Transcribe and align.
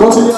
Continue 0.00 0.32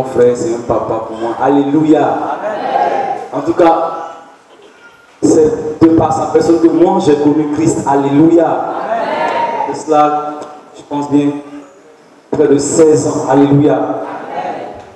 grand 0.00 0.10
frère, 0.10 0.36
c'est 0.36 0.54
un 0.54 0.60
papa 0.66 1.04
pour 1.06 1.16
moi. 1.18 1.36
Alléluia. 1.42 2.18
En 3.32 3.40
tout 3.40 3.54
cas, 3.54 3.90
c'est 5.22 5.80
de 5.80 5.88
par 5.96 6.12
sa 6.12 6.26
personne 6.26 6.60
que 6.60 6.68
moi 6.68 6.98
j'ai 7.04 7.16
connu 7.16 7.48
Christ. 7.54 7.86
Alléluia. 7.86 8.46
De 9.68 9.76
cela, 9.76 10.34
je 10.76 10.82
pense 10.88 11.10
bien, 11.10 11.30
près 12.30 12.48
de 12.48 12.58
16 12.58 13.06
ans. 13.08 13.30
Alléluia. 13.30 13.78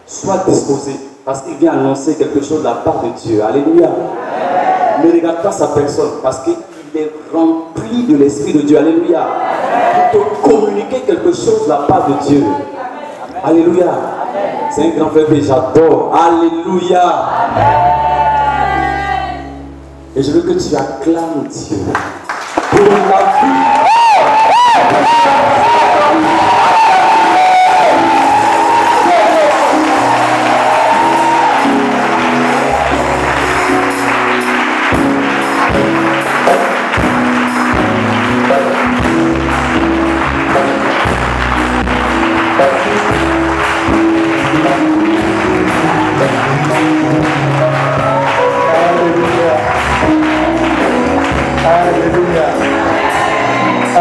Sois 0.07 0.43
disposé 0.47 0.93
parce 1.25 1.43
qu'il 1.43 1.55
vient 1.55 1.73
annoncer 1.73 2.15
quelque 2.17 2.43
chose 2.45 2.61
de 2.61 2.65
la 2.65 2.75
part 2.75 3.03
de 3.03 3.09
Dieu. 3.21 3.43
Alléluia. 3.43 3.89
Ne 5.03 5.13
regarde 5.13 5.43
pas 5.43 5.53
sa 5.53 5.69
personne 5.69 6.11
parce 6.23 6.41
qu'il 6.41 6.55
est 6.95 7.13
rempli 7.33 8.05
de 8.05 8.17
l'Esprit 8.17 8.53
de 8.53 8.61
Dieu. 8.61 8.79
Alléluia. 8.79 9.27
Pour 10.13 10.25
te 10.25 10.49
communiquer 10.49 11.01
quelque 11.01 11.33
chose 11.33 11.65
de 11.65 11.69
la 11.69 11.79
part 11.79 12.07
de 12.09 12.27
Dieu. 12.27 12.45
Alléluia. 13.43 14.14
C'est 14.75 14.83
un 14.83 14.89
grand 14.89 15.11
frère 15.11 15.27
que 15.27 15.41
j'adore. 15.41 16.13
Alléluia. 16.13 17.29
Et 20.17 20.23
je 20.23 20.33
veux 20.33 20.41
que 20.41 20.59
tu 20.59 20.75
acclames 20.75 21.47
Dieu 21.49 21.77
pour 22.71 22.81
la 22.81 23.21
vie. 23.41 23.75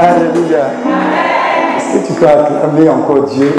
Alléluia. 0.04 0.66
Est-ce 1.78 1.98
que 1.98 2.08
tu 2.08 2.14
peux 2.14 2.28
acclamer 2.28 2.90
encore 2.90 3.24
Dieu? 3.24 3.56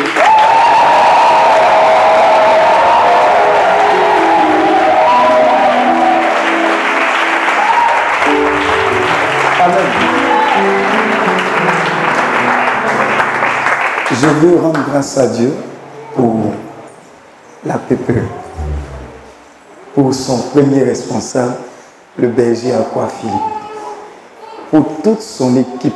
Je 14.10 14.26
veux 14.26 14.60
rendre 14.60 14.80
grâce 14.90 15.16
à 15.16 15.28
Dieu 15.28 15.54
pour 16.14 16.52
la 17.64 17.78
PPE, 17.78 18.22
pour 19.94 20.12
son 20.12 20.36
premier 20.50 20.82
responsable, 20.82 21.54
le 22.18 22.28
berger 22.28 22.74
Aqua 22.74 23.08
Philippe 23.08 23.54
pour 24.70 24.84
toute 25.04 25.22
son 25.22 25.56
équipe 25.56 25.94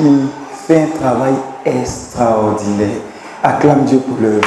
qui 0.00 0.28
fait 0.66 0.82
un 0.82 0.98
travail 0.98 1.34
extraordinaire. 1.64 2.88
Acclame 3.42 3.84
Dieu 3.84 3.98
pour 3.98 4.16
l'œuvre. 4.20 4.40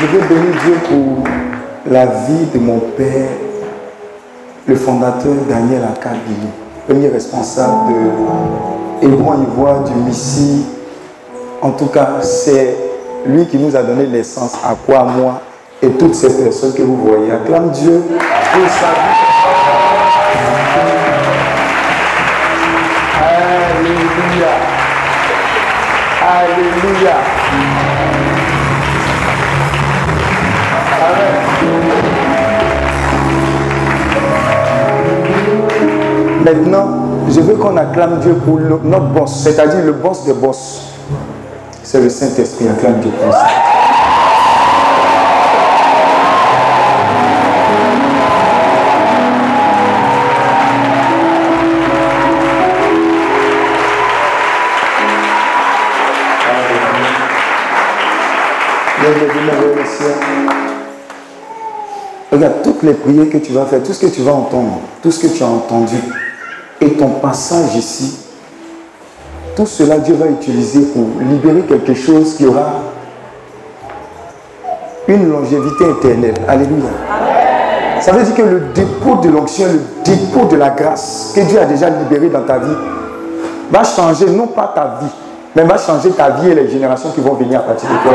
Je 0.00 0.06
veux 0.06 0.26
bénir 0.28 0.62
Dieu 0.64 0.74
pour 0.88 1.24
la 1.92 2.06
vie 2.06 2.46
de 2.52 2.58
mon 2.58 2.78
père, 2.96 3.28
le 4.66 4.74
fondateur 4.74 5.34
Daniel 5.48 5.82
Akabili, 5.84 6.48
premier 6.88 7.08
responsable 7.08 7.92
de 9.00 9.06
Hébron 9.06 9.42
Ivoire 9.42 9.84
du 9.84 9.94
Missi 9.94 10.64
en 11.62 11.70
tout 11.70 11.86
cas, 11.86 12.18
c'est 12.22 12.81
lui 13.26 13.46
qui 13.46 13.56
nous 13.58 13.74
a 13.76 13.82
donné 13.82 14.06
naissance 14.06 14.54
à 14.64 14.74
quoi 14.74 15.04
moi 15.04 15.40
et 15.82 15.88
toutes 15.90 16.14
ces 16.14 16.42
personnes 16.42 16.72
que 16.74 16.82
vous 16.82 16.96
voyez. 16.96 17.32
Acclame 17.32 17.70
Dieu 17.70 18.02
pour 18.08 18.68
sa 18.68 18.92
vie. 18.92 19.22
Alléluia. 23.80 24.52
Alléluia. 26.22 27.16
Maintenant, 36.44 36.88
je 37.28 37.40
veux 37.40 37.54
qu'on 37.54 37.76
acclame 37.76 38.18
Dieu 38.18 38.34
pour 38.44 38.58
notre 38.60 39.06
boss, 39.06 39.32
c'est-à-dire 39.44 39.84
le 39.84 39.92
boss 39.92 40.24
des 40.24 40.32
boss. 40.32 40.91
C'est 41.92 42.00
le 42.00 42.08
Saint-Esprit. 42.08 42.68
Acclame 42.68 43.00
Dieu 43.00 43.10
pour 43.10 43.34
ça. 43.34 43.46
Regarde 62.32 62.54
toutes 62.64 62.82
les 62.84 62.94
prières 62.94 63.28
que 63.28 63.36
tu 63.36 63.52
vas 63.52 63.66
faire, 63.66 63.82
tout 63.82 63.92
ce 63.92 64.00
que 64.00 64.06
tu 64.06 64.22
vas 64.22 64.32
entendre, 64.32 64.80
tout 65.02 65.10
ce 65.10 65.20
que 65.20 65.26
tu 65.26 65.42
as 65.42 65.46
entendu, 65.46 65.96
et 66.80 66.94
ton 66.94 67.10
passage 67.20 67.76
ici, 67.76 68.21
tout 69.56 69.66
cela 69.66 69.98
Dieu 69.98 70.14
va 70.14 70.26
utiliser 70.26 70.80
pour 70.80 71.04
libérer 71.20 71.62
quelque 71.62 71.94
chose 71.94 72.34
qui 72.34 72.46
aura 72.46 72.80
une 75.08 75.30
longévité 75.30 75.90
éternelle. 75.90 76.34
Alléluia. 76.48 76.90
Ça 78.00 78.12
veut 78.12 78.24
dire 78.24 78.34
que 78.34 78.42
le 78.42 78.60
dépôt 78.74 79.16
de 79.22 79.28
l'onction, 79.28 79.66
le 79.66 79.80
dépôt 80.04 80.46
de 80.46 80.56
la 80.56 80.70
grâce 80.70 81.32
que 81.34 81.40
Dieu 81.40 81.60
a 81.60 81.64
déjà 81.64 81.88
libéré 81.88 82.28
dans 82.28 82.42
ta 82.42 82.58
vie, 82.58 82.74
va 83.70 83.84
changer 83.84 84.26
non 84.26 84.48
pas 84.48 84.72
ta 84.74 84.98
vie, 85.00 85.12
mais 85.54 85.62
va 85.62 85.78
changer 85.78 86.10
ta 86.10 86.30
vie 86.30 86.50
et 86.50 86.54
les 86.54 86.68
générations 86.68 87.10
qui 87.10 87.20
vont 87.20 87.34
venir 87.34 87.60
à 87.60 87.62
partir 87.62 87.88
de 87.88 87.94
toi. 88.02 88.12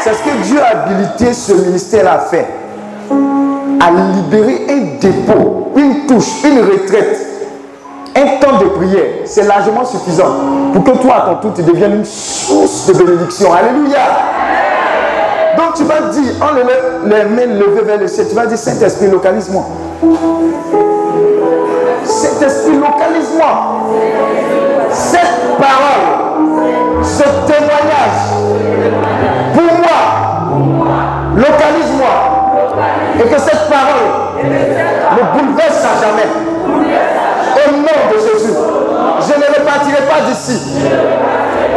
C'est 0.00 0.14
ce 0.14 0.22
que 0.22 0.42
Dieu 0.44 0.60
a 0.60 0.78
habilité 0.78 1.32
ce 1.32 1.52
ministère 1.52 2.10
à 2.10 2.18
faire. 2.20 2.46
À 3.80 3.90
libérer 3.90 4.66
un 4.70 4.98
dépôt, 5.00 5.72
une 5.76 6.06
touche, 6.06 6.44
une 6.44 6.60
retraite, 6.60 7.25
un 8.16 8.38
temps 8.40 8.58
de 8.58 8.64
prière. 8.66 9.06
C'est 9.24 9.44
largement 9.44 9.84
suffisant 9.84 10.34
pour 10.72 10.84
que 10.84 10.90
toi, 10.98 11.14
à 11.16 11.20
ton 11.26 11.34
tour, 11.36 11.52
tu 11.54 11.62
deviennes 11.62 11.96
une 11.96 12.04
source 12.04 12.86
de 12.86 13.04
bénédiction. 13.04 13.52
Alléluia. 13.52 13.98
Donc 15.56 15.74
tu 15.74 15.84
vas 15.84 16.00
dire, 16.10 16.32
en 16.42 16.54
les 16.54 17.24
mains 17.24 17.54
levées 17.54 17.82
vers 17.82 17.98
le 17.98 18.08
ciel, 18.08 18.26
tu 18.28 18.34
vas 18.34 18.46
dire, 18.46 18.58
Saint-Esprit, 18.58 19.08
localise-moi. 19.08 19.64
Saint-Esprit, 22.04 22.76
localise-moi. 22.76 23.46
Cette 24.90 25.58
parole, 25.58 27.02
ce 27.02 27.22
témoignage 27.46 28.36
Localise-moi. 31.36 32.08
Et 33.18 33.28
que 33.28 33.38
cette 33.38 33.68
parole 33.68 34.42
me 34.42 35.38
bouleverse 35.38 35.84
à 35.84 36.06
jamais. 36.06 36.45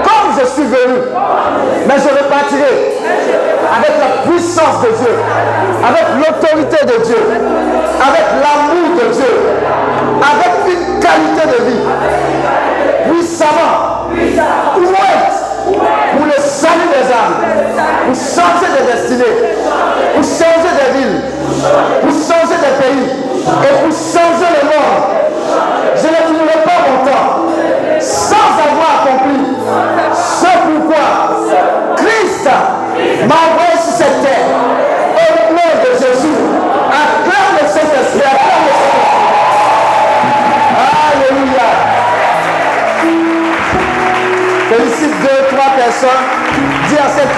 Comme 0.03 0.39
je 0.39 0.45
suis 0.47 0.63
venu. 0.63 0.99
Mais 1.87 1.95
je 1.95 2.09
repartirai 2.09 2.97
avec 3.75 3.93
la 3.99 4.29
puissance 4.29 4.81
de 4.83 4.89
Dieu. 4.97 5.15
Avec 5.87 6.05
l'autorité 6.17 6.85
de 6.85 7.03
Dieu. 7.03 7.17
Avec 8.01 8.25
l'amour 8.41 9.01
de 9.01 9.13
Dieu. 9.13 9.33
Avec 10.21 10.75
une 10.75 10.99
qualité 10.99 11.57
de 11.57 11.63
vie. 11.65 11.83
Puissamment. 13.09 14.09
Puissamment. 14.13 14.79
Pour 16.17 16.25
le 16.25 16.41
salut 16.41 16.89
des 16.89 17.13
âmes 17.13 17.59
pour 18.09 18.15
changer 18.15 18.69
de 18.73 18.91
destinée, 18.91 19.35
pour 20.15 20.23
changer 20.23 20.71
de 20.79 20.87
ville, 20.97 21.21
pour 22.01 22.11
changer 22.11 22.57
de 22.57 22.71
pays 22.81 23.05
et 23.63 23.73
pour 23.83 23.93
changer 23.93 24.49
le 24.55 24.65
monde. 24.65 24.78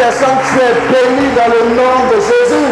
Personne, 0.02 0.38
tu 0.50 0.56
es 0.58 0.74
béni 0.92 1.28
dans 1.36 1.50
le 1.54 1.62
nom 1.76 1.96
de 2.10 2.18
Jésus. 2.30 2.72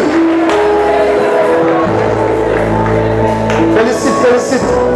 Félicite, 3.76 4.18
félicite. 4.24 4.89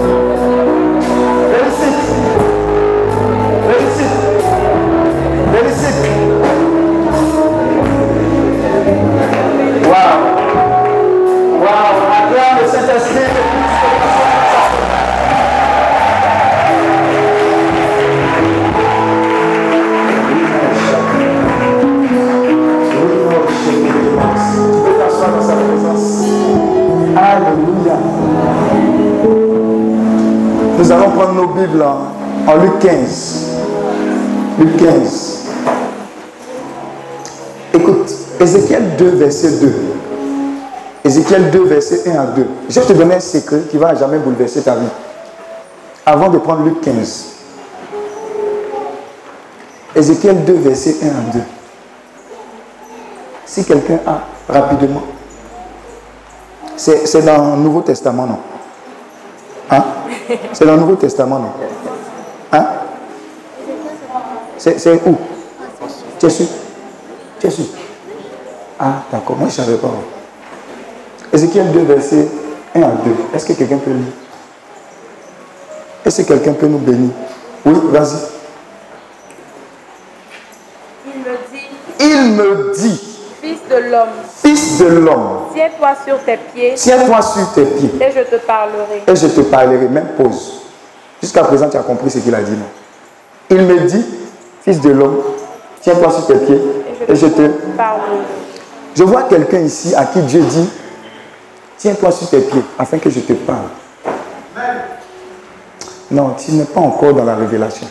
Nous 30.84 30.92
allons 30.92 31.12
prendre 31.12 31.32
nos 31.32 31.46
Bibles 31.46 31.82
en 31.82 32.56
Luc 32.56 32.78
15. 32.81 33.46
Luc 34.58 34.76
15. 34.76 35.44
Écoute, 37.72 38.14
Ézéchiel 38.38 38.94
2, 38.98 39.08
verset 39.12 39.52
2. 39.62 39.75
Ézéchiel 41.02 41.50
2, 41.50 41.64
verset 41.64 42.02
1 42.06 42.20
à 42.20 42.26
2. 42.26 42.46
Je 42.69 42.81
te 42.81 42.92
donner 42.92 43.14
un 43.14 43.20
secret 43.20 43.62
qui 43.70 43.78
va 43.78 43.94
jamais 43.94 44.19
bouleverser 44.19 44.60
ta 44.60 44.75
vie. 44.75 44.84
Avant 46.04 46.28
de 46.28 46.36
prendre 46.36 46.64
Luc 46.64 46.82
15. 46.82 47.28
Ézéchiel 49.96 50.44
2, 50.44 50.53
verset 50.53 50.96
1 51.03 51.06
à 51.06 51.32
2. 51.32 51.41
Si 53.46 53.64
quelqu'un 53.64 54.00
a 54.06 54.53
rapidement. 54.53 55.05
C'est 56.76 57.24
dans 57.24 57.56
le 57.56 57.62
Nouveau 57.62 57.81
Testament, 57.81 58.26
non? 58.26 58.38
C'est 60.52 60.64
dans 60.64 60.74
le 60.74 60.81
Nouveau 60.81 60.96
Testament, 60.96 61.38
non? 61.38 61.52
Hein? 62.52 62.66
C'est 64.58 64.93
où? 65.06 65.16
Tu 66.19 66.26
es 66.26 66.31
sûr 66.31 66.46
Tu 67.40 67.46
es 67.46 67.50
sûr 67.50 67.64
Ah, 68.78 69.02
d'accord, 69.12 69.36
moi 69.36 69.48
je 69.48 69.60
ne 69.60 69.66
savais 69.66 69.78
pas. 69.78 69.90
Ézéchiel 71.32 71.72
2, 71.72 71.81
verset 71.81 72.28
1 72.74 72.82
à 72.82 72.86
2. 72.86 73.10
Est-ce 73.34 73.46
que 73.46 73.52
quelqu'un 73.52 73.78
peut 73.78 73.90
lire? 73.90 74.12
Est-ce 76.04 76.22
que 76.22 76.28
quelqu'un 76.28 76.52
peut 76.52 76.66
nous 76.66 76.78
bénir? 76.78 77.10
Oui, 77.66 77.74
vas-y. 77.90 78.16
Il 81.06 81.20
me 81.20 81.36
dit. 81.50 81.69
Il 82.00 82.34
me 82.34 82.74
dit. 82.74 83.14
Fils 83.67 83.71
de 83.71 83.91
l'homme. 83.91 84.09
Fils 84.43 84.79
de 84.79 84.87
l'homme. 84.87 85.39
Tiens-toi 85.55 85.89
sur 86.05 86.19
tes 86.25 86.37
pieds. 86.37 86.75
Tiens-toi 86.77 87.23
sur 87.23 87.53
tes 87.53 87.65
pieds. 87.65 87.91
Et 88.01 88.11
je 88.11 88.21
te 88.21 88.37
parlerai. 88.37 89.03
Et 89.06 89.17
je 89.17 89.27
te 89.27 89.41
parlerai. 89.41 89.89
Même 89.89 90.09
pause. 90.17 90.63
Jusqu'à 91.23 91.44
présent, 91.44 91.69
tu 91.71 91.77
as 91.77 91.81
compris 91.83 92.11
ce 92.11 92.19
qu'il 92.19 92.35
a 92.35 92.43
dit, 92.43 92.53
non? 92.53 92.67
Il 93.51 93.63
me 93.63 93.81
dit, 93.81 94.05
Fils 94.65 94.81
de 94.81 94.91
l'homme, 94.91 95.21
tiens-toi 95.83 96.11
sur 96.11 96.27
tes 96.27 96.37
pieds. 96.37 96.61
Et 97.06 97.15
je, 97.15 97.27
te 97.27 97.49
parlerai. 97.77 98.23
Je 98.97 99.03
vois 99.05 99.25
quelqu'un 99.25 99.59
ici 99.59 99.94
à 99.94 100.06
qui 100.06 100.21
Dieu 100.23 100.41
dit, 100.41 100.71
tiens-toi 101.77 102.11
sur 102.11 102.31
tes 102.31 102.41
pieds 102.41 102.63
afin 102.79 102.97
que 102.97 103.11
je 103.11 103.21
te 103.21 103.35
parle. 103.35 103.69
Non, 106.11 106.35
tu 106.39 106.53
n'es 106.53 106.65
pas 106.65 106.81
encore 106.81 107.13
dans 107.13 107.25
la 107.25 107.35
révélation. 107.35 107.87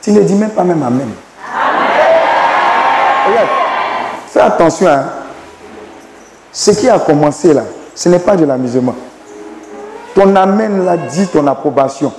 Tu 0.00 0.12
ne 0.12 0.22
dis 0.22 0.34
même 0.34 0.50
pas 0.50 0.64
même 0.64 0.82
Amen. 0.82 1.10
Regarde, 3.30 3.48
fais 4.28 4.40
attention. 4.40 4.88
Hein. 4.88 5.04
Ce 6.52 6.70
qui 6.72 6.88
a 6.88 6.98
commencé 6.98 7.52
là, 7.54 7.62
ce 7.94 8.08
n'est 8.08 8.18
pas 8.18 8.36
de 8.36 8.44
l'amusement. 8.44 8.94
Ton 10.14 10.34
Amen 10.34 10.84
l'a 10.84 10.96
dit 10.96 11.26
ton 11.28 11.46
approbation. 11.46 12.12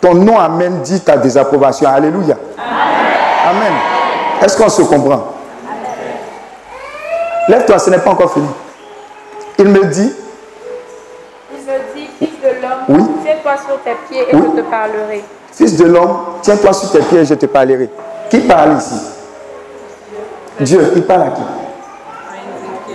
Ton 0.00 0.14
non 0.14 0.38
Amen 0.38 0.80
dit 0.82 1.00
ta 1.00 1.16
désapprobation. 1.16 1.88
Alléluia. 1.88 2.36
Amen. 2.58 3.72
Est-ce 4.42 4.56
qu'on 4.56 4.68
se 4.68 4.82
comprend? 4.82 5.32
Lève-toi, 7.48 7.78
ce 7.78 7.90
n'est 7.90 7.98
pas 7.98 8.10
encore 8.10 8.32
fini. 8.32 8.48
Il 9.58 9.66
me 9.68 9.84
dit. 9.84 10.12
Il 11.52 11.58
me 11.58 11.94
dit, 11.94 12.08
fils 12.18 12.40
de 12.42 12.48
l'homme, 12.60 12.80
oui. 12.88 13.04
Tiens-toi 13.22 13.52
sur 13.56 13.80
tes 13.82 13.94
pieds 14.08 14.26
et 14.30 14.34
Oui. 14.36 14.42
je 14.56 14.60
te 14.62 14.66
parlerai. 14.66 15.24
Fils 15.52 15.76
de 15.76 15.84
l'homme, 15.84 16.16
tiens-toi 16.42 16.72
sur 16.72 16.90
tes 16.90 16.98
pieds 17.00 17.20
et 17.20 17.24
je 17.24 17.34
te 17.34 17.46
parlerai. 17.46 17.88
Qui 18.28 18.40
parle 18.40 18.76
ici? 18.78 18.96
Dieu, 20.60 20.92
il 20.96 21.02
parle 21.02 21.22
à 21.22 21.30
qui? 21.30 21.42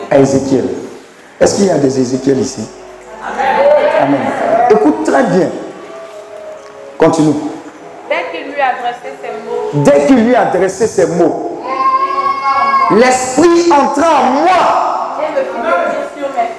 À 0.10 0.18
Ézéchiel. 0.20 0.66
Est-ce 1.40 1.56
qu'il 1.56 1.66
y 1.66 1.70
a 1.70 1.78
des 1.78 2.00
Ézéchiel 2.00 2.40
ici? 2.40 2.68
Amen. 4.02 4.20
Écoute 4.70 5.04
très 5.06 5.24
bien. 5.24 5.50
Continue. 6.98 7.34
Dès 8.10 8.26
qu'il 8.32 8.52
lui 8.52 8.62
adressait 8.62 9.16
ces 9.22 9.32
mots, 9.48 9.70
Dès 9.74 10.06
qu'il 10.06 10.26
lui 10.26 10.36
a 10.36 10.42
adressé 10.42 10.88
ces 10.88 11.06
mots, 11.08 11.62
l'Esprit 12.92 13.72
entra 13.72 14.08
en 14.22 14.26
moi 14.42 15.18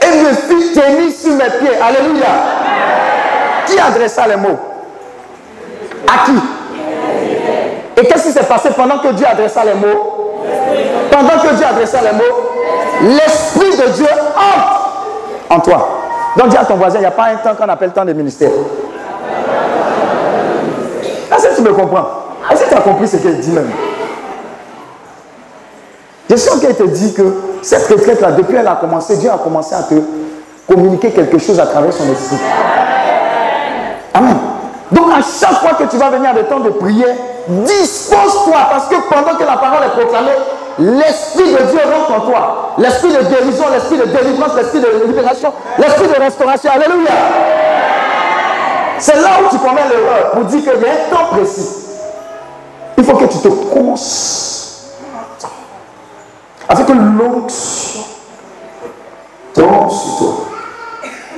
et 0.01 0.19
me 0.19 0.33
fit 0.33 0.73
tenir 0.73 1.13
sur 1.13 1.33
mes 1.33 1.51
pieds. 1.61 1.77
Alléluia. 1.81 2.27
Qui 3.67 3.79
adressa 3.79 4.27
les 4.29 4.37
mots? 4.37 4.59
À 6.09 6.25
qui? 6.27 6.33
Et 8.01 8.07
qu'est-ce 8.07 8.27
qui 8.27 8.33
s'est 8.33 8.45
passé 8.45 8.71
pendant 8.77 8.99
que 8.99 9.09
Dieu 9.09 9.27
adressa 9.27 9.65
les 9.65 9.75
mots? 9.75 10.33
Pendant 11.13 11.43
que 11.43 11.55
Dieu 11.55 11.67
adressa 11.67 11.99
les 12.01 12.13
mots, 12.13 12.23
l'Esprit 13.03 13.77
de 13.77 13.93
Dieu 13.93 14.09
entre 14.35 14.93
en 15.51 15.61
toi. 15.61 15.89
Donc 16.39 16.49
dis 16.49 16.57
à 16.57 16.65
ton 16.65 16.77
voisin, 16.77 16.99
il 16.99 17.03
n'y 17.03 17.07
a 17.07 17.11
pas 17.11 17.27
un 17.27 17.37
temps 17.37 17.55
qu'on 17.55 17.69
appelle 17.69 17.91
temps 17.91 18.07
de 18.07 18.15
ministère. 18.15 18.51
Est-ce 21.31 21.49
que 21.49 21.57
tu 21.57 21.61
me 21.61 21.75
comprends? 21.75 22.07
Est-ce 22.51 22.65
que 22.65 22.69
tu 22.71 22.75
as 22.75 22.81
compris 22.81 23.07
ce 23.07 23.19
qu'il 23.19 23.39
dit 23.39 23.51
même? 23.51 23.71
Je 26.31 26.37
sens 26.37 26.59
qu'elle 26.61 26.77
te 26.77 26.85
dit 26.85 27.13
que 27.13 27.23
cette 27.61 27.87
retraite-là, 27.89 28.33
depuis 28.33 28.55
qu'elle 28.55 28.67
a 28.67 28.77
commencé, 28.77 29.19
Dieu 29.19 29.31
a 29.31 29.37
commencé 29.37 29.75
à 29.75 29.83
te 29.83 29.95
communiquer 30.67 31.11
quelque 31.11 31.37
chose 31.37 31.61
à 31.61 31.67
travers 31.67 31.93
son 31.93 32.11
esprit. 32.11 32.39
Amen. 34.15 34.37
Donc 34.91 35.11
à 35.11 35.21
chaque 35.21 35.61
fois 35.61 35.75
que 35.75 35.85
tu 35.85 35.99
vas 35.99 36.09
venir 36.09 36.31
à 36.31 36.35
des 36.35 36.45
temps 36.45 36.61
de 36.61 36.71
prière, 36.71 37.15
dispose-toi 37.49 38.57
parce 38.71 38.87
que 38.87 38.95
pendant 39.11 39.37
que 39.37 39.45
la 39.45 39.57
parole 39.57 39.85
est 39.85 40.01
proclamée, 40.01 40.31
l'Esprit 40.79 41.53
de 41.53 41.71
Dieu 41.71 41.81
rentre 41.93 42.13
en 42.13 42.21
toi. 42.27 42.75
L'Esprit 42.79 43.13
de 43.13 43.23
guérison, 43.23 43.65
l'Esprit 43.73 43.99
de 43.99 44.05
délivrance, 44.05 44.55
l'Esprit 44.57 44.81
de 44.81 45.07
libération, 45.07 45.53
l'Esprit 45.79 46.09
de 46.09 46.21
restauration. 46.21 46.71
Alléluia. 46.73 47.11
C'est 48.99 49.17
là 49.17 49.31
où 49.43 49.49
tu 49.51 49.59
commets 49.59 49.89
l'erreur 49.89 50.31
pour 50.33 50.45
dire 50.45 50.61
qu'il 50.61 50.81
y 50.81 50.87
a 50.87 50.93
un 50.93 51.17
temps 51.17 51.27
précis. 51.33 51.69
Il 52.97 53.05
faut 53.05 53.17
que 53.17 53.25
tu 53.25 53.39
te 53.39 53.49
concentres 53.49 55.51
afin 56.69 56.85
que 56.85 56.93
l'onction 56.93 58.03
tombe 59.55 59.91
sur 59.91 60.19
toi 60.19 60.35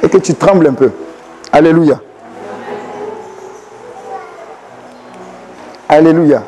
et 0.03 0.09
que 0.09 0.19
tu 0.19 0.35
trembles 0.35 0.67
un 0.67 0.75
peu. 0.75 0.91
Alléluia. 1.53 2.01
Alléluia. 5.89 6.43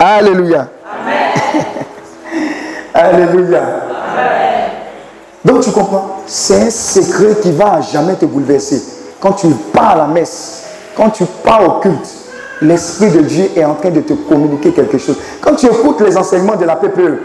Alléluia. 0.00 0.68
Alléluia. 3.04 3.62
Donc 5.44 5.60
tu 5.60 5.70
comprends? 5.70 6.22
C'est 6.26 6.62
un 6.62 6.70
secret 6.70 7.36
qui 7.42 7.52
va 7.52 7.74
à 7.74 7.80
jamais 7.80 8.14
te 8.14 8.24
bouleverser. 8.24 8.82
Quand 9.20 9.32
tu 9.32 9.48
pars 9.72 9.90
à 9.90 9.96
la 9.96 10.06
messe, 10.06 10.64
quand 10.96 11.10
tu 11.10 11.24
pars 11.44 11.62
au 11.66 11.80
culte, 11.80 12.08
l'Esprit 12.62 13.10
de 13.10 13.20
Dieu 13.20 13.50
est 13.56 13.64
en 13.64 13.74
train 13.74 13.90
de 13.90 14.00
te 14.00 14.14
communiquer 14.14 14.72
quelque 14.72 14.98
chose. 14.98 15.16
Quand 15.40 15.54
tu 15.54 15.66
écoutes 15.66 16.00
les 16.00 16.16
enseignements 16.16 16.56
de 16.56 16.64
la 16.64 16.76
PPE, 16.76 17.18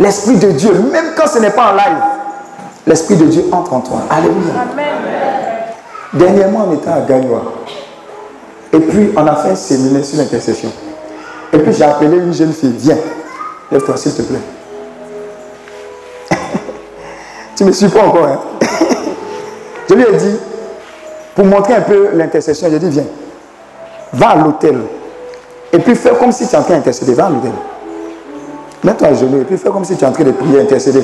l'Esprit 0.00 0.36
de 0.36 0.50
Dieu, 0.50 0.72
même 0.92 1.12
quand 1.16 1.28
ce 1.28 1.38
n'est 1.38 1.50
pas 1.50 1.72
en 1.72 1.74
live, 1.74 2.02
l'Esprit 2.86 3.16
de 3.16 3.26
Dieu 3.26 3.44
entre 3.52 3.72
en 3.74 3.80
toi. 3.80 3.98
Alléluia. 4.10 4.52
Amen. 4.72 4.84
Dernièrement, 6.12 6.66
on 6.68 6.74
était 6.74 6.88
à 6.88 7.00
Gagnoa. 7.00 7.42
Et 8.72 8.80
puis, 8.80 9.12
on 9.16 9.26
a 9.26 9.36
fait 9.36 9.50
un 9.50 9.54
séminaire 9.54 10.04
sur 10.04 10.18
l'intercession. 10.18 10.70
Et 11.52 11.58
puis, 11.58 11.72
j'ai 11.72 11.84
appelé 11.84 12.16
une 12.16 12.32
jeune 12.32 12.52
fille. 12.52 12.74
Viens, 12.78 12.96
lève-toi, 13.70 13.96
s'il 13.96 14.14
te 14.14 14.22
plaît. 14.22 14.38
Tu 17.58 17.64
me 17.64 17.72
suis 17.72 17.88
pas 17.88 18.04
encore, 18.04 18.24
hein? 18.24 18.38
Je 19.88 19.94
lui 19.94 20.04
ai 20.04 20.16
dit, 20.16 20.36
pour 21.34 21.44
montrer 21.44 21.74
un 21.74 21.80
peu 21.80 22.10
l'intercession, 22.14 22.68
j'ai 22.70 22.78
dit, 22.78 22.88
viens, 22.88 23.06
va 24.12 24.28
à 24.28 24.36
l'hôtel. 24.36 24.78
Et 25.72 25.78
puis, 25.80 25.96
fais 25.96 26.10
comme 26.10 26.30
si 26.30 26.46
tu 26.46 26.54
es 26.54 26.58
en 26.58 26.62
train 26.62 26.74
d'intercéder. 26.74 27.14
Va 27.14 27.26
à 27.26 27.30
l'hôtel. 27.30 27.50
Mets-toi 28.84 29.08
à 29.08 29.14
genoux 29.14 29.40
et 29.40 29.44
puis 29.44 29.58
fais 29.58 29.70
comme 29.70 29.84
si 29.84 29.96
tu 29.96 30.04
es 30.04 30.06
en 30.06 30.12
train 30.12 30.22
de 30.22 30.30
prier, 30.30 30.60
intercéder. 30.60 31.02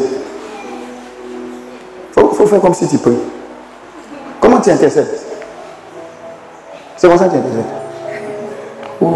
Il 2.16 2.23
faut, 2.37 2.46
faire 2.46 2.61
comme 2.61 2.75
si 2.75 2.87
tu 2.87 2.99
pries. 2.99 3.18
Comment 4.40 4.61
tu 4.61 4.70
intercèdes? 4.70 5.08
C'est 6.96 7.08
comme 7.08 7.18
ça 7.18 7.25
que 7.25 7.32
tu 7.32 7.37
intercèdes. 7.38 7.64
Oh. 9.00 9.06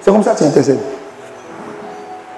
C'est 0.00 0.12
comme 0.12 0.22
ça 0.22 0.32
que 0.34 0.38
tu 0.38 0.44
intercèdes. 0.44 0.78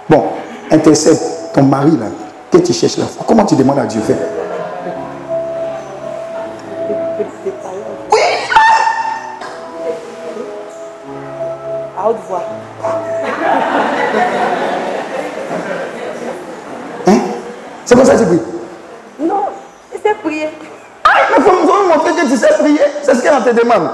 Bon, 0.09 0.25
intercède 0.71 1.19
ton 1.53 1.65
mari 1.65 1.91
là, 1.91 2.07
que 2.51 2.59
tu 2.59 2.73
cherches 2.73 2.97
là. 2.97 3.05
Comment 3.27 3.45
tu 3.45 3.55
demandes 3.55 3.79
à 3.79 3.87
Dieu 3.87 4.01
faire? 4.01 4.17
À 11.97 12.09
haute 12.09 12.17
voix. 12.29 12.43
Hein? 17.07 17.19
C'est 17.85 17.95
comme 17.95 18.05
ça 18.05 18.15
que 18.15 18.19
tu 18.21 18.27
pries? 18.27 18.41
Non, 19.21 19.45
il 19.95 20.01
s'est 20.01 20.15
prié. 20.15 20.49
Ah, 21.05 21.11
mais 21.31 21.45
faut, 21.45 21.53
me 21.53 21.89
montrer 21.89 22.13
que 22.13 22.29
tu 22.29 22.37
sais 22.37 22.49
prier. 22.59 22.81
C'est 23.03 23.15
ce 23.15 23.23
qu'elle 23.23 23.43
te 23.43 23.61
demande. 23.61 23.91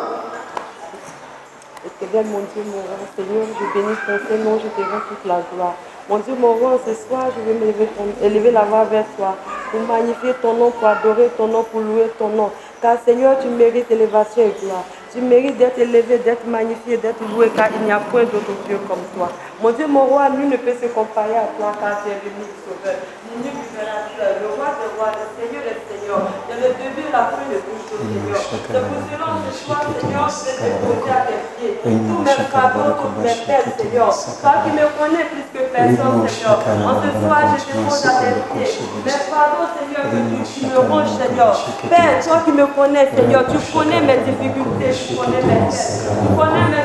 Éternel, 1.84 2.26
mon 2.26 2.40
Dieu, 2.40 2.62
mon 2.64 2.82
Seigneur, 3.16 3.46
je 3.58 3.80
bénis 3.80 3.96
ton 4.06 4.18
Saint-Nom, 4.28 4.58
je 4.62 4.68
te 4.68 4.88
rends 4.88 5.00
toute 5.08 5.24
la 5.26 5.40
gloire. 5.52 5.74
Mon 6.08 6.18
Dieu, 6.18 6.34
mon 6.38 6.54
roi, 6.54 6.78
ce 6.86 6.94
soir, 6.94 7.26
je 7.36 7.52
vais 7.52 8.28
élever 8.28 8.52
la 8.52 8.62
voix 8.62 8.84
vers 8.84 9.04
toi, 9.16 9.34
pour 9.72 9.80
magnifier 9.80 10.34
ton 10.40 10.54
nom, 10.54 10.70
pour 10.70 10.86
adorer 10.86 11.28
ton 11.36 11.48
nom, 11.48 11.64
pour 11.64 11.80
louer 11.80 12.06
ton 12.16 12.28
nom. 12.28 12.48
Car 12.80 12.96
Seigneur, 13.04 13.36
tu 13.40 13.48
mérites 13.48 13.90
élévation 13.90 14.42
et 14.42 14.54
gloire. 14.62 14.84
Tu 15.12 15.20
mérites 15.20 15.58
d'être 15.58 15.78
élevé, 15.78 16.18
d'être 16.18 16.46
magnifié, 16.46 16.96
d'être 16.96 17.20
loué, 17.34 17.50
car 17.56 17.70
il 17.74 17.86
n'y 17.86 17.90
a 17.90 17.98
point 17.98 18.22
d'autre 18.22 18.52
Dieu 18.68 18.78
comme 18.86 19.00
toi. 19.16 19.32
Mon 19.62 19.72
Dieu, 19.72 19.86
mon 19.88 20.04
roi, 20.04 20.28
nul 20.36 20.50
ne 20.52 20.56
peut 20.60 20.76
se 20.76 20.84
comparer 20.92 21.32
à 21.32 21.48
toi, 21.56 21.72
car 21.80 22.04
tu 22.04 22.12
es 22.12 22.20
l'unique 22.20 22.60
sauveur, 22.60 22.92
l'unique 23.24 23.56
libérateur, 23.56 24.36
le 24.44 24.52
roi 24.52 24.68
des 24.76 24.92
rois, 24.92 25.16
le 25.16 25.24
Seigneur 25.32 25.64
des 25.64 25.80
seigneurs, 25.80 26.28
de 26.44 26.54
le 26.60 26.76
début, 26.76 27.08
la 27.08 27.32
fin 27.32 27.40
de 27.48 27.56
tout 27.64 27.80
chose, 27.88 28.04
Seigneur. 28.04 28.36
C'est 28.36 28.84
pour 28.84 29.00
cela, 29.08 29.28
ce 29.48 29.52
soir, 29.56 29.80
Seigneur, 29.96 30.28
je 30.28 30.60
vais 30.60 30.60
te 30.60 30.76
poser 30.84 31.08
à 31.08 31.24
tes 31.24 31.40
pieds. 31.56 31.80
Tous 31.80 32.20
mes 32.20 32.36
fardeaux, 32.52 33.00
toutes 33.00 33.16
mes 33.24 33.36
peines, 33.48 33.72
Seigneur. 33.80 34.12
Toi 34.12 34.54
qui 34.60 34.70
me 34.76 34.84
connais 34.92 35.24
plus 35.24 35.46
que 35.48 35.62
personne, 35.72 36.20
Seigneur. 36.28 36.56
En 36.60 36.94
ce 37.00 37.10
soir, 37.16 37.40
je 37.56 37.64
te 37.64 37.74
pose 37.80 38.04
à 38.04 38.12
tes 38.20 38.36
pieds. 38.52 38.70
Mes 39.08 39.20
fardeaux, 39.24 39.72
Seigneur, 39.72 40.04
que 40.04 40.20
tu, 40.20 40.38
tu 40.52 40.68
me 40.68 40.78
ronges, 40.84 41.16
Seigneur. 41.16 41.56
Père, 41.88 42.20
toi 42.20 42.44
qui 42.44 42.52
me 42.52 42.68
connais, 42.76 43.08
Seigneur, 43.08 43.48
tu 43.48 43.56
connais 43.72 44.04
mes 44.04 44.20
difficultés, 44.20 44.92
tu 44.92 45.16
connais 45.16 45.40
mes 45.40 45.64
peines, 45.64 45.72
tu 45.72 46.28
connais 46.36 46.68
mes 46.68 46.84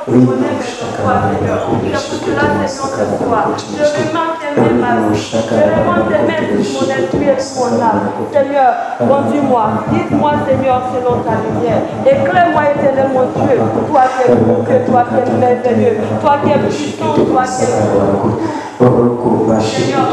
souffrances, 0.00 0.20
tu 0.20 0.26
connais 0.26 0.52
mes 0.52 0.64
espoirs, 0.64 1.22
Seigneur. 1.30 1.58
C'est 1.94 2.08
pour 2.08 2.18
cela, 2.26 2.44
Seigneur, 2.66 2.90
ce 2.90 3.24
soir, 3.24 3.44
je 3.56 3.84
remets 3.84 4.36
tes 4.40 4.74
mains, 4.74 4.80
ma 4.80 4.92
vie. 5.10 5.20
Je 5.20 5.36
remets 5.36 6.06
tes 6.08 6.22
mains 6.26 6.62
sur 6.62 6.72
mon 6.74 6.88
esprit 6.90 7.28
et 7.28 7.40
sur 7.40 7.60
mon 7.60 7.80
âme. 7.80 8.02
Seigneur, 8.32 8.70
conduis-moi. 8.98 9.64
Guide-moi, 9.92 10.32
Seigneur, 10.46 10.78
selon 10.94 11.14
ta 11.22 11.34
lumière. 11.42 11.82
Éclaire-moi, 12.04 12.62
éternel, 12.74 13.08
mon 13.12 13.26
Dieu. 13.44 13.56
Toi 13.88 14.02
qui 14.16 14.30
es 14.30 14.34
beau, 14.34 14.62
que 14.62 14.90
toi 14.90 15.04
qui 15.08 15.16
es 15.16 15.38
merveilleux. 15.38 15.96
Toi 16.20 16.34
qui 16.44 16.50
es 16.50 16.58
puissant, 16.58 17.14
toi 17.14 17.42
qui 17.44 17.64
es 17.64 18.69
Seigneur, 18.80 20.08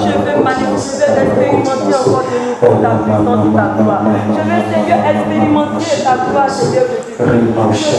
je 0.00 0.08
veux 0.08 0.40
manifester, 0.42 1.12
expérimenter 1.12 1.92
encore 1.92 2.24
de 2.24 2.38
nouveau 2.40 2.80
ta 2.80 2.88
puissance 3.04 3.44
ta 3.52 3.66
gloire. 3.76 4.00
Je 4.32 4.40
veux, 4.40 4.62
Seigneur, 4.72 5.00
expérimenter 5.04 5.96
ta 6.02 6.14
gloire, 6.24 6.48
Seigneur 6.48 6.84
Jésus. 6.88 7.12
Je 7.20 7.24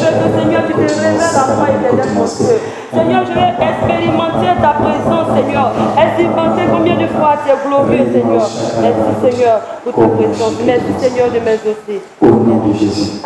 veux 0.02 0.14
que, 0.18 0.28
Seigneur, 0.34 0.62
tu 0.66 0.74
te 0.74 0.82
révèles 0.82 1.22
à 1.22 1.46
moi, 1.54 1.68
éternel, 1.70 2.10
mon 2.16 2.26
Dieu. 2.26 2.58
Seigneur, 2.92 3.22
je 3.22 3.34
veux 3.38 3.52
expérimenter 3.54 4.50
ta 4.58 4.74
présence, 4.82 5.30
Seigneur. 5.38 5.68
Expérimenter 5.94 6.64
combien 6.74 6.98
de 6.98 7.08
fois 7.14 7.34
tu 7.46 7.54
es 7.54 7.58
glorieux, 7.62 8.06
Seigneur. 8.12 8.50
Merci, 8.82 9.12
Seigneur, 9.22 9.58
pour 9.84 9.94
ta 9.94 10.08
présence. 10.10 10.54
Merci, 10.66 10.92
Seigneur, 10.98 11.28
de 11.30 11.40
m'exaucer. 11.46 12.02
Au 12.20 12.26
nom 12.26 12.66
de 12.66 12.74
Jésus. 12.74 13.22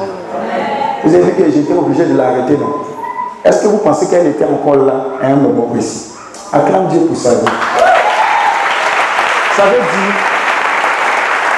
Vous 1.05 1.15
avez 1.15 1.23
vu 1.23 1.31
que 1.31 1.49
j'étais 1.49 1.73
obligé 1.73 2.05
de 2.07 2.17
l'arrêter, 2.17 2.57
non? 2.57 2.75
Est-ce 3.45 3.63
que 3.63 3.67
vous 3.69 3.77
pensez 3.77 4.07
qu'elle 4.07 4.27
était 4.27 4.43
encore 4.43 4.75
là 4.75 5.15
à 5.23 5.27
un 5.27 5.35
moment 5.37 5.71
précis? 5.71 6.10
Acclame 6.53 6.87
Dieu 6.87 6.99
pour 7.01 7.15
vie. 7.15 7.23
Ça 9.55 9.63
veut 9.65 9.79
dire, 9.79 10.13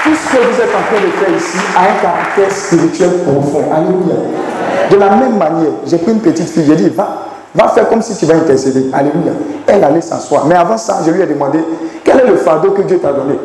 tout 0.03 0.15
ce 0.15 0.35
que 0.35 0.43
vous 0.43 0.61
êtes 0.61 0.75
en 0.75 0.81
train 0.81 1.01
de 1.01 1.11
faire 1.11 1.35
ici 1.35 1.57
a 1.75 1.81
un 1.81 2.01
caractère 2.01 2.51
spirituel 2.51 3.09
profond. 3.23 3.71
Alléluia. 3.73 4.15
De 4.89 4.97
la 4.97 5.09
même 5.15 5.37
manière, 5.37 5.71
j'ai 5.85 5.97
pris 5.97 6.11
une 6.11 6.19
petite 6.19 6.49
fille, 6.49 6.65
j'ai 6.67 6.75
dit, 6.75 6.89
va, 6.89 7.25
va 7.55 7.69
faire 7.69 7.87
comme 7.87 8.01
si 8.01 8.15
tu 8.15 8.25
vas 8.25 8.35
intercéder. 8.35 8.89
Alléluia. 8.93 9.31
Elle 9.65 9.83
allait 9.83 10.01
s'asseoir. 10.01 10.45
Mais 10.45 10.55
avant 10.55 10.77
ça, 10.77 10.99
je 11.05 11.11
lui 11.11 11.21
ai 11.21 11.25
demandé, 11.25 11.59
quel 12.03 12.19
est 12.19 12.27
le 12.27 12.37
fardeau 12.37 12.71
que 12.71 12.81
Dieu 12.81 12.99
t'a 12.99 13.13
donné? 13.13 13.39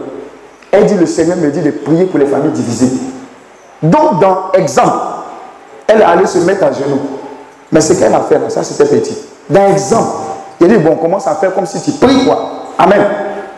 Elle 0.71 0.87
dit, 0.87 0.97
le 0.97 1.07
Seigneur 1.07 1.37
me 1.37 1.50
dit 1.50 1.61
de 1.61 1.71
prier 1.71 2.05
pour 2.07 2.19
les 2.19 2.26
familles 2.26 2.52
divisées. 2.52 2.93
Donc, 3.83 4.21
dans 4.21 4.52
exemple, 4.52 4.97
elle 5.87 6.00
est 6.00 6.05
allée 6.05 6.26
se 6.26 6.38
mettre 6.38 6.64
à 6.64 6.73
genoux. 6.73 7.00
Mais 7.71 7.81
ce 7.81 7.93
qu'elle 7.95 8.14
a 8.14 8.21
fait, 8.21 8.38
ça 8.50 8.62
c'était 8.62 8.85
petit. 8.85 9.17
Dans 9.49 9.69
exemple, 9.69 10.09
il 10.60 10.68
dit, 10.68 10.78
bon, 10.78 10.96
commence 10.96 11.26
à 11.26 11.34
faire 11.34 11.54
comme 11.54 11.66
si 11.66 11.80
tu 11.82 11.92
pries, 11.92 12.24
quoi. 12.24 12.50
Amen. 12.78 13.02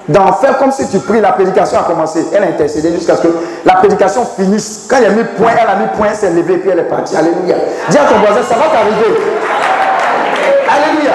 D'en 0.09 0.33
faire 0.33 0.59
comme 0.59 0.73
si 0.73 0.89
tu 0.89 0.99
pries, 0.99 1.21
la 1.21 1.33
prédication 1.33 1.79
a 1.79 1.83
commencé. 1.85 2.27
Elle 2.35 2.43
a 2.43 2.47
intercédé 2.47 2.93
jusqu'à 2.93 3.17
ce 3.17 3.23
que 3.23 3.29
la 3.65 3.75
prédication 3.75 4.25
finisse. 4.25 4.87
Quand 4.89 4.97
il 4.99 5.07
a 5.07 5.11
mis 5.11 5.25
point, 5.39 5.53
elle 5.53 5.69
a 5.69 5.77
mis 5.77 5.87
point, 5.97 6.13
s'est 6.15 6.31
levée, 6.31 6.59
puis 6.59 6.71
elle 6.71 6.81
est 6.81 6.89
partie. 6.89 7.17
Alléluia. 7.17 7.57
Dis 7.89 7.97
à 7.97 8.05
ton 8.05 8.19
voisin, 8.19 8.43
ça 8.43 8.57
va 8.57 8.65
t'arriver. 8.73 9.21
Alléluia. 10.69 11.13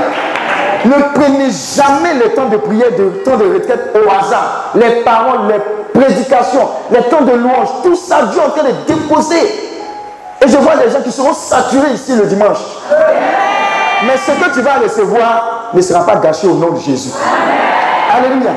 Ne 0.85 1.13
prenez 1.13 1.49
jamais 1.49 2.13
le 2.13 2.33
temps 2.33 2.45
de 2.45 2.57
prière, 2.57 2.89
le 2.97 3.23
temps 3.23 3.37
de 3.37 3.53
retraite 3.53 3.95
au 3.95 4.09
hasard. 4.09 4.71
Les 4.75 5.03
paroles, 5.03 5.47
les 5.49 5.99
prédications, 5.99 6.69
les 6.91 7.01
temps 7.03 7.21
de 7.21 7.31
louange, 7.31 7.69
tout 7.83 7.95
ça, 7.95 8.27
Dieu 8.31 8.39
est 8.39 8.45
en 8.45 8.49
train 8.51 8.63
de 8.63 8.93
déposer. 8.93 9.73
Et 10.41 10.47
je 10.47 10.57
vois 10.57 10.75
des 10.75 10.91
gens 10.91 11.01
qui 11.03 11.11
seront 11.11 11.33
saturés 11.33 11.91
ici 11.93 12.15
le 12.15 12.25
dimanche. 12.25 12.59
Mais 14.05 14.15
ce 14.17 14.31
que 14.31 14.53
tu 14.53 14.61
vas 14.61 14.75
recevoir 14.83 15.54
ne 15.73 15.81
sera 15.81 16.05
pas 16.05 16.15
gâché 16.17 16.47
au 16.47 16.53
nom 16.53 16.71
de 16.71 16.79
Jésus. 16.79 17.11
Alléluia. 18.11 18.51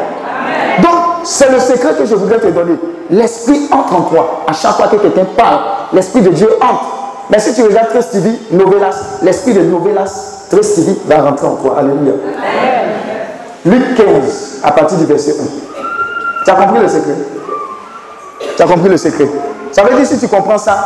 Donc, 0.83 0.95
c'est 1.25 1.51
le 1.51 1.59
secret 1.59 1.95
que 1.99 2.05
je 2.05 2.15
voudrais 2.15 2.39
te 2.39 2.49
donner. 2.49 2.79
L'esprit 3.11 3.69
entre 3.73 3.95
en 3.97 4.03
toi. 4.03 4.45
À 4.47 4.53
chaque 4.53 4.73
fois 4.73 4.89
que 4.89 4.97
quelqu'un 4.97 5.27
parle, 5.37 5.61
l'esprit 5.93 6.21
de 6.21 6.31
Dieu 6.31 6.49
entre. 6.61 6.85
Mais 7.31 7.39
si 7.39 7.55
tu 7.55 7.63
regardes 7.63 7.89
Trist 7.89 8.13
TV, 8.13 8.31
Novelas, 8.53 9.19
l'esprit 9.23 9.55
de 9.55 9.63
Novelas, 9.63 10.47
Trist 10.51 10.77
TV 10.77 10.97
va 11.07 11.23
rentrer 11.23 11.47
en 11.47 11.57
toi. 11.57 11.77
Alléluia. 11.79 12.13
Luc 13.65 13.97
15, 13.97 14.61
à 14.63 14.73
partir 14.73 14.99
du 14.99 15.05
verset 15.05 15.33
1. 15.33 15.35
Tu 16.45 16.51
as 16.51 16.55
compris 16.55 16.81
le 16.81 16.89
secret? 16.89 17.17
Tu 18.57 18.63
as 18.63 18.67
compris 18.67 18.89
le 18.89 18.97
secret? 18.97 19.29
Ça 19.73 19.83
veut 19.83 19.95
dire 19.95 20.07
si 20.07 20.19
tu 20.19 20.29
comprends 20.29 20.59
ça, 20.59 20.77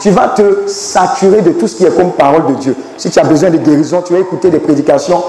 tu 0.00 0.10
vas 0.10 0.28
te 0.28 0.66
saturer 0.66 1.42
de 1.42 1.52
tout 1.52 1.68
ce 1.68 1.76
qui 1.76 1.84
est 1.84 1.96
comme 1.96 2.10
parole 2.10 2.46
de 2.46 2.54
Dieu. 2.54 2.76
Si 2.96 3.08
tu 3.08 3.18
as 3.20 3.24
besoin 3.24 3.50
de 3.50 3.58
guérison, 3.58 4.02
tu 4.02 4.12
vas 4.12 4.18
écouter 4.18 4.50
des 4.50 4.58
prédications 4.58 5.22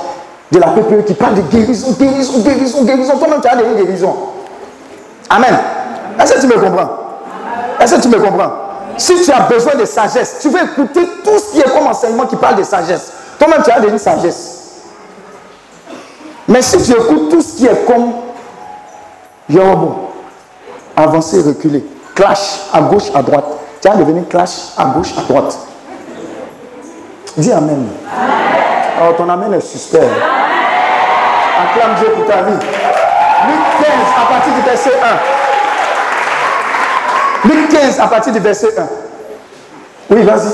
de 0.53 0.59
la 0.59 0.67
PPE 0.67 1.05
qui 1.05 1.13
parlent 1.15 1.33
de 1.33 1.41
guérison, 1.41 1.93
guérison, 1.99 2.39
guérison, 2.41 2.83
guérison. 2.83 3.17
Toi-même, 3.17 3.41
tu 3.41 3.47
as 3.47 3.55
des 3.55 3.83
guérisons. 3.83 4.15
Amen. 5.29 5.57
Est-ce 6.21 6.35
que 6.35 6.41
tu 6.41 6.47
me 6.47 6.53
comprends? 6.53 6.89
Est-ce 7.79 7.95
que 7.95 8.01
tu 8.01 8.07
me 8.07 8.19
comprends? 8.19 8.51
Si 8.95 9.19
tu 9.23 9.31
as 9.31 9.39
besoin 9.41 9.73
de 9.75 9.85
sagesse, 9.85 10.37
tu 10.41 10.49
vas 10.49 10.63
écouter 10.63 11.01
tout 11.23 11.39
ce 11.39 11.53
qui 11.53 11.59
est 11.59 11.73
comme 11.73 11.87
enseignement 11.87 12.27
qui 12.27 12.35
parle 12.35 12.57
de 12.57 12.63
sagesse. 12.63 13.11
Toi-même, 13.39 13.63
tu 13.63 13.71
as 13.71 13.79
une 13.79 13.97
sagesse. 13.97 14.81
Mais 16.47 16.61
si 16.61 16.77
tu 16.83 16.91
écoutes 16.91 17.29
tout 17.31 17.41
ce 17.41 17.57
qui 17.57 17.65
est 17.65 17.85
comme 17.87 18.11
bon, 19.49 19.95
avancer, 20.95 21.41
reculer, 21.41 21.83
clash 22.13 22.59
à 22.71 22.81
gauche, 22.81 23.09
à 23.15 23.23
droite, 23.23 23.45
tu 23.81 23.87
vas 23.87 23.95
devenir 23.95 24.27
clash 24.29 24.51
à 24.77 24.85
gauche, 24.85 25.13
à 25.17 25.21
droite. 25.21 25.57
Dis 27.37 27.51
Amen. 27.51 27.87
Oh, 29.01 29.13
ton 29.17 29.27
Amen 29.29 29.53
est 29.53 29.61
suspect. 29.61 29.99
Acclame 31.63 31.95
Dieu 31.95 32.09
pour 32.15 32.25
ta 32.25 32.43
vie. 32.43 32.53
Luc 33.47 33.57
15 33.79 33.89
à 34.17 34.25
partir 34.31 34.53
du 34.53 34.61
verset 34.61 34.93
1. 37.43 37.49
Luc 37.49 37.69
15 37.69 37.99
à 37.99 38.07
partir 38.07 38.33
du 38.33 38.39
verset 38.39 38.77
1. 38.77 38.87
Oui, 40.11 40.23
vas-y. 40.23 40.51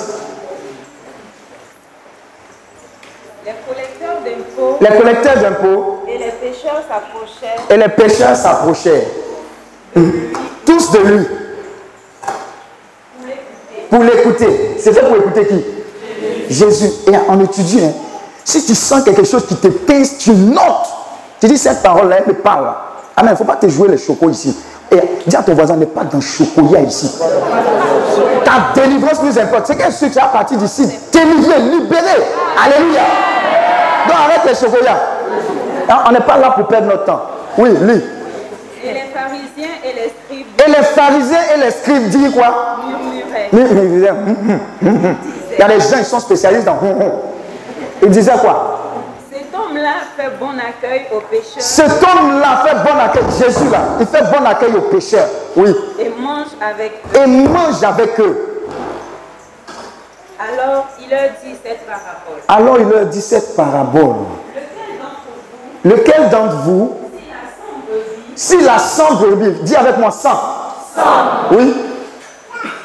Les 4.81 4.97
collecteurs 4.97 5.37
d'impôts 5.37 6.03
et 6.07 6.17
les 6.17 6.31
pêcheurs 6.31 6.81
s'approchaient 6.87 7.55
et 7.69 7.77
les 7.77 7.89
pécheurs 7.89 8.35
s'approchaient. 8.35 9.07
Tous 10.65 10.91
de 10.91 10.99
lui. 10.99 11.27
Pour 13.89 14.03
l'écouter. 14.03 14.75
C'était 14.79 15.01
pour 15.01 15.17
écouter 15.17 15.47
qui? 15.47 15.65
Jésus. 16.49 16.91
Et 17.07 17.15
on 17.27 17.39
étudie. 17.43 17.83
Hein. 17.83 17.93
Si 18.49 18.65
tu 18.65 18.73
sens 18.73 19.03
quelque 19.03 19.23
chose 19.23 19.45
qui 19.45 19.55
te 19.57 19.67
pince, 19.67 20.17
tu 20.17 20.31
notes. 20.31 20.89
Tu 21.39 21.45
dis 21.45 21.55
cette 21.57 21.83
parole-là, 21.83 22.15
elle 22.21 22.27
me 22.29 22.33
parle. 22.33 22.65
Amen. 23.15 23.29
Il 23.29 23.31
ne 23.33 23.35
faut 23.35 23.43
pas 23.43 23.57
te 23.57 23.69
jouer 23.69 23.89
les 23.89 23.97
chocos 23.99 24.27
ici. 24.31 24.57
Et 24.91 24.99
dis 25.27 25.35
à 25.35 25.43
ton 25.43 25.53
voisin, 25.53 25.75
n'est 25.75 25.85
pas 25.85 26.03
dans 26.03 26.19
chocolat 26.19 26.81
ici. 26.81 27.11
Ta 28.43 28.73
délivrance 28.81 29.21
nous 29.21 29.37
importe. 29.37 29.67
C'est 29.67 29.91
ceux 29.91 30.07
qui 30.07 30.17
à 30.17 30.25
partir 30.25 30.57
d'ici, 30.57 30.81
délivré, 31.11 31.59
libéré. 31.59 32.23
Alléluia. 32.65 33.01
Donc 34.07 34.15
arrête 34.17 34.41
les 34.47 34.55
chocolats. 34.55 34.99
Hein, 35.87 35.97
On 36.07 36.11
n'est 36.11 36.19
pas 36.21 36.37
là 36.39 36.49
pour 36.49 36.65
perdre 36.67 36.87
notre 36.87 37.05
temps. 37.05 37.21
Oui, 37.55 37.69
lis. 37.69 38.01
et 38.83 38.93
les 38.93 39.11
pharisiens 39.13 39.75
et 39.83 39.93
les 39.93 40.11
scribes 40.25 40.47
Et 40.65 40.69
les 40.71 40.83
pharisiens 40.85 41.37
et 41.55 41.59
les 41.65 41.69
scribes 41.71 42.09
disent 42.09 42.33
quoi? 42.33 42.77
murmuraient. 43.53 44.15
Il 44.81 45.59
y 45.59 45.61
a 45.61 45.67
des 45.67 45.79
gens 45.79 45.97
qui 45.99 46.05
sont 46.05 46.19
spécialistes 46.19 46.65
dans 46.65 46.79
Ils 48.01 48.09
disaient 48.09 48.37
quoi? 48.39 48.79
Cet 49.31 49.53
homme-là 49.53 49.93
fait 50.17 50.29
bon 50.39 50.51
accueil 50.57 51.05
aux 51.13 51.19
pécheurs 51.21 51.61
Cet 51.61 52.03
homme-là 52.03 52.63
fait 52.65 52.75
bon 52.91 52.99
accueil. 52.99 53.23
Jésus 53.39 53.69
là, 53.69 53.79
il 53.99 54.05
fait 54.07 54.23
bon 54.23 54.45
accueil 54.45 54.73
aux 54.75 54.81
pécheurs. 54.89 55.27
Oui. 55.55 55.75
et 55.99 56.09
mange 56.09 56.47
avec 56.61 56.93
eux. 57.15 57.19
Et 57.21 57.27
mange 57.27 57.83
avec 57.83 58.19
eux. 58.19 58.45
Alors 60.39 60.87
il 61.01 61.09
leur 61.09 61.29
dit 61.43 61.55
cette 61.63 61.85
parabole. 61.85 62.39
Alors 62.47 62.79
il 62.79 62.87
leur 62.87 63.05
dit 63.07 63.21
cette 63.21 63.55
parabole. 63.55 64.15
Lequel 64.55 64.99
d'entre 64.99 65.27
Lequel 65.83 66.29
d'entre 66.29 66.55
vous, 66.63 66.95
s'il 68.35 68.67
a 68.69 68.77
cent 68.77 69.15
brebis, 69.15 69.57
si 69.57 69.57
la 69.57 69.59
sang 69.59 69.59
brebis, 69.59 69.63
dis 69.63 69.75
avec 69.75 69.97
moi 69.97 70.11
sang. 70.11 70.39
Oui. 71.51 71.75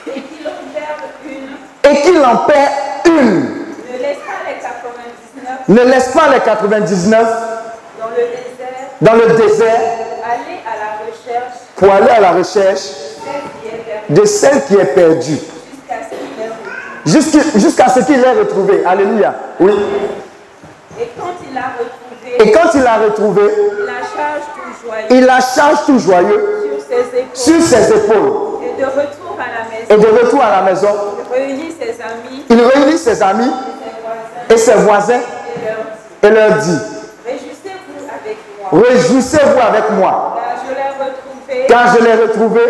et 0.09 0.21
qu'il 0.21 0.47
en 0.47 0.57
perd 0.75 0.99
une, 1.25 1.91
Et 1.91 2.03
qu'il 2.03 2.25
en 2.25 2.37
perd 2.39 2.71
une. 3.07 3.41
ne 3.41 3.99
laisse 4.03 4.19
pas 4.19 4.51
les 4.51 4.59
99 4.61 5.54
Ne 5.69 5.83
laisse 5.83 6.09
pas 6.09 6.29
les 6.33 6.41
99 6.41 7.27
dans 7.99 8.09
le 8.09 8.17
désert, 8.17 8.69
dans 9.01 9.15
le 9.15 9.27
désert 9.35 9.81
aller 10.25 10.61
à 10.67 10.77
la 10.77 11.07
recherche 11.07 11.55
pour 11.77 11.91
aller 11.93 12.11
à 12.11 12.21
la 12.21 12.33
recherche 12.33 12.91
de 14.11 14.25
celle 14.25 14.63
qui 14.65 14.75
est 14.75 14.95
perdue. 14.95 15.39
jusqu'à 17.07 17.89
ce 17.89 18.01
qu'il 18.01 18.21
l'ait 18.21 18.33
retrouvé. 18.33 18.83
Alléluia. 18.85 19.35
Oui. 19.61 19.73
Et 21.01 21.09
quand 21.19 21.33
il 21.47 21.55
l'a 21.55 21.73
retrouvé, 21.79 22.45
Et 22.45 22.53
quand 22.53 22.75
il 22.75 22.83
l'a 22.83 22.97
retrouvé, 22.99 23.43
il 23.43 23.87
la 23.87 23.93
charge 24.01 24.43
tout 24.55 24.87
joyeux 24.87 25.07
il 25.11 25.25
la 25.25 25.41
charge 25.41 25.87
tout 25.87 25.99
joyeux 25.99 26.71
sur 26.79 26.97
ses 26.97 27.19
épaules. 27.19 27.35
sur 27.35 27.63
ses 27.63 27.97
épaules. 27.97 28.33
Et 28.63 28.81
de 28.81 28.87
retour 28.87 29.39
à 29.39 29.49
la 29.49 29.65
maison, 29.71 29.87
Et 29.91 29.97
de 29.97 30.25
retour 30.25 30.43
à 30.43 30.51
la 30.51 30.63
maison, 30.63 30.89
il 31.31 31.35
réunit 31.35 31.73
ses 31.79 32.03
amis 32.03 32.45
il 32.51 32.61
réunit 32.61 32.99
ses 32.99 33.23
amis 33.23 33.51
et 34.51 34.53
et 34.53 34.57
ses 34.57 34.73
voisins 34.75 35.07
ses 35.07 35.15
voisins 35.19 35.21
et 36.23 36.31
leur 36.31 36.59
dit 36.59 36.79
Réjouissez-vous 37.25 38.07
avec 38.09 38.39
moi, 38.61 38.81
réjouissez-vous 38.89 39.61
avec 39.61 39.91
moi, 39.93 40.41
car 41.69 41.97
je 41.97 42.05
l'ai 42.05 42.15
retrouvé, 42.15 42.61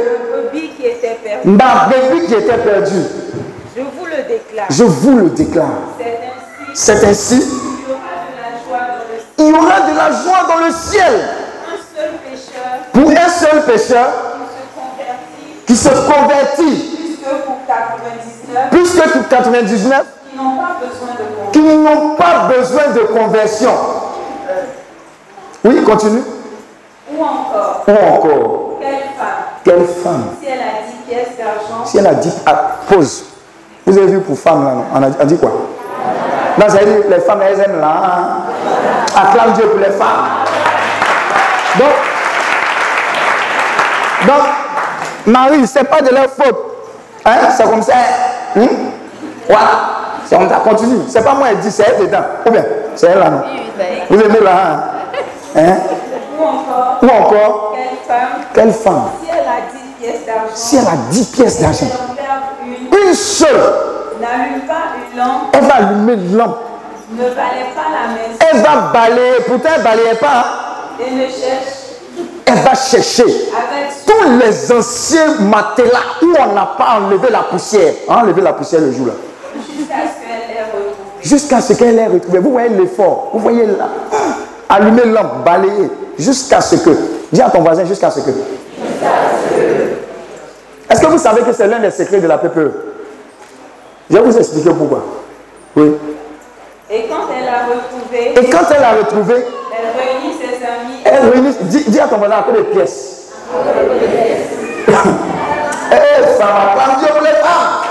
ma 1.44 1.86
brebis 1.86 2.26
qui 2.26 2.34
était 2.34 2.58
perdue. 2.58 3.04
Je 3.76 3.80
vous 3.82 4.06
le 4.06 4.22
déclare. 4.28 4.66
Je 4.70 4.84
vous 4.84 5.18
le 5.18 5.30
déclare. 5.30 5.66
C'est 5.98 6.20
ainsi 6.74 6.74
C'est 6.74 7.04
ainsi, 7.04 7.40
qu'il 7.40 7.88
y 7.88 7.92
aura 7.92 8.20
de 8.22 8.36
la 8.38 8.62
joie 8.62 8.86
dans 8.88 9.10
le 9.10 9.20
ciel. 9.20 9.34
il 9.38 9.48
y 9.48 9.52
aura 9.52 9.80
de 9.80 9.96
la 9.96 10.10
joie 10.22 10.42
dans 10.48 10.64
le 10.64 10.72
ciel. 10.72 11.14
Un 11.66 11.78
seul 11.96 12.12
pécheur 12.30 12.74
pour 12.92 13.10
un 13.10 13.28
seul 13.28 13.64
pécheur 13.64 14.08
qui 15.66 15.76
se 15.76 15.88
convertit, 15.88 16.06
qui 16.06 16.06
se 16.06 16.12
convertit, 16.12 16.98
puisque 17.10 17.34
pour 17.44 17.58
99 17.66 18.70
plus 18.70 19.00
que 19.00 19.08
pour 19.18 19.28
99 19.28 20.06
qui 21.52 21.60
n'ont 21.60 22.14
pas 22.16 22.48
besoin 22.48 22.90
de 22.94 23.00
conversion. 23.00 23.70
Oui, 25.64 25.82
continue. 25.84 26.22
Ou 27.12 27.22
encore, 27.22 27.84
Ou 27.86 27.92
encore, 27.92 28.78
quelle 28.80 28.98
femme, 29.16 29.36
quelle 29.64 29.86
femme, 29.86 30.24
si 30.40 30.46
elle 30.48 30.58
a 30.60 30.82
10 30.86 30.96
pièces 31.08 31.36
d'argent, 31.38 31.84
si 31.84 31.98
elle 31.98 32.06
a 32.06 32.14
dit, 32.14 32.32
ah, 32.46 32.76
pause. 32.88 33.24
Vous 33.86 33.96
avez 33.96 34.06
vu 34.08 34.20
pour 34.20 34.38
femme 34.38 34.64
là, 34.64 34.72
on 34.94 35.02
a, 35.02 35.06
on 35.20 35.24
dit 35.26 35.38
quoi? 35.38 35.50
Non, 36.58 36.68
ça 36.68 36.78
veut 36.78 36.86
dire 36.86 37.04
les 37.10 37.20
femmes, 37.20 37.40
elles 37.42 37.60
aiment 37.60 37.80
là. 37.80 38.02
hein. 38.04 38.26
Acclame 39.16 39.52
Dieu 39.52 39.66
pour 39.66 39.78
les 39.80 39.90
femmes. 39.90 40.26
Donc, 41.78 41.88
donc 44.26 44.42
Marie, 45.26 45.66
c'est 45.66 45.84
pas 45.84 46.00
de 46.00 46.10
leur 46.14 46.26
faute. 46.30 46.56
Hein? 47.24 47.50
C'est 47.56 47.64
comme 47.64 47.82
ça. 47.82 47.92
Hein? 48.56 48.66
Voilà. 49.48 49.70
Ça. 50.26 50.38
Continue. 50.64 51.02
C'est 51.08 51.22
pas 51.22 51.34
moi 51.34 51.48
qui 51.50 51.56
dit, 51.56 51.70
c'est 51.70 51.84
elle 51.88 52.06
dedans. 52.06 52.24
Ou 52.46 52.50
bien, 52.50 52.64
c'est 52.94 53.06
elle 53.08 53.18
là, 53.18 53.30
non? 53.30 53.42
Vous 54.08 54.20
aimez 54.20 54.40
là, 54.40 54.52
hein? 54.52 54.94
Hein? 55.56 55.76
ou 56.38 56.42
encore, 56.42 56.98
Ou 57.02 57.06
encore, 57.06 57.74
quelle 57.74 57.98
femme, 58.06 58.28
quelle 58.52 58.72
femme, 58.72 59.04
si 59.22 59.28
elle 59.30 59.38
a 59.46 59.72
10 59.72 59.78
pièces 60.00 60.26
d'argent, 60.26 60.50
si 60.54 60.76
elle 60.76 60.86
a 60.86 60.96
10 61.10 61.26
pièces 61.26 61.60
d'argent, 61.60 61.86
elle 61.86 62.10
en 62.10 62.14
perd 62.14 63.02
une, 63.02 63.08
une 63.08 63.14
seule, 63.14 63.48
n'allume 64.20 64.62
pas 64.66 64.74
une 65.12 65.18
lampe, 65.18 65.52
elle 65.52 65.64
va 65.64 65.74
allumer 65.74 66.12
une 66.14 66.36
lampe. 66.36 66.58
ne 67.12 67.22
balaie 67.22 67.70
pas 67.74 67.88
la 67.92 68.14
maison 68.14 68.38
Elle 68.50 68.60
va 68.62 68.92
balayer, 68.92 69.40
pourtant 69.46 69.68
elle 69.74 69.80
ne 69.80 69.84
balayait 69.84 70.14
pas, 70.16 70.26
hein? 70.28 71.02
et 71.06 71.10
ne 71.14 71.26
cherche 71.26 71.84
elle 72.46 72.58
va 72.58 72.74
chercher 72.74 73.24
avec 73.24 74.04
tous 74.06 74.12
Tous 74.12 74.38
les 74.38 74.72
anciens 74.72 75.34
matelas 75.40 76.18
où 76.22 76.34
on 76.38 76.52
n'a 76.54 76.66
pas 76.78 76.98
enlevé 77.00 77.28
la 77.30 77.40
poussière. 77.40 77.94
On 78.06 78.12
a 78.12 78.16
enlevé 78.18 78.42
la 78.42 78.52
poussière 78.52 78.80
le 78.80 78.92
jour 78.92 79.06
là. 79.06 79.14
Jusqu'à 79.56 79.94
ce 80.08 80.20
qu'elle 80.20 80.56
ait 80.56 80.62
retrouvé. 80.64 81.22
Jusqu'à 81.22 81.60
ce 81.60 81.72
qu'elle. 81.72 82.40
Vous 82.42 82.50
voyez 82.50 82.68
l'effort. 82.70 83.30
Vous 83.32 83.38
voyez 83.40 83.66
là. 83.66 83.88
Allumer 84.68 85.04
lampe, 85.06 85.44
balayer. 85.44 85.90
Jusqu'à 86.18 86.60
ce 86.60 86.76
que. 86.76 86.90
Dis 87.32 87.40
à 87.42 87.50
ton 87.50 87.60
voisin 87.62 87.84
jusqu'à 87.84 88.10
ce 88.10 88.20
que. 88.20 88.30
Est-ce 90.90 91.00
que 91.00 91.06
vous 91.06 91.18
savez 91.18 91.42
que 91.42 91.52
c'est 91.52 91.66
l'un 91.66 91.80
des 91.80 91.90
secrets 91.90 92.20
de 92.20 92.26
la 92.26 92.38
PPE 92.38 92.70
Je 94.10 94.16
vais 94.16 94.22
vous 94.22 94.36
expliquer 94.38 94.70
pourquoi. 94.70 95.02
Oui. 95.76 95.92
Et 96.90 97.06
quand 97.08 97.26
elle 97.36 97.48
a 97.48 97.64
retrouvé, 97.74 98.34
Et 98.40 98.50
quand 98.50 98.64
elle 98.76 98.84
a 98.84 98.92
retrouvé, 98.92 99.34
elle 99.34 99.88
réunit 99.98 100.34
ses 100.38 100.64
amis. 100.64 101.00
elle 101.04 101.30
réunit. 101.30 101.56
Dis, 101.62 101.84
dis 101.90 102.00
à 102.00 102.06
ton 102.06 102.18
voisin 102.18 102.36
à 102.36 102.42
peu 102.42 102.52
de 102.52 102.62
pièces. 102.62 103.32
Eh, 105.92 106.22
ça 106.38 106.44
va 106.46 106.74
prendre 106.82 106.98
Dieu 106.98 107.08
pour 107.12 107.20
les 107.22 107.28
femmes. 107.28 107.83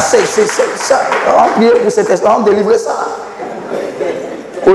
Ça, 0.00 0.18
c'est. 0.24 0.46
ça. 0.76 1.00
On 1.28 1.40
va 1.42 1.48
prier 1.54 1.70
pour 1.70 1.90
cet 1.90 2.10
instant, 2.10 2.36
on 2.38 2.42
va 2.42 2.50
délivrer 2.50 2.78
ça. 2.78 2.92
Oui. 4.66 4.74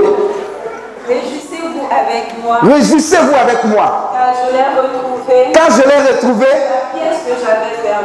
Réjouissez-vous 1.08 1.86
avec 1.90 2.42
moi, 2.42 2.58
Réjouissez-vous 2.62 3.34
avec 3.34 3.64
moi. 3.64 4.12
car 4.12 4.34
je 4.34 4.52
l'ai 4.52 4.64
retrouvée. 4.80 5.52
Quand 5.54 5.74
je 5.76 5.82
l'ai 5.88 6.12
retrouvé, 6.12 6.46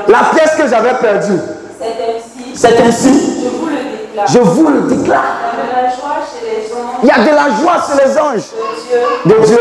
La 0.08 0.20
pièce 0.34 0.56
que 0.56 0.68
j'avais 0.68 0.94
perdue. 0.94 1.38
perdue, 1.38 1.42
C'est 1.80 1.96
ainsi. 2.16 2.56
c'est 2.56 2.82
ainsi. 2.82 3.44
Je 3.44 3.50
vous 3.50 3.68
le 3.68 3.76
déclare. 3.76 4.28
Je 4.28 4.40
vous 4.40 4.68
le 4.68 4.82
déclare. 4.82 5.24
Il 7.04 7.08
y 7.10 7.12
a 7.12 7.20
de 7.20 7.30
la 7.30 7.50
joie 7.62 7.78
chez 7.86 8.06
les 8.06 8.18
anges 8.18 8.52
de 9.26 9.34
Dieu. 9.34 9.38
de 9.40 9.46
Dieu. 9.46 9.60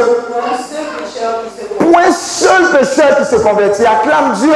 Un 1.99 2.13
seul 2.13 2.71
pécheur 2.79 3.19
qui 3.19 3.25
se 3.25 3.37
convertit, 3.37 3.85
acclame 3.87 4.33
Dieu. 4.35 4.53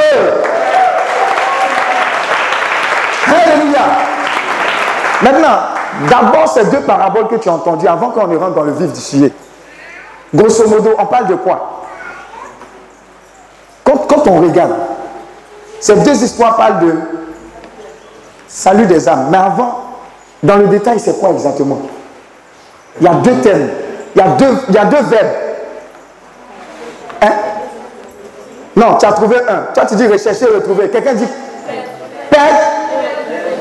Alléluia. 3.31 3.79
Maintenant, 5.21 5.57
d'abord 6.09 6.47
ces 6.47 6.65
deux 6.65 6.81
paraboles 6.81 7.27
que 7.27 7.35
tu 7.35 7.49
as 7.49 7.53
entendues 7.53 7.87
avant 7.87 8.09
qu'on 8.09 8.27
ne 8.27 8.37
rentre 8.37 8.55
dans 8.55 8.63
le 8.63 8.73
vif 8.73 8.91
du 8.91 8.99
sujet. 8.99 9.31
Grosso 10.33 10.67
modo, 10.67 10.95
on 10.97 11.05
parle 11.05 11.27
de 11.27 11.35
quoi? 11.35 11.81
Quand, 13.83 13.97
quand 14.07 14.27
on 14.27 14.41
regarde, 14.41 14.73
ces 15.79 15.95
deux 15.95 16.23
histoires 16.23 16.55
parlent 16.55 16.79
de 16.79 16.95
salut 18.47 18.85
des 18.85 19.07
âmes. 19.07 19.27
Mais 19.29 19.37
avant, 19.37 19.85
dans 20.41 20.57
le 20.57 20.67
détail, 20.67 20.99
c'est 20.99 21.19
quoi 21.19 21.29
exactement? 21.31 21.81
Il 22.99 23.05
y 23.05 23.09
a 23.09 23.13
deux 23.15 23.35
thèmes, 23.41 23.69
il 24.15 24.19
y 24.19 24.21
a 24.21 24.27
deux, 24.29 24.57
il 24.69 24.75
y 24.75 24.77
a 24.77 24.85
deux 24.85 25.01
verbes. 25.01 25.33
Hein? 27.21 27.31
Non, 28.75 28.95
tu 28.97 29.05
as 29.05 29.11
trouvé 29.13 29.37
un. 29.47 29.73
Toi, 29.73 29.85
tu 29.85 29.95
dis 29.95 30.07
rechercher, 30.07 30.45
retrouver. 30.45 30.89
Quelqu'un 30.89 31.13
dit 31.13 31.27
perdre 32.29 32.57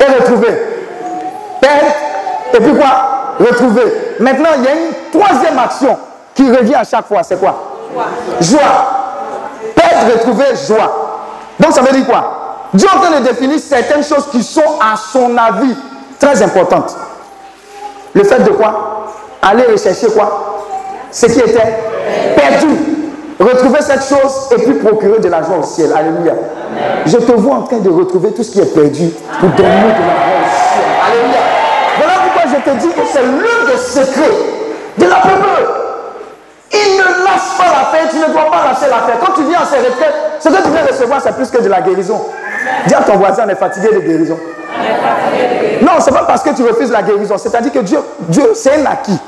et 0.01 0.05
retrouver. 0.05 0.63
Perdre 1.61 1.87
et 2.55 2.59
puis 2.59 2.75
quoi? 2.75 3.37
Retrouver. 3.39 4.17
Maintenant, 4.19 4.51
il 4.57 4.65
y 4.65 4.69
a 4.69 4.73
une 4.73 5.21
troisième 5.21 5.59
action 5.59 5.99
qui 6.35 6.51
revient 6.51 6.75
à 6.75 6.85
chaque 6.85 7.07
fois. 7.07 7.23
C'est 7.23 7.39
quoi? 7.39 7.55
Joie. 8.41 8.61
Perdre, 9.75 10.13
retrouver, 10.13 10.45
joie. 10.67 11.19
Donc, 11.59 11.73
ça 11.73 11.83
veut 11.83 11.93
dire 11.93 12.07
quoi? 12.07 12.69
Dieu 12.73 12.89
est 12.89 12.97
en 12.97 13.01
train 13.01 13.21
de 13.21 13.25
définir 13.25 13.59
certaines 13.59 14.05
choses 14.05 14.29
qui 14.31 14.43
sont, 14.43 14.79
à 14.81 14.97
son 14.97 15.37
avis, 15.37 15.75
très 16.19 16.43
importantes. 16.43 16.97
Le 18.15 18.25
fait 18.25 18.41
de 18.41 18.51
quoi? 18.51 19.07
Aller 19.43 19.65
rechercher 19.65 20.09
quoi? 20.09 20.67
Ce 21.11 21.27
qui 21.27 21.41
était 21.41 21.79
perdu. 22.37 22.90
Retrouver 23.41 23.81
cette 23.81 24.05
chose 24.05 24.49
et 24.51 24.57
puis 24.57 24.75
procurer 24.75 25.19
de 25.19 25.29
la 25.29 25.43
joie 25.43 25.57
au 25.61 25.63
ciel. 25.63 25.91
Alléluia. 25.97 26.35
Je 27.07 27.17
te 27.17 27.33
vois 27.33 27.57
en 27.57 27.63
train 27.63 27.79
de 27.79 27.89
retrouver 27.89 28.33
tout 28.33 28.43
ce 28.43 28.51
qui 28.51 28.61
est 28.61 28.75
perdu 28.75 29.09
pour 29.41 29.49
donner 29.49 29.69
de 29.69 29.89
la 29.89 29.97
joie 29.97 30.41
au 30.41 30.51
ciel. 30.69 30.85
Alléluia. 31.07 31.41
Voilà 31.97 32.13
pourquoi 32.23 32.51
je 32.51 32.71
te 32.71 32.77
dis 32.77 32.89
que 32.89 33.01
c'est 33.11 33.23
l'un 33.23 33.73
des 33.73 33.79
secrets 33.79 34.37
de 34.99 35.05
la 35.07 35.17
peuple. 35.17 35.49
Il 36.73 36.97
ne 36.99 37.25
lâche 37.25 37.57
pas 37.57 37.65
l'affaire, 37.65 38.11
tu 38.11 38.19
ne 38.19 38.27
dois 38.27 38.51
pas 38.51 38.63
lâcher 38.69 38.91
l'affaire. 38.91 39.17
Quand 39.25 39.33
tu 39.33 39.43
viens 39.49 39.61
en 39.63 39.65
ces 39.65 39.79
retraites, 39.79 40.15
ce 40.39 40.49
que 40.51 40.63
tu 40.63 40.71
viens 40.71 40.87
recevoir, 40.87 41.21
c'est 41.23 41.35
plus 41.35 41.51
que 41.51 41.63
de 41.63 41.69
la 41.69 41.81
guérison. 41.81 42.21
Dis 42.87 42.95
à 42.95 43.01
ton 43.01 43.17
voisin, 43.17 43.45
on 43.47 43.49
est 43.49 43.55
fatigué 43.55 43.89
de 43.95 44.01
guérison. 44.01 44.39
Non, 45.81 45.93
c'est 45.99 46.13
pas 46.13 46.25
parce 46.25 46.43
que 46.43 46.51
tu 46.51 46.63
refuses 46.63 46.91
la 46.91 47.03
guérison. 47.03 47.39
C'est-à-dire 47.39 47.73
que 47.73 47.79
Dieu, 47.79 48.01
Dieu 48.29 48.53
c'est 48.55 48.75
un 48.75 48.87
acquis. 48.87 49.19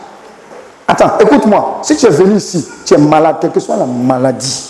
Attends, 0.93 1.13
écoute-moi. 1.21 1.79
Si 1.81 1.97
tu 1.97 2.05
es 2.05 2.11
venu 2.11 2.37
ici, 2.37 2.69
tu 2.85 2.93
es 2.93 2.99
malade, 2.99 3.37
quelle 3.41 3.51
que 3.51 3.61
soit 3.61 3.77
la 3.77 3.87
maladie, 3.87 4.69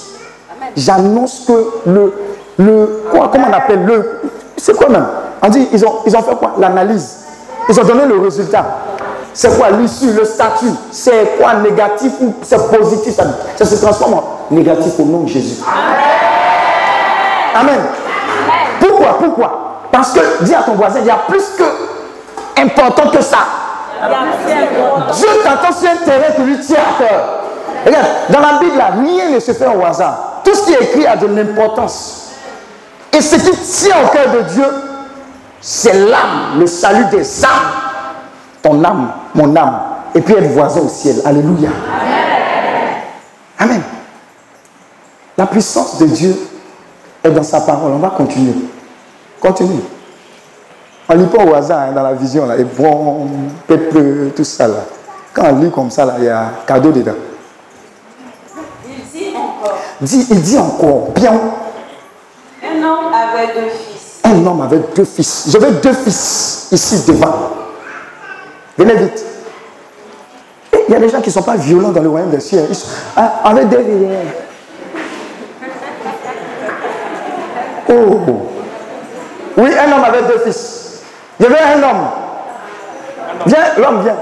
j'annonce 0.77 1.43
que 1.49 1.67
le, 1.87 2.15
le, 2.59 3.03
quoi, 3.11 3.29
comment 3.33 3.49
on 3.51 3.53
appelle 3.53 3.85
le, 3.85 4.21
c'est 4.57 4.77
quoi 4.77 4.89
même? 4.89 5.05
On 5.43 5.49
dit, 5.49 5.67
ils 5.73 5.85
ont, 5.85 5.95
ils 6.07 6.17
ont 6.17 6.23
fait 6.23 6.37
quoi? 6.37 6.53
L'analyse. 6.59 7.17
Ils 7.69 7.81
ont 7.81 7.83
donné 7.83 8.07
le 8.07 8.21
résultat. 8.21 8.65
C'est 9.35 9.59
quoi 9.59 9.71
l'issue, 9.71 10.13
le 10.13 10.25
statut? 10.25 10.71
C'est 10.93 11.39
quoi 11.41 11.55
négatif 11.55 12.13
ou 12.21 12.35
c'est 12.43 12.71
positif? 12.71 13.15
Ça, 13.15 13.25
ça 13.57 13.65
se 13.65 13.83
transforme 13.83 14.15
en 14.15 14.25
négatif 14.53 14.93
au 15.01 15.05
nom 15.05 15.25
de 15.25 15.29
Jésus. 15.29 15.61
Amen. 17.53 17.81
Pourquoi? 18.79 19.19
Pourquoi? 19.19 19.81
Parce 19.91 20.13
que, 20.13 20.45
dis 20.45 20.55
à 20.55 20.63
ton 20.63 20.75
voisin, 20.75 21.01
il 21.01 21.07
y 21.07 21.11
a 21.11 21.19
plus 21.27 21.43
que 21.59 22.63
important 22.63 23.11
que 23.11 23.21
ça. 23.21 23.39
Dieu 24.03 25.29
t'attend 25.45 25.73
sur 25.73 25.91
un 25.91 25.97
terrain 25.97 26.33
qui 26.35 26.43
lui 26.43 26.59
tient 26.59 26.77
à 26.77 27.03
cœur. 27.03 27.43
Regarde, 27.87 28.07
dans 28.31 28.41
la 28.41 28.59
Bible, 28.59 28.83
rien 29.05 29.31
ne 29.31 29.41
se 29.41 29.53
fait 29.53 29.67
au 29.67 29.85
hasard. 29.85 30.41
Tout 30.45 30.55
ce 30.55 30.63
qui 30.65 30.73
est 30.73 30.83
écrit 30.83 31.07
a 31.07 31.17
de 31.17 31.27
l'importance. 31.27 32.31
Et 33.13 33.21
ce 33.21 33.37
qui 33.37 33.51
tient 33.51 33.97
au 34.05 34.09
cœur 34.09 34.33
de 34.33 34.41
Dieu, 34.53 34.65
c'est 35.61 35.93
l'âme, 35.93 36.59
le 36.59 36.67
salut 36.67 37.05
des 37.07 37.45
âmes. 37.45 37.51
Ton 38.63 38.83
âme, 38.85 39.13
mon 39.35 39.55
âme. 39.55 39.81
Et 40.15 40.21
puis 40.21 40.35
être 40.35 40.51
voisin 40.51 40.81
au 40.81 40.89
ciel. 40.89 41.17
Alléluia. 41.25 41.71
Amen. 43.59 43.83
La 45.37 45.47
puissance 45.47 45.99
de 45.99 46.07
Dieu 46.07 46.37
est 47.23 47.31
dans 47.31 47.43
sa 47.43 47.61
parole. 47.61 47.93
On 47.93 47.99
va 47.99 48.11
continuer. 48.11 48.55
Continue. 49.41 49.81
On 51.09 51.15
lit 51.15 51.27
pas 51.27 51.45
au 51.45 51.55
hasard 51.55 51.81
hein, 51.81 51.93
dans 51.93 52.03
la 52.03 52.13
vision, 52.15 52.47
là, 52.47 52.57
et 52.57 52.65
bon, 52.65 53.27
peuple, 53.67 54.31
tout 54.37 54.45
ça. 54.45 54.69
Là. 54.69 54.85
Quand 55.33 55.45
on 55.51 55.59
lit 55.59 55.71
comme 55.71 55.91
ça, 55.91 56.05
là, 56.05 56.15
il 56.19 56.25
y 56.25 56.29
a 56.29 56.51
cadeau 56.67 56.93
dedans. 56.93 57.13
Il 58.87 58.95
dit 59.13 59.35
encore 59.37 59.79
il 60.03 60.43
dit 60.43 60.59
encore, 60.59 61.11
bien, 61.15 61.33
Un 62.63 62.83
homme 62.83 63.13
avait 63.13 63.47
deux 63.55 63.69
fils. 63.71 64.21
un 64.25 64.47
homme 64.47 64.61
avec 64.63 64.95
deux 64.95 65.05
fils. 65.05 65.49
Je 65.53 65.59
veux 65.59 65.73
deux 65.73 65.93
fils 65.93 66.69
ici 66.73 67.05
devant. 67.07 67.51
Venez 68.79 68.95
vite. 68.95 69.25
Il 70.89 70.93
y 70.93 70.97
a 70.97 71.01
des 71.01 71.09
gens 71.09 71.21
qui 71.21 71.29
ne 71.29 71.33
sont 71.33 71.43
pas 71.43 71.57
violents 71.57 71.91
dans 71.91 72.03
le 72.03 72.09
royaume 72.09 72.31
des 72.31 72.41
cieux. 72.41 72.65
Ils 72.69 72.75
sont, 72.75 72.89
ah, 73.17 73.41
avec 73.45 73.69
deux 73.69 73.79
fils. 73.79 74.09
Oh. 77.89 78.21
Oui, 79.57 79.71
un 79.79 79.93
homme 79.93 80.05
avec 80.05 80.27
deux 80.27 80.39
fils. 80.45 80.82
Je 81.43 81.47
veux 81.49 81.57
un 81.61 81.83
homme. 81.83 82.09
Viens, 83.47 83.65
l'homme, 83.79 84.03
viens. 84.03 84.17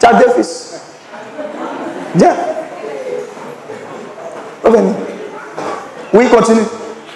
Tu 0.00 0.06
as 0.06 0.12
deux 0.14 0.30
fils. 0.30 0.80
Viens. 2.16 2.34
Revenez. 4.64 4.92
Oui, 6.12 6.28
continue. 6.28 6.64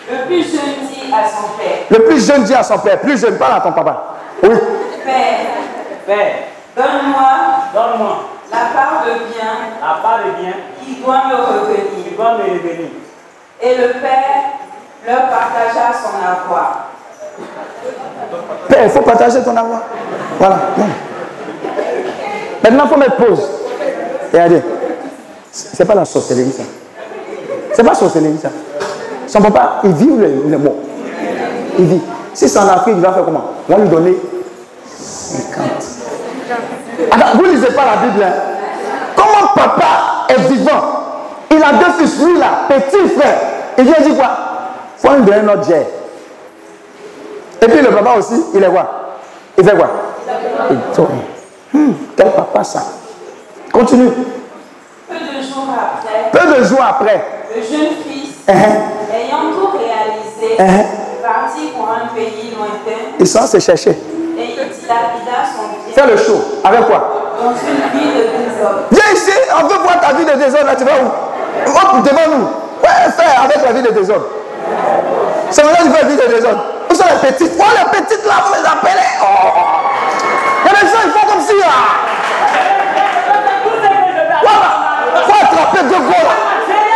Le 0.08 0.26
plus 0.26 0.42
jeune 0.44 0.86
dit 0.88 1.12
à 1.12 1.28
son 1.28 1.48
père 1.58 1.78
Le 1.90 2.04
plus 2.04 2.24
jeune 2.24 2.44
dit 2.44 2.54
à 2.54 2.62
son 2.62 2.78
père, 2.78 3.00
plus 3.00 3.20
jeune, 3.20 3.36
parle 3.36 3.54
à 3.54 3.60
ton 3.60 3.72
papa. 3.72 4.14
Oui. 4.44 4.54
Père, 5.04 5.38
Père, 6.06 6.34
donne-moi 6.76 7.30
donne-moi 7.74 8.16
la 8.52 8.58
part 8.58 9.04
de 9.06 9.10
bien 9.32 9.52
la 9.80 10.02
part 10.02 10.18
de 10.24 10.40
bien 10.42 10.52
qui 10.84 10.96
doit 11.02 11.22
me 11.26 11.34
qui 11.34 11.40
revenir. 11.40 12.16
va 12.16 12.34
me 12.34 12.42
revenir. 12.42 12.90
Et 13.60 13.76
le 13.76 13.88
père 14.00 14.42
leur 15.06 15.28
partagea 15.30 15.92
son 16.00 16.16
avoir. 16.18 16.89
Père, 18.68 18.84
il 18.84 18.90
faut 18.90 19.00
partager 19.02 19.40
ton 19.42 19.50
avoir. 19.56 19.80
Voilà. 20.38 20.56
Maintenant, 22.62 22.84
il 22.84 22.88
faut 22.90 22.96
mettre 22.98 23.16
pause. 23.16 23.48
Regardez. 24.32 24.62
C'est 25.50 25.84
pas 25.84 25.94
la 25.94 26.04
sorcellerie, 26.04 26.52
ça. 26.52 26.62
C'est 27.72 27.82
pas 27.82 27.88
la 27.90 27.94
sorcellerie, 27.94 28.38
ça. 28.40 28.50
Son 29.26 29.40
papa, 29.40 29.80
il 29.84 29.92
vit 29.92 30.06
ou 30.10 30.18
il 30.20 30.24
est- 30.54 30.58
il 31.78 31.84
vit. 31.86 32.00
Si 32.34 32.48
c'est 32.48 32.58
en 32.58 32.68
Afrique, 32.68 32.94
il 32.96 33.02
va 33.02 33.12
faire 33.12 33.24
comment? 33.24 33.44
On 33.68 33.72
va 33.72 33.78
lui 33.80 33.88
donner 33.88 34.16
50. 34.86 35.64
Attends, 37.10 37.26
vous 37.38 37.42
ne 37.46 37.52
lisez 37.52 37.68
pas 37.68 37.82
la 37.86 38.06
Bible. 38.06 38.22
hein? 38.22 38.32
Comment 39.16 39.48
papa 39.54 40.26
est 40.28 40.40
vivant? 40.48 40.82
Il 41.50 41.62
a 41.62 41.72
deux 41.72 41.92
fils, 41.98 42.22
lui 42.24 42.38
là, 42.38 42.46
petit 42.68 43.08
frère. 43.18 43.36
Il 43.78 43.84
vient 43.84 44.00
dire 44.00 44.16
quoi? 44.16 44.28
Faut 44.98 45.14
lui 45.16 45.22
donner 45.22 45.42
notre 45.42 45.64
jet. 45.68 45.86
Et 47.62 47.66
puis 47.68 47.80
le 47.82 47.90
papa 47.90 48.14
aussi, 48.18 48.42
il 48.54 48.62
est 48.62 48.68
quoi? 48.68 48.90
Il 49.58 49.64
fait 49.64 49.76
quoi? 49.76 49.88
Il 50.70 50.78
tourne. 50.94 51.20
Hmm, 51.72 51.92
quel 52.16 52.30
papa 52.32 52.64
ça? 52.64 52.82
Continue. 53.72 54.10
Peu 55.08 55.14
de 55.14 55.42
jours 55.42 55.68
après, 55.70 56.30
Peu 56.32 56.58
de 56.58 56.64
jours 56.64 56.82
après, 56.88 57.24
le 57.54 57.62
jeune 57.62 57.90
fils, 58.06 58.34
hein, 58.48 58.52
ayant 59.12 59.52
tout 59.52 59.76
réalisé, 59.76 60.56
hein, 60.60 60.84
partit 61.22 61.68
pour 61.76 61.88
un 61.88 62.14
pays 62.14 62.54
lointain 62.56 63.00
ils 63.18 63.26
sont 63.26 63.46
se 63.46 63.58
chercher. 63.58 63.90
et 63.90 63.96
il 64.38 64.54
dilapida 64.54 65.44
son 65.44 65.68
bien 65.68 65.94
Fais 65.94 66.10
le 66.10 66.16
show. 66.16 66.40
Avec 66.64 66.86
quoi? 66.86 67.34
Dans 67.38 67.50
une 67.50 68.00
vie 68.00 68.08
de 68.14 68.22
désordre. 68.22 68.80
Viens 68.90 69.12
ici, 69.12 69.32
on 69.58 69.66
veut 69.66 69.78
voir 69.82 70.00
ta 70.00 70.12
vie 70.14 70.24
de 70.24 70.32
désordre. 70.32 70.66
Là, 70.66 70.76
tu 70.76 70.84
vas 70.84 70.92
où? 70.92 71.06
Hop, 71.68 72.02
devant 72.04 72.36
nous. 72.36 72.44
Ouais, 72.82 73.10
fais 73.16 73.36
avec 73.44 73.62
la 73.64 73.72
vie 73.72 73.82
de 73.82 73.90
désordre. 73.92 74.26
C'est 75.50 75.62
maintenant 75.64 75.78
que 75.80 75.88
tu 75.88 75.90
fais 75.90 76.02
la 76.02 76.08
vie 76.08 76.16
de 76.16 76.34
désordre. 76.34 76.64
Où 76.90 76.94
sont 76.94 77.04
les 77.04 77.30
petites 77.30 77.52
Oh, 77.58 77.64
les 77.78 78.00
petites 78.00 78.26
là, 78.26 78.34
vous 78.46 78.54
les 78.54 78.66
appelez 78.68 79.06
Oh 79.22 79.26
a 80.66 80.70
des 80.70 80.86
gens, 80.88 81.02
ils 81.04 81.10
font 81.12 81.26
comme 81.26 81.40
si 81.40 81.56
là. 81.58 81.66
Voilà. 84.42 85.24
Faut 85.26 85.34
attraper 85.44 85.82
deux 85.84 85.98
gros 86.00 86.10
là? 86.10 86.36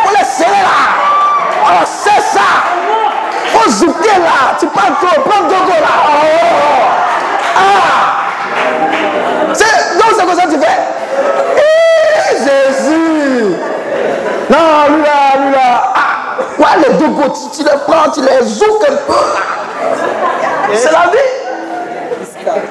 Faut 0.05 0.17
les 0.19 0.25
serrer 0.25 0.63
là. 0.63 0.79
Oh, 1.65 1.85
c'est 1.85 2.21
ça. 2.37 2.49
Faut 3.53 3.71
zouker 3.71 4.19
là. 4.19 4.57
Tu 4.59 4.67
prends 4.67 4.93
trop, 5.01 5.21
prends 5.23 5.43
deux 5.49 5.55
gros 5.55 5.81
là. 5.81 5.95
Oh, 6.07 6.11
oh, 6.25 6.47
oh. 7.57 7.57
Ah. 7.57 9.55
C'est- 9.55 9.95
Donc 9.99 10.09
c'est 10.19 10.27
comme 10.27 10.37
ça 10.39 10.47
que 10.47 10.51
tu 10.55 10.59
fais. 10.61 10.79
Jésus. 12.45 13.57
Non, 14.51 14.95
lui 14.95 15.03
là, 15.03 15.45
lui 15.47 15.53
là. 15.53 15.93
Ah, 15.97 16.77
les 16.79 16.95
deux 16.95 17.09
gros, 17.09 17.29
tu, 17.29 17.57
tu 17.59 17.63
les 17.65 17.79
prends, 17.87 18.11
tu 18.11 18.21
les 18.21 18.43
zoukes 18.45 18.85
un 18.89 18.97
peu 19.07 19.13
là. 19.13 19.64
C'est 20.75 20.93
la 20.93 21.11
vie. 21.11 21.19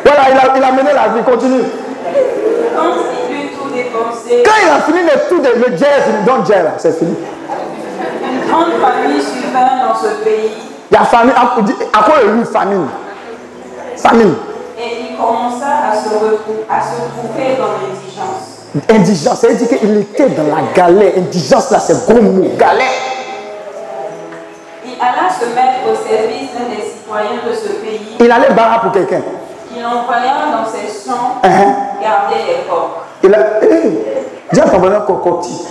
Voilà, 0.06 0.30
il 0.32 0.38
a, 0.38 0.58
il 0.58 0.64
a 0.64 0.72
mené 0.72 0.94
la 0.94 1.08
vie, 1.10 1.24
continue. 1.24 1.64
Quand 3.74 4.52
il 4.58 4.64
il 4.64 4.70
a 4.70 4.82
fini 4.82 5.00
le 5.04 5.30
tout 5.30 5.40
de 5.40 5.48
le. 5.50 6.26
Donc 6.26 6.46
jet 6.48 6.64
là, 6.64 6.74
c'est 6.78 6.98
fini. 6.98 7.16
une 7.16 8.50
grande 8.50 8.74
famille 8.82 9.22
survint 9.22 9.88
dans 9.88 9.96
ce 9.96 10.24
pays 10.24 10.52
Il 10.92 10.94
y 10.94 10.98
a 10.98 11.06
famine, 11.06 11.34
à, 11.36 12.04
quoi 12.04 12.16
il 12.24 12.30
a 12.30 12.34
eu 12.34 12.46
famine? 12.46 12.88
Famine. 13.98 14.36
et 14.78 15.12
il 15.12 15.18
commença 15.18 15.66
à 15.92 15.96
se, 15.96 16.08
à 16.70 16.82
se 16.82 16.96
trouver 17.12 17.56
dans 17.58 17.74
l'indigence. 17.74 18.54
Indigence, 18.90 19.40
ça 19.40 19.48
veut 19.48 19.56
dire 19.56 19.68
qu'il 19.80 19.98
était 19.98 20.30
dans 20.30 20.44
la 20.44 20.74
galère. 20.74 21.14
Indigence 21.18 21.72
là, 21.72 21.80
c'est 21.80 22.06
gros 22.06 22.22
mot. 22.22 22.50
Galère. 22.58 22.88
Il 24.86 24.94
alla 25.00 25.30
se 25.30 25.46
mettre 25.46 25.80
au 25.92 25.96
service 25.96 26.50
d'un 26.54 26.76
des 26.76 26.93
citoyens 27.14 27.42
de 27.48 27.54
ce 27.54 27.68
pays 27.82 28.16
Il 28.20 28.32
allait 28.32 28.54
barrer 28.54 28.80
pour 28.82 28.92
quelqu'un. 28.92 29.22
qui 29.74 29.80
l'envoya 29.82 30.34
dans 30.52 30.66
ses 30.70 30.88
champs 30.88 31.36
Hein? 31.44 31.76
garder 32.02 32.44
les 32.48 32.68
coqs. 32.70 33.04
Il 33.24 33.34
a. 33.34 33.40
À 34.66 34.70
ton 34.70 34.78
bonheur 34.80 35.06
cocotti. 35.06 35.66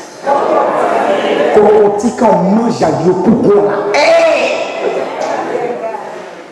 Cocotti, 1.55 2.13
quand 2.19 2.31
on 2.33 2.43
mange 2.43 2.83
à 2.83 2.91
Dieu 3.03 3.13
pour 3.13 3.53
là. 3.55 3.73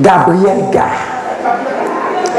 Gabriel 0.01 0.71
Gars. 0.71 0.83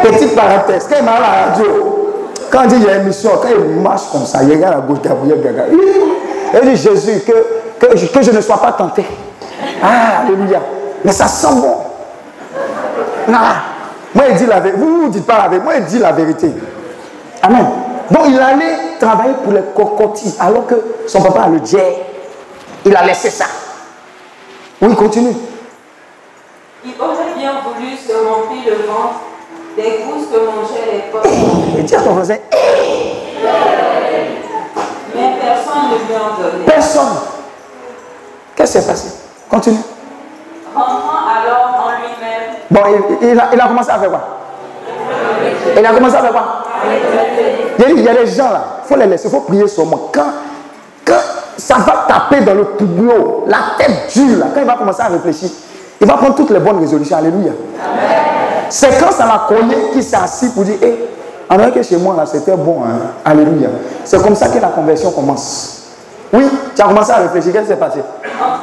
Petite 0.01 0.35
parenthèse, 0.35 0.87
quand 0.89 0.95
il 0.99 1.05
m'a 1.05 1.11
à 1.11 1.19
la 1.19 1.27
radio, 1.49 2.19
quand 2.51 2.63
il 2.63 2.67
dit 2.69 2.75
il 2.77 2.83
y 2.85 2.89
a 2.89 2.95
une 2.95 3.01
émission, 3.01 3.31
quand 3.41 3.49
il 3.49 3.81
marche 3.81 4.03
comme 4.11 4.25
ça, 4.25 4.39
il 4.43 4.51
regarde 4.51 4.75
à 4.75 4.79
gauche 4.79 5.01
Gabriel 5.03 5.41
Gaga. 5.41 5.63
Il 5.71 6.69
dit 6.69 6.75
Jésus, 6.75 7.21
que, 7.21 7.85
que, 7.85 7.97
je- 7.97 8.07
que 8.07 8.21
je 8.21 8.31
ne 8.31 8.41
sois 8.41 8.57
pas 8.57 8.71
tenté. 8.71 9.05
Ah, 9.83 10.21
Alléluia. 10.25 10.59
Mais 11.03 11.11
ça 11.11 11.27
sent 11.27 11.47
bon. 11.55 11.75
Ah. 13.33 13.55
Moi, 14.13 14.25
il 14.29 14.35
dit 14.35 14.45
la 14.45 14.59
vérité. 14.59 14.81
Vous 14.83 15.03
ne 15.03 15.09
dites 15.09 15.25
pas 15.25 15.37
la 15.37 15.47
vérité. 15.47 15.63
Moi, 15.63 15.73
il 15.77 15.85
dit 15.85 15.99
la 15.99 16.11
vérité. 16.11 16.51
Amen. 17.41 17.65
Donc, 18.09 18.23
il 18.27 18.39
allait 18.39 18.97
travailler 18.99 19.33
pour 19.43 19.53
les 19.53 19.61
cocotis, 19.75 20.35
alors 20.39 20.65
que 20.67 20.75
son 21.07 21.21
papa 21.21 21.47
le 21.47 21.65
jet. 21.65 21.97
Il 22.85 22.95
a 22.95 23.05
laissé 23.05 23.29
ça. 23.29 23.45
Oui, 24.81 24.95
continue. 24.95 25.35
Il 26.83 26.93
aurait 26.99 27.33
bien 27.37 27.53
voulu 27.63 27.95
se 27.95 28.11
remplir 28.11 28.63
le 28.65 28.85
ventre 28.87 29.21
des 29.77 30.03
gousses 30.03 30.27
que 30.31 30.37
mangeaient 30.37 30.91
les 30.91 31.11
coqs, 31.11 31.77
Et 31.77 31.83
dis 31.83 31.95
à 31.95 32.01
ton 32.01 32.11
voisin, 32.13 32.35
Eh, 32.51 33.47
mais 35.15 35.35
personne 35.39 35.83
ne 35.91 35.95
lui 36.07 36.15
en 36.15 36.41
donnait. 36.51 36.65
personne. 36.65 37.17
Qu'est-ce 38.55 38.73
qui 38.73 38.81
s'est 38.83 38.87
passé? 38.91 39.07
Continue. 39.49 39.77
Rentrant 40.75 41.27
alors 41.37 41.85
en 41.85 41.89
lui-même, 42.01 42.50
Bon, 42.71 42.79
il, 43.21 43.27
il 43.31 43.39
a, 43.39 43.49
il 43.53 43.59
a 43.59 43.67
commencé 43.67 43.91
à 43.91 43.99
faire 43.99 44.09
quoi? 44.09 44.21
Il 45.77 45.85
a 45.85 45.91
commencé 45.91 46.15
à 46.15 46.21
faire 46.21 46.31
quoi? 46.31 46.43
Il 47.77 48.01
y 48.01 48.07
a 48.09 48.13
des 48.13 48.27
gens 48.27 48.49
là, 48.49 48.63
il 48.83 48.87
faut 48.87 48.95
les 48.95 49.05
laisser, 49.05 49.27
il 49.27 49.31
faut 49.31 49.41
prier 49.41 49.67
sur 49.67 49.85
moi. 49.85 50.09
Quand, 50.13 50.25
quand 51.05 51.19
ça 51.57 51.75
va 51.75 52.05
taper 52.07 52.41
dans 52.45 52.53
le 52.53 52.63
poubleau, 52.63 53.43
la 53.47 53.57
tête 53.77 54.11
dure 54.13 54.39
là, 54.39 54.45
quand 54.53 54.61
il 54.61 54.65
va 54.67 54.75
commencer 54.75 55.01
à 55.01 55.07
réfléchir, 55.07 55.49
il 55.99 56.07
va 56.07 56.13
prendre 56.13 56.35
toutes 56.35 56.49
les 56.49 56.59
bonnes 56.59 56.79
résolutions. 56.79 57.17
Alléluia. 57.17 57.51
C'est 58.69 58.99
quand 58.99 59.11
ça 59.11 59.25
va 59.25 59.45
cogner 59.47 59.91
qu'il 59.91 60.03
s'est 60.03 60.15
assis 60.15 60.49
pour 60.51 60.63
dire, 60.63 60.75
hé, 60.81 61.09
en 61.49 61.57
vrai 61.57 61.71
que 61.71 61.83
chez 61.83 61.97
moi 61.97 62.15
là, 62.17 62.25
c'était 62.25 62.55
bon. 62.55 62.83
hein. 62.85 63.11
Alléluia. 63.25 63.67
C'est 64.05 64.23
comme 64.23 64.35
ça 64.35 64.47
que 64.47 64.59
la 64.59 64.69
conversion 64.69 65.11
commence. 65.11 65.79
Oui, 66.31 66.47
tu 66.75 66.81
as 66.81 66.85
commencé 66.85 67.11
à 67.11 67.17
réfléchir, 67.17 67.51
qu'est-ce 67.51 67.63
qui 67.65 67.69
s'est 67.71 67.75
passé? 67.75 67.99
Alors 68.23 68.59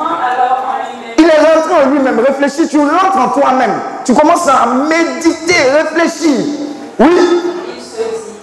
il 1.19 1.25
est 1.25 1.55
rentré 1.55 1.85
en 1.85 1.91
lui-même, 1.91 2.19
réfléchis, 2.21 2.67
tu 2.69 2.79
rentres 2.79 3.19
en 3.19 3.29
toi-même. 3.39 3.73
Tu 4.09 4.15
commences 4.15 4.49
à 4.49 4.65
méditer, 4.89 5.53
réfléchir. 5.71 6.41
Oui, 6.99 7.43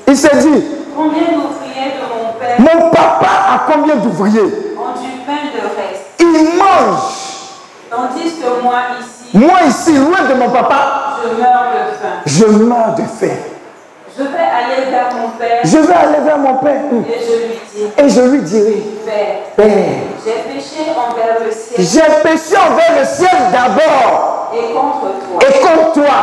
il 0.07 0.15
se 0.15 0.27
dit 0.27 0.63
Combien 0.95 1.21
d'ouvriers 1.21 1.95
de 1.97 2.05
mon 2.13 2.33
père 2.39 2.59
mon 2.59 2.89
papa 2.91 3.25
a 3.25 3.71
combien 3.73 3.95
d'ouvriers? 3.95 4.41
ont 4.43 5.01
du 5.01 5.09
pain 5.25 5.41
de 5.55 5.61
reste, 5.61 6.19
Il 6.19 6.55
mange. 6.59 7.49
tandis 7.89 8.33
que 8.35 8.61
moi 8.63 8.73
ici, 8.99 9.35
Moi 9.35 9.57
ici, 9.67 9.93
loin 9.97 10.29
de 10.29 10.35
mon 10.39 10.51
papa, 10.51 11.17
je 11.23 11.29
meurs 11.41 11.71
de 11.73 11.95
faim. 11.99 12.21
je 12.27 12.45
meurs 12.45 12.93
de 12.95 13.01
faim. 13.01 13.35
Je 14.15 14.21
vais 14.23 14.27
aller 14.37 14.91
vers 14.91 15.09
mon 15.15 15.29
père 15.29 15.61
Je 15.63 15.77
vais 15.79 15.93
aller 15.93 16.23
vers 16.23 16.37
mon 16.37 16.57
père 16.57 16.81
et 16.93 17.19
je 17.25 17.33
lui 17.41 17.59
dis 17.73 18.03
et 18.05 18.09
je 18.09 18.21
lui 18.21 18.41
dirai, 18.43 18.83
Père, 19.03 19.25
Père, 19.57 19.85
j'ai 20.23 20.53
péché 20.53 20.91
envers 20.95 21.39
le 21.43 21.51
ciel 21.51 21.79
j'ai 21.79 22.21
péché 22.21 22.55
envers 22.55 22.99
le 22.99 23.05
ciel 23.05 23.35
d'abord 23.51 24.44
et 24.57 24.73
contre 24.73 25.01
toi. 25.01 25.39
et 25.47 25.59
contre 25.61 25.91
toi. 25.93 26.17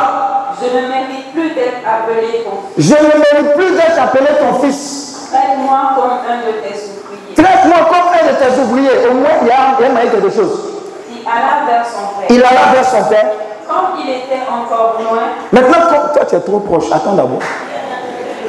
Je 0.61 0.67
ne 0.77 0.89
mérite 0.89 1.33
plus 1.33 1.51
d'être 1.55 1.83
appelé 1.87 2.45
ton 2.45 2.57
fils. 2.75 2.89
Je 2.89 2.95
ne 2.95 3.13
mérite 3.19 3.55
plus 3.57 3.73
d'être 3.75 4.01
appelé 4.03 4.27
ton 4.39 4.61
fils. 4.61 5.29
Traite-moi 5.33 5.79
comme 5.97 6.11
un 6.31 6.39
de 6.47 6.53
tes 6.63 6.75
ouvriers. 6.77 7.35
Traite-moi 7.35 7.79
comme 7.89 8.09
un 8.13 8.33
de 8.33 8.37
tes 8.39 8.61
ouvriers. 8.61 9.09
Au 9.11 9.15
moins, 9.15 9.31
il 9.43 9.49
y 9.49 9.51
a, 9.51 9.77
il 9.81 9.95
y 9.95 9.99
a 9.99 10.11
quelque 10.11 10.31
chose. 10.31 10.69
Il 11.11 11.27
alla 11.27 11.67
vers 11.67 11.87
son 11.87 12.19
père. 12.19 12.27
Il 12.31 12.45
alla 12.45 12.73
vers 12.75 12.85
son 12.85 13.05
père. 13.09 13.27
Comme 13.69 14.01
il 14.05 14.11
était 14.11 14.43
encore 14.51 14.99
loin, 15.01 15.23
Maintenant, 15.51 15.89
toi, 16.13 16.25
tu 16.29 16.35
es 16.37 16.41
trop 16.41 16.59
proche. 16.61 16.85
Attends 16.93 17.15
d'abord. 17.15 17.41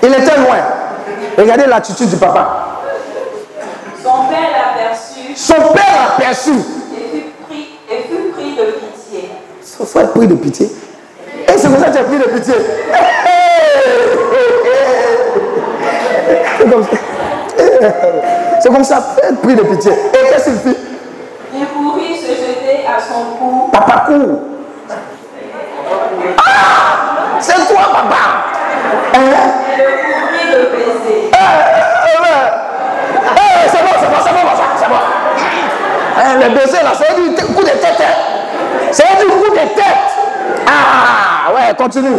Il 0.02 0.14
était 0.14 0.38
loin. 0.38 0.58
Regardez 1.38 1.66
l'attitude 1.66 2.10
du 2.10 2.18
papa. 2.18 2.68
son 4.04 4.10
père 4.30 4.50
l'aperçut 4.52 5.36
Son 5.36 5.74
père 5.74 6.14
a 6.16 6.20
perçu. 6.22 6.52
et 6.52 7.18
fut 7.18 7.32
pris, 7.48 7.70
et 7.90 8.04
fut 8.04 8.32
pris 8.34 8.56
de 8.56 8.76
être 9.82 10.14
pris 10.14 10.28
de 10.28 10.36
pitié. 10.36 10.68
Et 11.48 11.58
c'est 11.58 11.68
comme 11.70 11.80
ça 11.80 11.88
que 11.88 11.94
tu 11.94 12.00
es 12.00 12.04
pris 12.04 12.18
de 12.18 12.24
pitié. 12.24 12.54
C'est 16.60 16.70
comme 16.70 16.84
ça. 16.84 16.90
C'est 18.62 18.70
comme 18.74 18.84
ça, 18.84 18.98
être 19.24 19.42
pris 19.42 19.56
de 19.56 19.62
pitié. 19.64 19.92
Et 19.92 20.30
qu'est-ce 20.30 20.46
qu'il 20.46 20.60
fit 20.60 20.78
Il 21.54 21.66
courut 21.68 22.16
se 22.16 22.28
jeter 22.32 22.86
à 22.88 23.00
son 23.00 23.36
cou 23.38 23.70
Papa 23.72 24.06
court. 24.08 24.40
Ah 26.38 27.40
C'est 27.40 27.54
toi, 27.68 27.82
papa. 27.92 28.16
Hein? 29.16 29.20
et 29.74 29.78
le 29.78 29.84
couvrit 29.84 30.48
de 30.54 30.60
baisers. 30.72 31.32
Eh, 31.34 32.22
ouais. 32.22 32.44
Eh, 33.36 33.70
c'est 33.70 33.84
bon, 33.84 33.94
c'est 34.00 34.08
bon, 34.08 34.22
c'est 34.24 34.34
bon, 34.34 34.40
c'est 34.80 34.90
bon. 34.90 34.96
Hein, 36.16 36.40
le 36.42 36.56
baiser 36.56 36.84
là, 36.84 36.92
c'est 36.98 37.14
du 37.16 37.46
coup 37.54 37.62
de 37.64 37.68
tête. 37.70 38.00
hein. 38.00 38.33
C'est 38.92 39.18
du 39.20 39.32
coup 39.32 39.50
de 39.52 39.56
tête. 39.76 40.12
Ah, 40.68 41.52
ouais, 41.54 41.76
continue. 41.78 42.10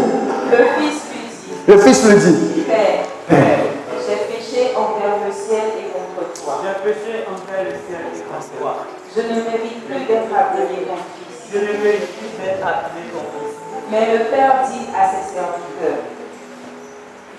Le 0.51 0.57
fils 0.79 1.03
lui 1.11 1.25
dit 1.29 1.53
Le 1.67 1.79
fils 1.79 2.05
lui 2.05 2.15
dit 2.17 2.63
Père, 2.63 3.05
j'ai 3.31 4.17
péché 4.33 4.75
envers 4.77 5.17
le 5.27 5.33
ciel 5.33 5.65
et 5.79 5.91
contre 5.93 6.33
toi. 6.43 6.61
J'ai 6.63 6.93
péché 6.93 7.25
envers 7.27 7.65
le 7.65 7.71
ciel 7.87 8.03
et 8.15 8.21
contre 8.23 8.49
toi. 8.61 8.77
Je 9.17 9.21
ne 9.23 9.35
mérite 9.43 9.87
plus 9.87 10.05
d'être 10.07 10.33
appelé 10.35 10.87
ton 10.87 10.97
fils. 11.15 11.53
Je 11.53 11.59
ne 11.59 11.73
mérite 11.83 12.11
plus 12.19 12.33
d'être 12.43 12.67
appelé 12.67 13.03
ton 13.13 13.25
fils. 13.33 13.55
Mais 13.91 14.13
le 14.19 14.25
père 14.31 14.65
dit 14.71 14.87
à 14.97 15.09
ses 15.11 15.35
serviteurs 15.35 16.03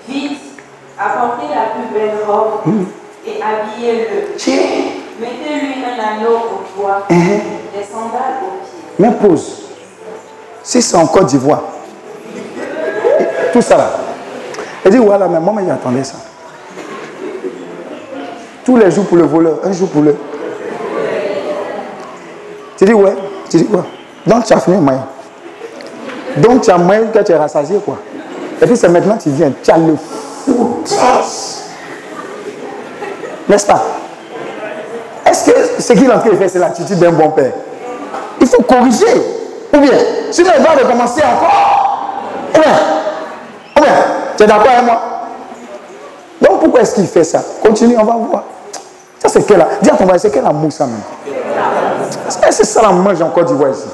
Vite, 0.08 0.41
apportez 0.99 1.47
la 1.54 1.73
plus 1.73 1.93
belle 1.93 2.17
robe 2.28 2.62
et 3.25 3.41
habillez-le. 3.41 4.36
Mettez-lui 5.19 5.75
un 5.84 5.97
anneau 6.04 6.36
au 6.38 6.80
doigt, 6.82 7.04
Hein? 7.10 7.15
des 7.73 7.84
sandales 7.84 8.43
aux 8.43 8.60
pieds 8.63 8.74
m'impose. 8.99 9.63
Si 10.63 10.81
c'est 10.81 10.97
en 10.97 11.08
Côte 11.08 11.27
d'Ivoire, 11.27 11.62
tout 13.53 13.62
ça 13.62 13.77
là. 13.77 13.91
Elle 14.84 14.91
dit, 14.91 14.97
voilà, 14.97 15.27
mais 15.27 15.39
moi, 15.39 15.53
mais 15.55 15.65
j'attendais 15.67 16.03
ça. 16.03 16.15
Tous 18.63 18.77
les 18.77 18.91
jours 18.91 19.05
pour 19.05 19.17
le 19.17 19.23
voleur, 19.23 19.60
un 19.63 19.71
jour 19.71 19.89
pour 19.89 20.01
le. 20.01 20.15
Tu 22.77 22.86
dis, 22.86 22.93
ouais, 22.93 23.15
tu 23.49 23.58
dis, 23.58 23.67
ouais. 23.71 23.79
Donc, 24.27 24.45
tu 24.45 24.53
as 24.53 24.60
fini, 24.60 24.77
moyen. 24.77 25.05
Donc, 26.38 26.62
tu 26.62 26.71
as 26.71 26.77
moyen 26.77 27.05
que 27.08 27.19
tu 27.19 27.31
es 27.31 27.36
rassasié, 27.36 27.79
quoi. 27.84 27.97
Et 28.62 28.65
puis, 28.65 28.75
c'est 28.75 28.89
maintenant 28.89 29.17
que 29.17 29.23
tu 29.23 29.29
viens, 29.29 29.51
tu 29.63 29.71
as 29.71 29.77
le. 29.77 29.95
N'est-ce 33.47 33.65
pas? 33.65 33.84
Est-ce 35.25 35.51
que 35.51 35.81
ce 35.81 35.93
qu'il 35.93 36.10
a 36.10 36.17
en 36.17 36.19
train 36.19 36.29
de 36.29 36.36
faire, 36.36 36.49
c'est 36.49 36.60
l'attitude 36.60 36.99
d'un 36.99 37.12
bon 37.12 37.29
père? 37.29 37.53
Il 38.41 38.48
faut 38.48 38.62
corriger. 38.63 39.06
Ou 39.74 39.78
bien, 39.80 39.91
sinon 40.32 40.52
il 40.58 40.63
va 40.63 40.71
recommencer 40.71 41.21
encore. 41.21 42.13
Ou 42.56 42.60
bien, 42.60 42.71
ou 43.78 43.82
bien, 43.82 43.93
tu 44.38 44.43
es 44.43 44.48
d'accord 44.48 44.71
avec 44.71 44.86
moi? 44.86 45.02
Donc 46.41 46.60
pourquoi 46.62 46.82
est-ce 46.82 46.95
qu'il 46.95 47.08
fait 47.08 47.24
ça? 47.24 47.41
Continue, 47.62 47.98
on 47.98 48.04
va 48.04 48.13
voir. 48.13 48.43
Ça 49.19 49.30
c'est 49.30 49.45
quel 49.45 49.65
Dis 49.82 49.89
à 49.89 49.95
ton 49.95 50.06
voisin, 50.06 50.19
c'est 50.19 50.32
quel 50.32 50.45
amour 50.45 50.71
ça 50.71 50.86
même? 50.86 51.02
Est-ce 52.28 52.38
que 52.38 52.54
c'est 52.54 52.63
ça 52.65 52.82
la 52.82 52.89
mange 52.89 53.21
en 53.21 53.30
Côte 53.30 53.48
d'Ivoire 53.48 53.71
ici 53.71 53.88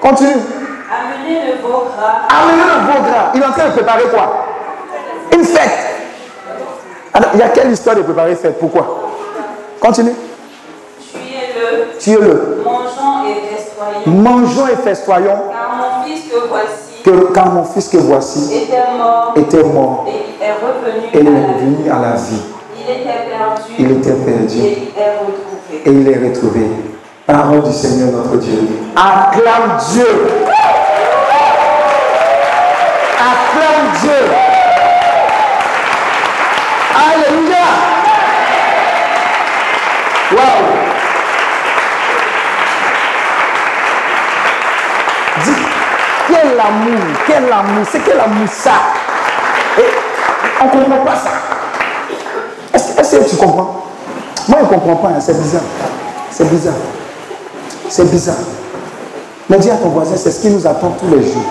Continue. 0.00 0.30
Amenez 0.30 1.46
le 1.46 1.62
veau 1.62 1.84
gras. 1.96 2.28
Amenez 2.30 2.62
le 2.62 2.86
veau 2.86 3.02
gras. 3.02 3.30
Il 3.34 3.42
est 3.42 3.46
en 3.46 3.52
train 3.52 3.66
de 3.66 3.72
préparer 3.72 4.04
quoi? 4.04 4.46
Une 5.32 5.44
fête. 5.44 5.78
Alors, 7.12 7.30
il 7.34 7.40
y 7.40 7.42
a 7.42 7.48
quelle 7.48 7.70
histoire 7.70 7.96
de 7.96 8.02
préparer 8.02 8.36
fête? 8.36 8.58
Pourquoi? 8.58 8.86
Continue. 9.80 10.14
Tuez-le. 11.98 12.62
Mangeons 12.64 13.26
et 13.26 13.56
festoyons. 13.56 14.22
Mangeons 14.22 14.66
et 14.68 14.76
festoyons. 14.76 15.42
Car 15.50 15.76
mon 15.76 16.04
fils 16.04 16.22
que 16.30 16.48
voici 16.48 17.02
Que, 17.04 17.32
car 17.32 17.46
mon 17.52 17.64
fils 17.64 17.88
que 17.88 17.96
voici 17.98 18.54
était 18.62 18.76
mort 18.98 19.32
était 19.36 19.62
mort 19.62 20.06
et 20.08 20.44
est 20.44 20.52
revenu 20.52 21.06
et 21.12 21.20
il 21.20 21.26
est 21.28 21.46
revenu 21.54 21.90
à 21.90 22.00
la 22.00 22.16
vie. 22.16 22.42
Il 22.76 22.90
était 22.90 23.08
perdu. 23.28 23.72
Il 23.78 23.90
était 23.92 24.12
perdu. 24.12 24.58
Et 24.58 24.90
il 24.90 24.98
est 24.98 25.10
retrouvé. 25.18 25.82
Et 25.84 25.90
il 25.90 26.08
est 26.08 26.28
retrouvé. 26.28 26.66
Parole 27.26 27.62
du 27.62 27.72
Seigneur 27.72 28.10
notre 28.12 28.36
Dieu. 28.38 28.58
Acclame 28.96 29.76
Dieu. 29.92 30.06
Acclame 33.18 33.86
Dieu. 34.00 34.20
Alléluia. 36.96 37.66
Waouh. 40.32 40.88
Dis, 45.44 45.50
quel 46.58 46.66
amour, 46.66 47.00
quel 47.26 47.52
amour, 47.52 47.86
c'est 47.90 48.00
quel 48.04 48.18
amour 48.18 48.48
ça? 48.50 48.72
Et 49.78 49.84
on 50.60 50.64
ne 50.64 50.70
comprend 50.70 51.04
pas 51.04 51.16
ça. 51.16 51.30
Est-ce 52.74 53.00
est-ce 53.00 53.24
que 53.24 53.30
tu 53.30 53.36
comprends? 53.36 53.84
Moi, 54.48 54.58
je 54.58 54.64
ne 54.64 54.70
comprends 54.70 54.96
pas, 54.96 55.08
hein, 55.08 55.20
c'est 55.20 55.40
bizarre. 55.40 55.62
C'est 56.30 56.50
bizarre. 56.50 56.74
C'est 57.88 58.10
bizarre. 58.10 58.36
Mais 59.48 59.58
dis 59.58 59.70
à 59.70 59.76
ton 59.76 59.90
voisin, 59.90 60.16
c'est 60.16 60.30
ce 60.30 60.40
qui 60.40 60.50
nous 60.50 60.66
attend 60.66 60.96
tous 60.98 61.14
les 61.14 61.22
jours. 61.22 61.44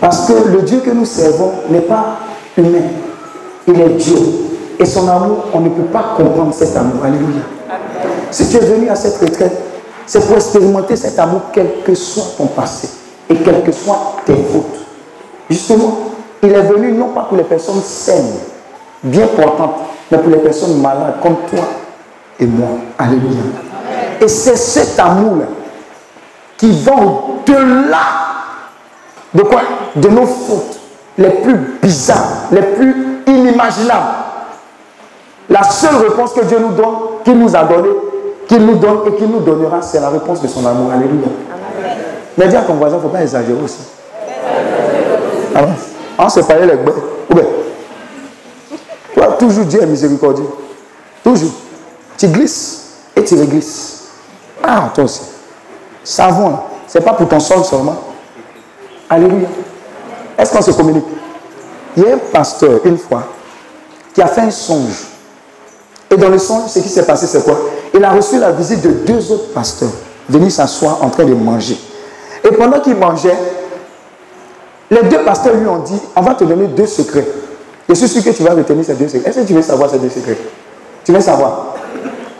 Parce 0.00 0.26
que 0.26 0.32
le 0.32 0.62
Dieu 0.62 0.80
que 0.80 0.90
nous 0.90 1.04
servons 1.04 1.52
n'est 1.68 1.80
pas 1.80 2.18
humain. 2.56 2.88
Il 3.66 3.80
est 3.80 3.88
Dieu. 3.90 4.16
Et 4.78 4.84
son 4.84 5.08
amour, 5.08 5.44
on 5.52 5.60
ne 5.60 5.68
peut 5.68 5.84
pas 5.84 6.14
comprendre 6.16 6.52
cet 6.54 6.76
amour. 6.76 7.04
Alléluia. 7.04 7.42
Si 8.30 8.48
tu 8.48 8.56
es 8.56 8.60
venu 8.60 8.88
à 8.88 8.96
cette 8.96 9.18
retraite, 9.18 9.73
c'est 10.06 10.26
pour 10.26 10.36
expérimenter 10.36 10.96
cet 10.96 11.18
amour, 11.18 11.42
quel 11.52 11.82
que 11.84 11.94
soit 11.94 12.36
ton 12.36 12.46
passé 12.46 12.88
et 13.28 13.36
quelles 13.36 13.62
que 13.62 13.72
soient 13.72 14.16
tes 14.24 14.34
fautes. 14.34 14.80
Justement, 15.48 15.98
il 16.42 16.52
est 16.52 16.62
venu 16.62 16.92
non 16.92 17.08
pas 17.08 17.22
pour 17.22 17.36
les 17.36 17.44
personnes 17.44 17.80
saines, 17.80 18.38
bien 19.02 19.26
portantes, 19.28 19.76
mais 20.10 20.18
pour 20.18 20.30
les 20.30 20.38
personnes 20.38 20.80
malades 20.80 21.16
comme 21.22 21.36
toi 21.50 21.64
et 22.38 22.46
moi. 22.46 22.68
Alléluia. 22.98 23.40
Et 24.20 24.28
c'est 24.28 24.56
cet 24.56 24.98
amour-là 24.98 25.46
qui 26.56 26.70
va 26.82 26.92
au-delà 26.92 27.98
de 29.32 29.42
quoi? 29.42 29.62
De 29.96 30.08
nos 30.08 30.26
fautes 30.26 30.78
les 31.16 31.30
plus 31.30 31.78
bizarres, 31.82 32.48
les 32.50 32.62
plus 32.62 33.22
inimaginables. 33.26 34.14
La 35.48 35.62
seule 35.62 35.96
réponse 35.96 36.32
que 36.32 36.44
Dieu 36.44 36.58
nous 36.58 36.72
donne, 36.72 36.94
qu'il 37.24 37.38
nous 37.38 37.54
a 37.54 37.64
donné, 37.64 37.88
qu'il 38.48 38.64
nous 38.64 38.76
donne 38.76 39.00
et 39.06 39.14
qu'il 39.14 39.28
nous 39.28 39.40
donnera, 39.40 39.82
c'est 39.82 40.00
la 40.00 40.10
réponse 40.10 40.40
de 40.40 40.48
son 40.48 40.64
amour. 40.66 40.90
Alléluia. 40.92 41.28
Mais 42.36 42.48
dis 42.48 42.56
à 42.56 42.62
ton 42.62 42.74
voisin, 42.74 42.96
il 42.96 42.98
ne 42.98 43.02
faut 43.02 43.08
pas 43.08 43.22
exagérer 43.22 43.60
aussi. 43.62 43.78
Ah. 45.54 45.66
On 46.18 46.28
se 46.28 46.40
parlait 46.40 46.66
les 46.66 46.76
bien, 46.76 46.92
toi, 49.14 49.26
toujours 49.38 49.64
Dieu 49.64 49.82
est 49.82 49.86
miséricordieux. 49.86 50.48
Toujours. 51.22 51.52
Tu 52.18 52.28
glisses 52.28 52.92
et 53.16 53.24
tu 53.24 53.34
réglisses. 53.34 54.08
Ah, 54.62 54.90
toi 54.94 55.04
aussi. 55.04 55.22
Savon, 56.02 56.50
là, 56.50 56.64
c'est 56.86 57.00
pas 57.00 57.14
pour 57.14 57.28
ton 57.28 57.40
sol 57.40 57.64
seulement. 57.64 57.96
Alléluia. 59.08 59.48
Est-ce 60.36 60.52
qu'on 60.52 60.62
se 60.62 60.72
communique? 60.72 61.04
Il 61.96 62.02
y 62.02 62.10
a 62.10 62.14
un 62.14 62.18
pasteur, 62.18 62.80
une 62.84 62.98
fois, 62.98 63.24
qui 64.12 64.20
a 64.20 64.26
fait 64.26 64.42
un 64.42 64.50
songe. 64.50 65.06
Et 66.10 66.16
dans 66.16 66.28
le 66.28 66.38
songe, 66.38 66.68
ce 66.68 66.80
qui 66.80 66.88
s'est 66.88 67.06
passé, 67.06 67.26
c'est 67.26 67.44
quoi? 67.44 67.58
Il 67.94 68.04
a 68.04 68.10
reçu 68.10 68.38
la 68.40 68.50
visite 68.50 68.82
de 68.82 68.90
deux 68.90 69.30
autres 69.30 69.52
pasteurs 69.52 69.92
venus 70.28 70.54
s'asseoir 70.54 71.02
en 71.02 71.10
train 71.10 71.24
de 71.24 71.32
manger. 71.34 71.78
Et 72.42 72.48
pendant 72.52 72.80
qu'ils 72.80 72.96
mangeaient, 72.96 73.38
les 74.90 75.02
deux 75.04 75.22
pasteurs 75.24 75.54
lui 75.54 75.66
ont 75.68 75.78
dit 75.78 75.98
On 76.16 76.20
va 76.22 76.34
te 76.34 76.42
donner 76.44 76.66
deux 76.66 76.86
secrets. 76.86 77.26
Je 77.88 77.94
suis 77.94 78.08
sûr 78.08 78.24
que 78.24 78.30
tu 78.30 78.42
vas 78.42 78.54
retenir 78.54 78.84
ces 78.84 78.94
deux 78.94 79.06
secrets. 79.08 79.30
Est-ce 79.30 79.40
que 79.40 79.46
tu 79.46 79.54
veux 79.54 79.62
savoir 79.62 79.88
ces 79.90 79.98
deux 79.98 80.08
secrets? 80.08 80.36
Tu 81.04 81.12
veux 81.12 81.20
savoir 81.20 81.74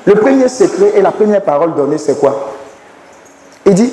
Le 0.05 0.15
premier 0.15 0.49
secret 0.49 0.93
et 0.97 1.03
la 1.03 1.13
première 1.13 1.43
parole 1.43 1.75
donnée, 1.75 1.99
c'est 1.99 2.19
quoi? 2.19 2.51
Il 3.65 3.75
dit 3.75 3.93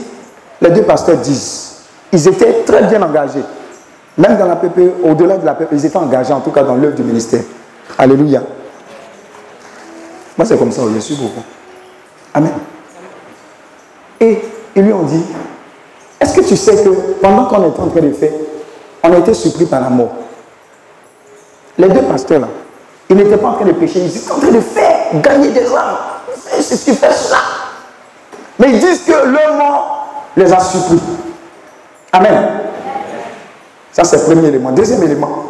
Les 0.61 0.71
deux 0.71 0.83
pasteurs 0.83 1.17
disent 1.17 1.75
Ils 2.11 2.27
étaient 2.27 2.63
très 2.65 2.83
bien 2.83 3.01
engagés. 3.03 3.43
Même 4.17 4.37
dans 4.37 4.47
la 4.47 4.55
PPE, 4.55 4.93
au-delà 5.03 5.37
de 5.37 5.45
la 5.45 5.53
PPE, 5.53 5.73
ils 5.73 5.85
étaient 5.85 5.97
engagés 5.97 6.33
en 6.33 6.41
tout 6.41 6.51
cas 6.51 6.63
dans 6.63 6.75
l'œuvre 6.75 6.95
du 6.95 7.03
ministère. 7.03 7.43
Alléluia. 7.97 8.41
Moi, 10.37 10.45
c'est 10.45 10.57
comme 10.57 10.71
ça, 10.71 10.81
je 10.93 10.99
suis 10.99 11.15
beaucoup. 11.15 11.43
Amen. 12.33 12.53
Et 14.19 14.39
ils 14.75 14.83
lui 14.83 14.93
ont 14.93 15.03
dit, 15.03 15.23
est-ce 16.19 16.33
que 16.33 16.41
tu 16.41 16.55
sais 16.55 16.83
que 16.83 16.89
pendant 17.21 17.45
qu'on 17.45 17.69
était 17.69 17.79
en 17.79 17.87
train 17.87 18.01
de 18.01 18.13
faire, 18.13 18.31
on 19.03 19.11
a 19.11 19.17
été 19.17 19.33
surpris 19.33 19.65
par 19.65 19.81
la 19.81 19.89
mort? 19.89 20.11
Les 21.77 21.89
deux 21.89 22.03
pasteurs 22.03 22.41
là, 22.41 22.47
ils 23.09 23.15
n'étaient 23.15 23.37
pas 23.37 23.49
en 23.49 23.53
train 23.53 23.65
de 23.65 23.71
pécher, 23.73 23.99
ils 23.99 24.15
étaient 24.15 24.31
en 24.31 24.39
train 24.39 24.51
de 24.51 24.61
faire 24.61 25.21
gagner 25.21 25.49
des 25.49 25.65
âmes. 25.73 25.97
C'est 26.59 26.75
ce 26.75 26.85
qui 26.85 26.95
fait 26.95 27.11
ça. 27.11 27.37
Mais 28.59 28.69
ils 28.69 28.79
disent 28.79 29.03
que 29.03 29.11
le 29.11 29.57
mort 29.57 30.25
les 30.37 30.53
a 30.53 30.59
surpris. 30.59 30.99
Amen. 32.13 32.61
Ça, 33.91 34.03
c'est 34.03 34.17
le 34.17 34.23
premier 34.23 34.47
élément. 34.47 34.71
Deuxième 34.71 35.03
élément, 35.03 35.45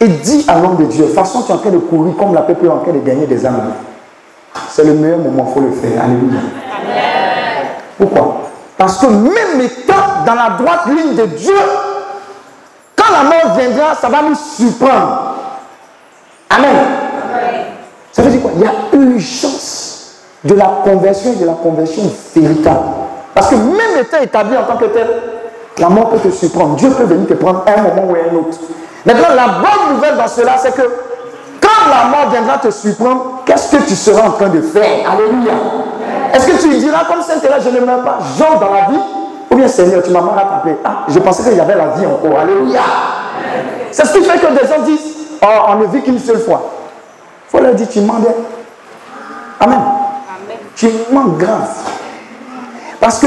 il 0.00 0.20
dit 0.20 0.44
à 0.48 0.58
l'homme 0.58 0.76
de 0.76 0.84
Dieu, 0.84 1.06
façon, 1.06 1.42
tu 1.42 1.50
es 1.50 1.54
en 1.54 1.58
train 1.58 1.70
de 1.70 1.78
courir 1.78 2.14
comme 2.16 2.34
la 2.34 2.42
peuple 2.42 2.66
est 2.66 2.70
en 2.70 2.78
train 2.78 2.92
de 2.92 3.00
gagner 3.00 3.26
des 3.26 3.44
âmes. 3.44 3.72
C'est 4.70 4.84
le 4.84 4.94
meilleur 4.94 5.18
moment, 5.18 5.46
il 5.48 5.54
faut 5.54 5.60
le 5.60 5.72
faire. 5.72 6.02
Alléluia. 6.02 6.40
Pourquoi? 7.98 8.42
Parce 8.76 8.98
que 8.98 9.06
même 9.06 9.60
étant 9.60 10.24
dans 10.24 10.34
la 10.34 10.50
droite 10.50 10.86
ligne 10.86 11.14
de 11.16 11.26
Dieu, 11.26 11.56
quand 12.94 13.12
la 13.12 13.24
mort 13.24 13.56
viendra, 13.56 13.94
ça 13.94 14.08
va 14.08 14.22
nous 14.22 14.36
surprendre. 14.36 15.34
Amen. 16.50 16.76
Ça 18.12 18.22
veut 18.22 18.30
dire 18.30 18.40
quoi? 18.40 18.52
Il 18.54 18.62
y 18.62 18.64
a 18.64 18.72
urgence 18.92 20.20
de 20.44 20.54
la 20.54 20.80
conversion 20.84 21.32
et 21.32 21.36
de 21.36 21.46
la 21.46 21.54
conversion 21.54 22.02
véritable. 22.34 22.86
Parce 23.34 23.48
que 23.50 23.56
même 23.56 24.00
étant 24.00 24.20
établi 24.20 24.56
en 24.56 24.64
tant 24.64 24.76
que 24.76 24.86
tel, 24.86 25.08
la 25.78 25.88
mort 25.88 26.10
peut 26.10 26.18
te 26.18 26.32
surprendre. 26.32 26.76
Dieu 26.76 26.90
peut 26.90 27.04
venir 27.04 27.26
te 27.26 27.34
prendre 27.34 27.64
un 27.66 27.82
moment 27.82 28.12
ou 28.12 28.14
un 28.14 28.36
autre. 28.36 28.58
Maintenant, 29.04 29.34
la 29.34 29.46
bonne 29.46 29.94
nouvelle 29.94 30.16
dans 30.16 30.28
cela, 30.28 30.56
c'est 30.58 30.74
que 30.74 30.82
quand 31.60 31.88
la 31.88 32.04
mort 32.08 32.30
viendra 32.30 32.58
te 32.58 32.70
surprendre, 32.70 33.42
qu'est-ce 33.44 33.76
que 33.76 33.82
tu 33.82 33.94
seras 33.94 34.28
en 34.28 34.32
train 34.32 34.48
de 34.48 34.60
faire? 34.60 35.10
Alléluia. 35.10 35.52
Est-ce 36.34 36.46
que 36.46 36.62
tu 36.62 36.78
diras 36.78 37.04
comme 37.04 37.22
saint 37.22 37.36
là 37.48 37.58
je 37.58 37.70
ne 37.70 37.80
meurs 37.84 38.02
pas, 38.02 38.18
genre 38.38 38.58
dans 38.58 38.72
la 38.72 38.82
vie? 38.90 39.00
Ou 39.50 39.56
bien 39.56 39.68
Seigneur, 39.68 40.02
tu 40.02 40.10
m'as 40.10 40.20
mal 40.20 40.34
rattrapé. 40.34 40.76
Ah, 40.84 41.04
je 41.08 41.18
pensais 41.18 41.42
qu'il 41.42 41.56
y 41.56 41.60
avait 41.60 41.74
la 41.74 41.88
vie 41.88 42.06
encore. 42.06 42.38
Alléluia. 42.38 42.80
C'est 43.90 44.06
ce 44.06 44.12
qui 44.12 44.22
fait 44.22 44.38
que 44.38 44.46
des 44.52 44.66
gens 44.68 44.82
disent, 44.84 45.16
oh, 45.42 45.46
on 45.68 45.74
ne 45.76 45.86
vit 45.86 46.02
qu'une 46.02 46.18
seule 46.18 46.40
fois. 46.40 46.70
Il 47.46 47.56
faut 47.56 47.62
leur 47.62 47.74
dire, 47.74 47.88
tu 47.88 48.00
demandes. 48.00 48.26
Amen. 49.60 49.80
Tu 50.76 50.90
manques 51.10 51.38
grave. 51.38 51.68
Parce 53.00 53.18
que 53.18 53.26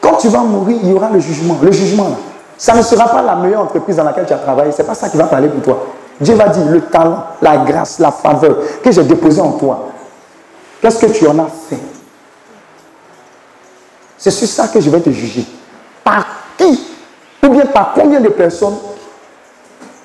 quand 0.00 0.14
tu 0.16 0.28
vas 0.28 0.40
mourir, 0.40 0.78
il 0.82 0.90
y 0.90 0.94
aura 0.94 1.08
le 1.10 1.20
jugement. 1.20 1.56
Le 1.62 1.70
jugement, 1.70 2.08
là, 2.08 2.16
ça 2.58 2.74
ne 2.74 2.82
sera 2.82 3.08
pas 3.08 3.22
la 3.22 3.34
meilleure 3.36 3.62
entreprise 3.62 3.96
dans 3.96 4.04
laquelle 4.04 4.26
tu 4.26 4.32
as 4.32 4.38
travaillé. 4.38 4.72
Ce 4.72 4.78
n'est 4.78 4.88
pas 4.88 4.94
ça 4.94 5.08
qui 5.08 5.16
va 5.16 5.24
parler 5.24 5.48
pour 5.48 5.62
toi. 5.62 5.86
Dieu 6.20 6.34
va 6.34 6.48
dire 6.48 6.66
le 6.66 6.80
talent, 6.82 7.22
la 7.42 7.58
grâce, 7.58 7.98
la 7.98 8.10
faveur 8.10 8.56
que 8.82 8.90
j'ai 8.90 9.04
déposé 9.04 9.40
en 9.40 9.52
toi. 9.52 9.88
Qu'est-ce 10.80 11.04
que 11.04 11.12
tu 11.12 11.26
en 11.26 11.38
as 11.38 11.48
fait? 11.68 11.78
C'est 14.16 14.30
sur 14.30 14.48
ça 14.48 14.68
que 14.68 14.80
je 14.80 14.88
vais 14.88 15.00
te 15.00 15.10
juger. 15.10 15.44
Par 16.02 16.26
qui? 16.56 16.86
Ou 17.44 17.48
bien 17.48 17.66
par 17.66 17.92
combien 17.94 18.20
de 18.20 18.28
personnes 18.30 18.76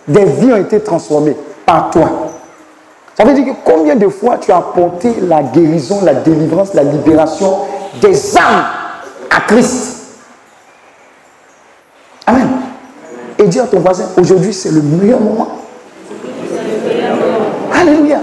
des 0.08 0.26
vies 0.26 0.52
ont 0.52 0.58
été 0.58 0.82
transformées? 0.82 1.38
Par 1.66 1.90
toi. 1.90 2.10
On 3.20 3.26
veut 3.26 3.34
dire 3.34 3.46
que 3.46 3.60
combien 3.64 3.96
de 3.96 4.10
fois 4.10 4.38
tu 4.38 4.52
as 4.52 4.58
apporté 4.58 5.16
la 5.22 5.44
guérison, 5.44 6.04
la 6.04 6.16
délivrance, 6.16 6.74
la 6.74 6.84
libération 6.84 7.60
des 8.02 8.38
âmes 8.38 8.66
à 9.30 9.42
Christ? 9.42 9.98
Amen. 12.26 12.50
Et 13.42 13.48
dis 13.48 13.60
à 13.60 13.66
ton 13.66 13.80
voisin, 13.80 14.06
aujourd'hui 14.18 14.54
c'est 14.54 14.70
le 14.70 14.82
meilleur 14.82 15.20
moment. 15.20 15.48
Alléluia. 17.74 18.20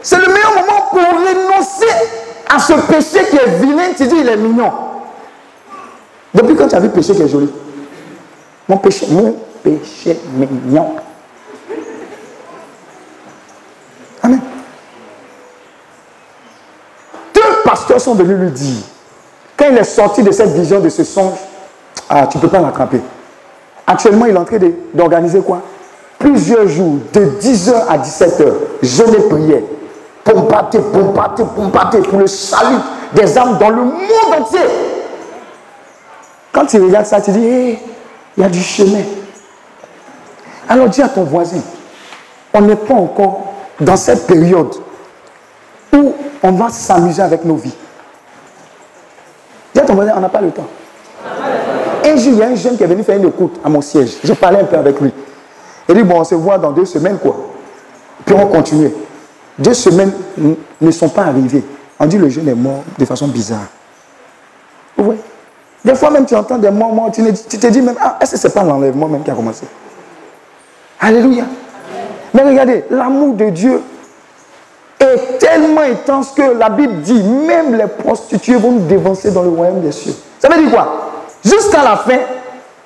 C'est 0.00 0.18
le 0.18 0.32
meilleur 0.32 0.54
moment 0.54 0.82
pour 0.90 1.00
renoncer 1.00 1.92
à 2.48 2.60
ce 2.60 2.74
péché 2.74 3.26
qui 3.28 3.36
est 3.36 3.58
vilain. 3.60 3.88
Tu 3.96 4.06
dis, 4.06 4.16
il 4.20 4.28
est 4.28 4.36
mignon. 4.36 4.70
Depuis 6.32 6.54
quand 6.54 6.68
tu 6.68 6.76
as 6.76 6.80
vu 6.80 6.90
péché 6.90 7.12
qui 7.12 7.22
est 7.22 7.28
joli? 7.28 7.50
Mon 8.68 8.76
péché, 8.76 9.06
mon 9.10 9.34
péché 9.62 10.20
mignon. 10.32 10.94
Amen. 14.22 14.40
Deux 17.34 17.40
pasteurs 17.64 18.00
sont 18.00 18.14
venus 18.14 18.38
lui 18.38 18.50
dire, 18.52 18.84
quand 19.56 19.66
il 19.70 19.76
est 19.76 19.84
sorti 19.84 20.22
de 20.22 20.30
cette 20.30 20.50
vision, 20.50 20.78
de 20.78 20.88
ce 20.88 21.02
songe, 21.02 21.38
ah, 22.08 22.28
tu 22.28 22.36
ne 22.36 22.42
peux 22.42 22.48
pas 22.48 22.60
l'attraper. 22.60 23.00
Actuellement, 23.86 24.26
il 24.26 24.34
est 24.34 24.38
en 24.38 24.44
train 24.44 24.58
d'organiser 24.94 25.40
quoi? 25.40 25.60
Plusieurs 26.18 26.68
jours, 26.68 26.98
de 27.12 27.20
10h 27.40 27.72
à 27.88 27.98
17h, 27.98 28.52
je 28.82 29.02
l'ai 29.04 29.28
prié. 29.28 29.64
Pompater, 30.22 30.78
pompater, 30.78 31.42
pompater 31.56 31.98
pour 31.98 32.20
le 32.20 32.28
salut 32.28 32.78
des 33.12 33.36
âmes 33.36 33.58
dans 33.58 33.70
le 33.70 33.82
monde 33.82 34.40
entier. 34.40 34.60
Quand 36.52 36.66
tu 36.66 36.80
regardes 36.80 37.06
ça, 37.06 37.20
tu 37.20 37.32
dis, 37.32 37.44
hé, 37.44 37.78
il 38.36 38.42
y 38.42 38.46
a 38.46 38.48
du 38.48 38.60
chemin. 38.60 39.02
Alors 40.68 40.88
dis 40.88 41.02
à 41.02 41.08
ton 41.08 41.24
voisin, 41.24 41.60
on 42.54 42.60
n'est 42.60 42.76
pas 42.76 42.94
encore 42.94 43.52
dans 43.80 43.96
cette 43.96 44.26
période 44.26 44.74
où 45.92 46.14
on 46.42 46.52
va 46.52 46.68
s'amuser 46.70 47.22
avec 47.22 47.44
nos 47.44 47.56
vies. 47.56 47.74
Dis 49.74 49.80
à 49.80 49.84
ton 49.84 49.94
voisin, 49.94 50.12
on 50.16 50.20
n'a 50.20 50.28
pas 50.28 50.40
le 50.40 50.50
temps. 50.50 50.68
Un 52.12 52.16
jour, 52.16 52.32
il 52.34 52.38
y 52.38 52.42
a 52.42 52.48
un 52.48 52.54
jeune 52.54 52.76
qui 52.76 52.82
est 52.82 52.86
venu 52.86 53.02
faire 53.02 53.16
une 53.16 53.28
écoute 53.28 53.58
à 53.64 53.68
mon 53.68 53.80
siège. 53.80 54.18
J'ai 54.22 54.34
parlé 54.34 54.58
un 54.58 54.64
peu 54.64 54.76
avec 54.76 55.00
lui. 55.00 55.10
Il 55.88 55.94
dit, 55.94 56.02
bon, 56.02 56.20
on 56.20 56.24
se 56.24 56.34
voit 56.34 56.58
dans 56.58 56.70
deux 56.70 56.84
semaines, 56.84 57.18
quoi. 57.18 57.34
Puis 58.24 58.34
on 58.34 58.46
continue. 58.46 58.90
Deux 59.58 59.74
semaines 59.74 60.12
ne 60.80 60.90
sont 60.90 61.08
pas 61.08 61.22
arrivées. 61.24 61.64
On 61.98 62.06
dit, 62.06 62.18
le 62.18 62.28
jeune 62.28 62.48
est 62.48 62.54
mort 62.54 62.84
de 62.98 63.04
façon 63.04 63.28
bizarre. 63.28 63.66
Oui. 64.98 65.16
Des 65.84 65.94
fois 65.94 66.10
même, 66.10 66.26
tu 66.26 66.34
entends 66.34 66.58
des 66.58 66.70
moments, 66.70 67.10
tu, 67.10 67.22
tu 67.48 67.58
te 67.58 67.66
dis 67.68 67.80
même, 67.80 67.96
ah, 68.00 68.18
est-ce 68.20 68.32
que 68.32 68.38
ce 68.38 68.46
n'est 68.46 68.52
pas 68.54 68.62
l'enlèvement 68.62 69.08
même 69.08 69.22
qui 69.22 69.30
a 69.30 69.34
commencé? 69.34 69.64
Alléluia. 71.00 71.44
Mais 72.34 72.42
regardez, 72.42 72.84
l'amour 72.90 73.34
de 73.34 73.48
Dieu 73.50 73.80
est 75.00 75.38
tellement 75.38 75.80
intense 75.80 76.30
que 76.32 76.42
la 76.42 76.68
Bible 76.68 77.00
dit, 77.00 77.22
même 77.22 77.74
les 77.74 77.86
prostituées 77.86 78.56
vont 78.56 78.72
nous 78.72 78.86
dévancer 78.86 79.30
dans 79.32 79.42
le 79.42 79.48
royaume 79.48 79.80
des 79.80 79.92
cieux. 79.92 80.14
Ça 80.38 80.48
veut 80.48 80.62
dire 80.62 80.70
quoi? 80.70 81.11
Jusqu'à 81.44 81.82
la 81.82 81.96
fin, 81.96 82.18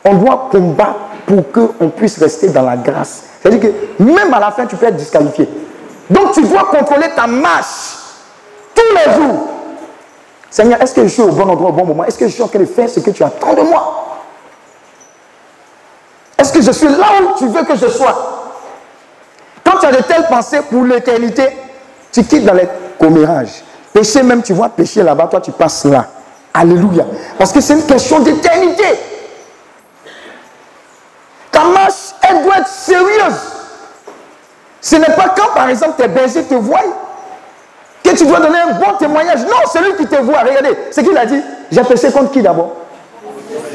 on 0.05 0.15
doit 0.15 0.49
combattre 0.51 0.95
pour 1.27 1.45
qu'on 1.51 1.89
puisse 1.91 2.19
rester 2.19 2.49
dans 2.49 2.63
la 2.63 2.77
grâce. 2.77 3.25
C'est-à-dire 3.41 3.61
que 3.61 4.03
même 4.03 4.33
à 4.33 4.41
la 4.41 4.51
fin, 4.51 4.67
tu 4.67 4.77
peux 4.77 4.87
être 4.87 4.97
disqualifié. 4.97 5.49
Donc 6.09 6.33
tu 6.33 6.43
dois 6.43 6.65
contrôler 6.65 7.09
ta 7.15 7.27
marche 7.27 7.97
tous 8.75 8.95
les 8.95 9.15
jours. 9.15 9.49
Seigneur, 10.51 10.81
est-ce 10.81 10.95
que 10.95 11.03
je 11.03 11.09
suis 11.09 11.23
au 11.23 11.33
bon 11.33 11.49
endroit 11.49 11.71
au 11.71 11.73
bon 11.73 11.85
moment? 11.85 12.05
Est-ce 12.05 12.19
que 12.19 12.29
je 12.29 12.33
suis 12.33 12.43
en 12.43 12.49
train 12.49 12.61
de 12.61 12.67
faire 12.67 12.89
ce 12.89 13.01
que 13.01 13.11
tu 13.11 13.23
attends 13.23 13.55
de 13.55 13.63
moi? 13.63 14.05
Est-ce 16.39 16.53
que 16.53 16.63
je 16.63 16.71
suis 16.71 16.89
là 16.89 17.07
où 17.23 17.39
tu 17.39 17.47
veux 17.49 17.65
que 17.65 17.77
je 17.77 17.89
sois? 17.89 18.53
Quand 19.65 19.79
tu 19.79 19.87
as 19.87 19.93
de 19.93 20.03
telles 20.03 20.27
pensées 20.29 20.61
pour 20.71 20.85
l'éternité, 20.85 21.49
tu 22.13 22.25
quittes 22.25 22.45
dans 22.45 22.55
les 22.55 22.69
commérages. 22.99 23.65
Péché 23.93 24.23
même, 24.23 24.43
tu 24.43 24.53
vois, 24.53 24.69
péché 24.69 25.03
là-bas, 25.03 25.27
toi 25.27 25.41
tu 25.41 25.51
passes 25.51 25.85
là. 25.85 26.07
Alléluia. 26.59 27.05
Parce 27.39 27.53
que 27.53 27.61
c'est 27.61 27.75
une 27.75 27.85
question 27.85 28.21
d'éternité. 28.21 28.85
Ta 31.53 31.65
marche, 31.65 32.15
elle 32.23 32.43
doit 32.43 32.59
être 32.59 32.69
sérieuse. 32.69 33.41
Ce 34.81 34.97
n'est 34.97 35.05
pas 35.15 35.35
quand, 35.37 35.53
par 35.55 35.69
exemple, 35.69 35.95
tes 35.99 36.09
bergers 36.09 36.45
te 36.45 36.55
voient 36.55 36.81
que 38.03 38.11
tu 38.11 38.25
dois 38.25 38.41
donner 38.41 38.59
un 38.59 38.73
bon 38.75 38.97
témoignage. 38.99 39.41
Non, 39.41 39.69
celui 39.71 39.97
qui 39.97 40.07
te 40.07 40.17
voit, 40.23 40.39
regardez, 40.41 40.79
c'est 40.91 41.03
qu'il 41.03 41.17
a 41.17 41.27
dit, 41.27 41.43
j'ai 41.71 41.83
péché 41.83 42.11
contre 42.11 42.31
qui 42.31 42.41
d'abord? 42.41 42.73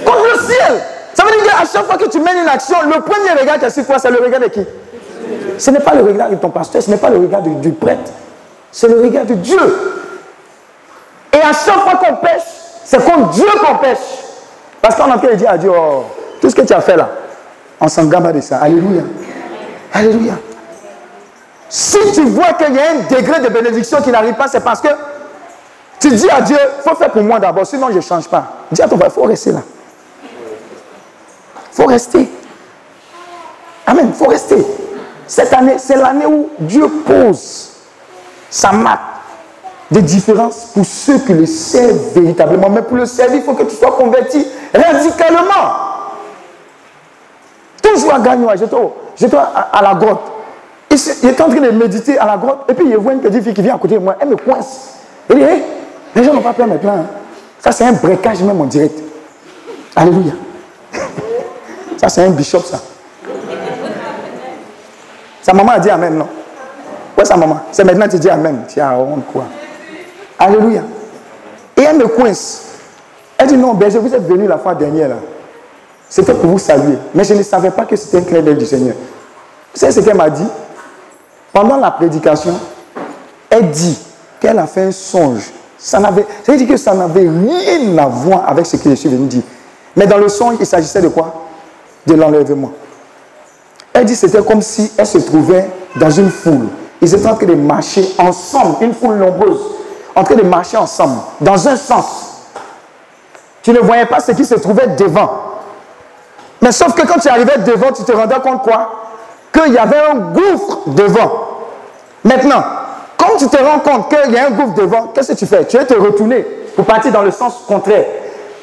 Contre 0.05 0.23
le 0.33 0.39
ciel. 0.39 0.81
Ça 1.13 1.23
veut 1.23 1.31
dire 1.31 1.43
qu'à 1.43 1.65
chaque 1.71 1.85
fois 1.85 1.97
que 1.97 2.09
tu 2.09 2.19
mènes 2.19 2.37
une 2.37 2.47
action, 2.47 2.77
le 2.83 3.01
premier 3.01 3.39
regard 3.39 3.59
qui 3.59 3.65
est 3.65 3.69
sur 3.69 3.85
toi, 3.85 3.99
c'est 3.99 4.09
le 4.09 4.23
regard 4.23 4.39
de 4.39 4.47
qui? 4.47 4.65
Ce 5.57 5.69
n'est 5.69 5.81
pas 5.81 5.93
le 5.93 6.03
regard 6.03 6.29
de 6.29 6.35
ton 6.35 6.49
pasteur, 6.49 6.81
ce 6.81 6.89
n'est 6.89 6.97
pas 6.97 7.09
le 7.09 7.17
regard 7.17 7.41
du, 7.41 7.53
du 7.55 7.71
prêtre, 7.73 8.11
c'est 8.71 8.87
le 8.87 9.01
regard 9.01 9.25
de 9.25 9.35
Dieu. 9.35 9.59
Et 11.33 11.37
à 11.37 11.51
chaque 11.53 11.81
fois 11.83 11.95
qu'on 11.95 12.15
pêche, 12.15 12.60
c'est 12.83 13.03
contre 13.03 13.29
Dieu 13.29 13.47
qu'on 13.63 13.77
pêche. 13.77 13.97
Parce 14.81 14.95
qu'on 14.95 15.11
a 15.11 15.17
train 15.17 15.29
de 15.29 15.35
dire 15.35 15.49
à 15.49 15.57
Dieu, 15.57 15.71
oh, 15.73 16.05
tout 16.41 16.49
ce 16.49 16.55
que 16.55 16.61
tu 16.61 16.73
as 16.73 16.81
fait 16.81 16.97
là, 16.97 17.09
on 17.79 17.87
s'en 17.87 18.05
gamme 18.05 18.31
de 18.31 18.41
ça. 18.41 18.57
Alléluia. 18.57 19.03
Alléluia. 19.93 20.33
Si 21.69 21.97
tu 22.13 22.25
vois 22.25 22.53
qu'il 22.53 22.73
y 22.73 22.79
a 22.79 22.91
un 22.91 23.15
degré 23.15 23.39
de 23.39 23.47
bénédiction 23.47 24.01
qui 24.01 24.11
n'arrive 24.11 24.33
pas, 24.33 24.47
c'est 24.47 24.59
parce 24.59 24.81
que 24.81 24.89
tu 25.99 26.09
dis 26.09 26.29
à 26.29 26.41
Dieu, 26.41 26.57
il 26.57 26.89
faut 26.89 26.95
faire 26.95 27.11
pour 27.11 27.21
moi 27.21 27.39
d'abord, 27.39 27.65
sinon 27.65 27.89
je 27.91 27.97
ne 27.97 28.01
change 28.01 28.27
pas. 28.27 28.65
Dis 28.71 28.81
à 28.81 28.87
ton 28.87 28.97
frère, 28.97 29.09
il 29.09 29.13
faut 29.13 29.23
rester 29.23 29.51
là. 29.51 29.61
Il 30.23 31.75
faut 31.75 31.85
rester. 31.85 32.29
Amen, 33.85 34.07
il 34.09 34.13
faut 34.13 34.27
rester. 34.27 34.57
Cette 35.27 35.53
année, 35.53 35.75
c'est 35.77 35.95
l'année 35.95 36.25
où 36.25 36.49
Dieu 36.59 36.87
pose 37.05 37.69
sa 38.49 38.71
marque 38.71 39.10
de 39.91 39.99
différence 39.99 40.67
pour 40.73 40.85
ceux 40.85 41.19
qui 41.19 41.33
le 41.33 41.45
servent 41.45 42.13
véritablement. 42.15 42.69
Mais 42.69 42.81
pour 42.81 42.97
le 42.97 43.05
servir, 43.05 43.37
il 43.37 43.43
faut 43.43 43.53
que 43.53 43.63
tu 43.63 43.75
sois 43.75 43.91
converti 43.91 44.45
radicalement. 44.73 45.41
Toujours 47.81 48.13
à 48.13 48.19
gagner. 48.19 48.47
J'étais 49.15 49.37
à, 49.37 49.81
la 49.81 49.93
grotte. 49.95 50.31
Il 50.89 51.29
était 51.29 51.41
en 51.41 51.49
train 51.49 51.59
de 51.59 51.71
méditer 51.71 52.17
à 52.17 52.25
la 52.25 52.37
grotte. 52.37 52.65
Et 52.69 52.73
puis 52.73 52.85
il 52.87 52.97
voit 52.97 53.13
une 53.13 53.19
petite 53.19 53.43
fille 53.43 53.53
qui 53.53 53.61
vient 53.61 53.75
à 53.75 53.77
côté 53.77 53.95
de 53.95 53.99
moi. 53.99 54.15
Elle 54.19 54.29
me 54.29 54.37
coince. 54.37 54.95
Il 55.29 55.35
dit 55.35 55.41
hey, 55.41 55.63
les 56.15 56.23
gens 56.23 56.33
n'ont 56.33 56.41
pas 56.41 56.53
peur 56.53 56.67
maintenant. 56.67 56.95
Hein. 56.99 57.05
Ça, 57.59 57.71
c'est 57.71 57.83
un 57.83 57.93
breakage 57.93 58.41
même 58.43 58.61
en 58.61 58.65
direct. 58.65 58.97
Alléluia. 59.95 60.33
Ça, 61.97 62.09
c'est 62.09 62.23
un 62.23 62.31
bishop, 62.31 62.61
ça. 62.61 62.79
Sa 65.41 65.53
maman 65.53 65.73
a 65.73 65.79
dit 65.79 65.89
Amen, 65.89 66.17
non? 66.17 66.27
Ouais, 67.15 67.25
sa 67.25 67.37
maman. 67.37 67.59
C'est 67.71 67.83
maintenant 67.83 68.05
que 68.05 68.11
tu 68.11 68.19
dis 68.19 68.29
Amen. 68.29 68.63
Tu 68.67 68.79
as 68.79 68.95
honte, 68.97 69.25
quoi. 69.31 69.43
Alléluia. 70.41 70.81
Et 71.77 71.81
elle 71.83 71.97
me 71.97 72.07
coince. 72.07 72.63
Elle 73.37 73.47
dit 73.47 73.57
non, 73.57 73.75
berger, 73.75 73.99
vous 73.99 74.13
êtes 74.13 74.27
venu 74.27 74.47
la 74.47 74.57
fois 74.57 74.73
dernière 74.73 75.09
là. 75.09 75.15
C'était 76.09 76.33
pour 76.33 76.49
vous 76.49 76.57
saluer. 76.57 76.97
Mais 77.13 77.23
je 77.23 77.35
ne 77.35 77.43
savais 77.43 77.69
pas 77.69 77.85
que 77.85 77.95
c'était 77.95 78.17
un 78.17 78.21
clin 78.21 78.41
du 78.41 78.65
Seigneur. 78.65 78.95
Vous 79.71 79.79
savez 79.79 79.91
ce 79.91 79.99
qu'elle 79.99 80.17
m'a 80.17 80.31
dit? 80.31 80.47
Pendant 81.53 81.77
la 81.77 81.91
prédication, 81.91 82.55
elle 83.51 83.69
dit 83.69 83.99
qu'elle 84.39 84.57
a 84.57 84.65
fait 84.65 84.81
un 84.81 84.91
songe. 84.91 85.51
Ça 85.77 85.99
n'avait, 85.99 86.25
que 86.45 86.77
ça 86.77 86.95
n'avait 86.95 87.29
rien 87.29 87.97
à 87.99 88.07
voir 88.07 88.49
avec 88.49 88.65
ce 88.65 88.77
que 88.77 88.89
je 88.89 88.95
suis 88.95 89.09
venu 89.09 89.27
dire. 89.27 89.43
Mais 89.95 90.07
dans 90.07 90.17
le 90.17 90.27
songe, 90.27 90.55
il 90.59 90.65
s'agissait 90.65 91.01
de 91.01 91.09
quoi? 91.09 91.45
De 92.07 92.15
l'enlèvement. 92.15 92.71
Elle 93.93 94.05
dit 94.05 94.15
c'était 94.15 94.41
comme 94.41 94.63
si 94.63 94.91
elle 94.97 95.05
se 95.05 95.19
trouvait 95.19 95.69
dans 95.97 96.09
une 96.09 96.31
foule. 96.31 96.67
Ils 96.99 97.13
étaient 97.13 97.27
en 97.27 97.35
train 97.35 97.45
de 97.45 97.53
marcher 97.53 98.05
ensemble, 98.17 98.77
une 98.81 98.93
foule 98.93 99.17
nombreuse 99.17 99.80
en 100.15 100.23
train 100.23 100.35
de 100.35 100.43
marcher 100.43 100.77
ensemble, 100.77 101.19
dans 101.39 101.67
un 101.67 101.75
sens. 101.75 102.27
Tu 103.63 103.71
ne 103.71 103.79
voyais 103.79 104.05
pas 104.05 104.19
ce 104.19 104.31
qui 104.31 104.45
se 104.45 104.55
trouvait 104.55 104.87
devant. 104.87 105.29
Mais 106.61 106.71
sauf 106.71 106.93
que 106.93 107.05
quand 107.05 107.19
tu 107.19 107.27
arrivais 107.27 107.57
devant, 107.59 107.91
tu 107.91 108.03
te 108.03 108.11
rendais 108.11 108.39
compte 108.39 108.63
quoi? 108.63 108.91
Qu'il 109.53 109.73
y 109.73 109.77
avait 109.77 110.01
un 110.11 110.15
gouffre 110.15 110.79
devant. 110.87 111.31
Maintenant, 112.23 112.63
quand 113.17 113.37
tu 113.37 113.47
te 113.47 113.57
rends 113.57 113.79
compte 113.79 114.09
qu'il 114.09 114.33
y 114.33 114.37
a 114.37 114.47
un 114.47 114.51
gouffre 114.51 114.73
devant, 114.73 115.07
qu'est-ce 115.07 115.33
que 115.33 115.37
tu 115.37 115.45
fais? 115.45 115.65
Tu 115.65 115.77
veux 115.77 115.85
te 115.85 115.93
retourner 115.93 116.41
pour 116.75 116.85
partir 116.85 117.11
dans 117.11 117.23
le 117.23 117.31
sens 117.31 117.63
contraire. 117.67 118.05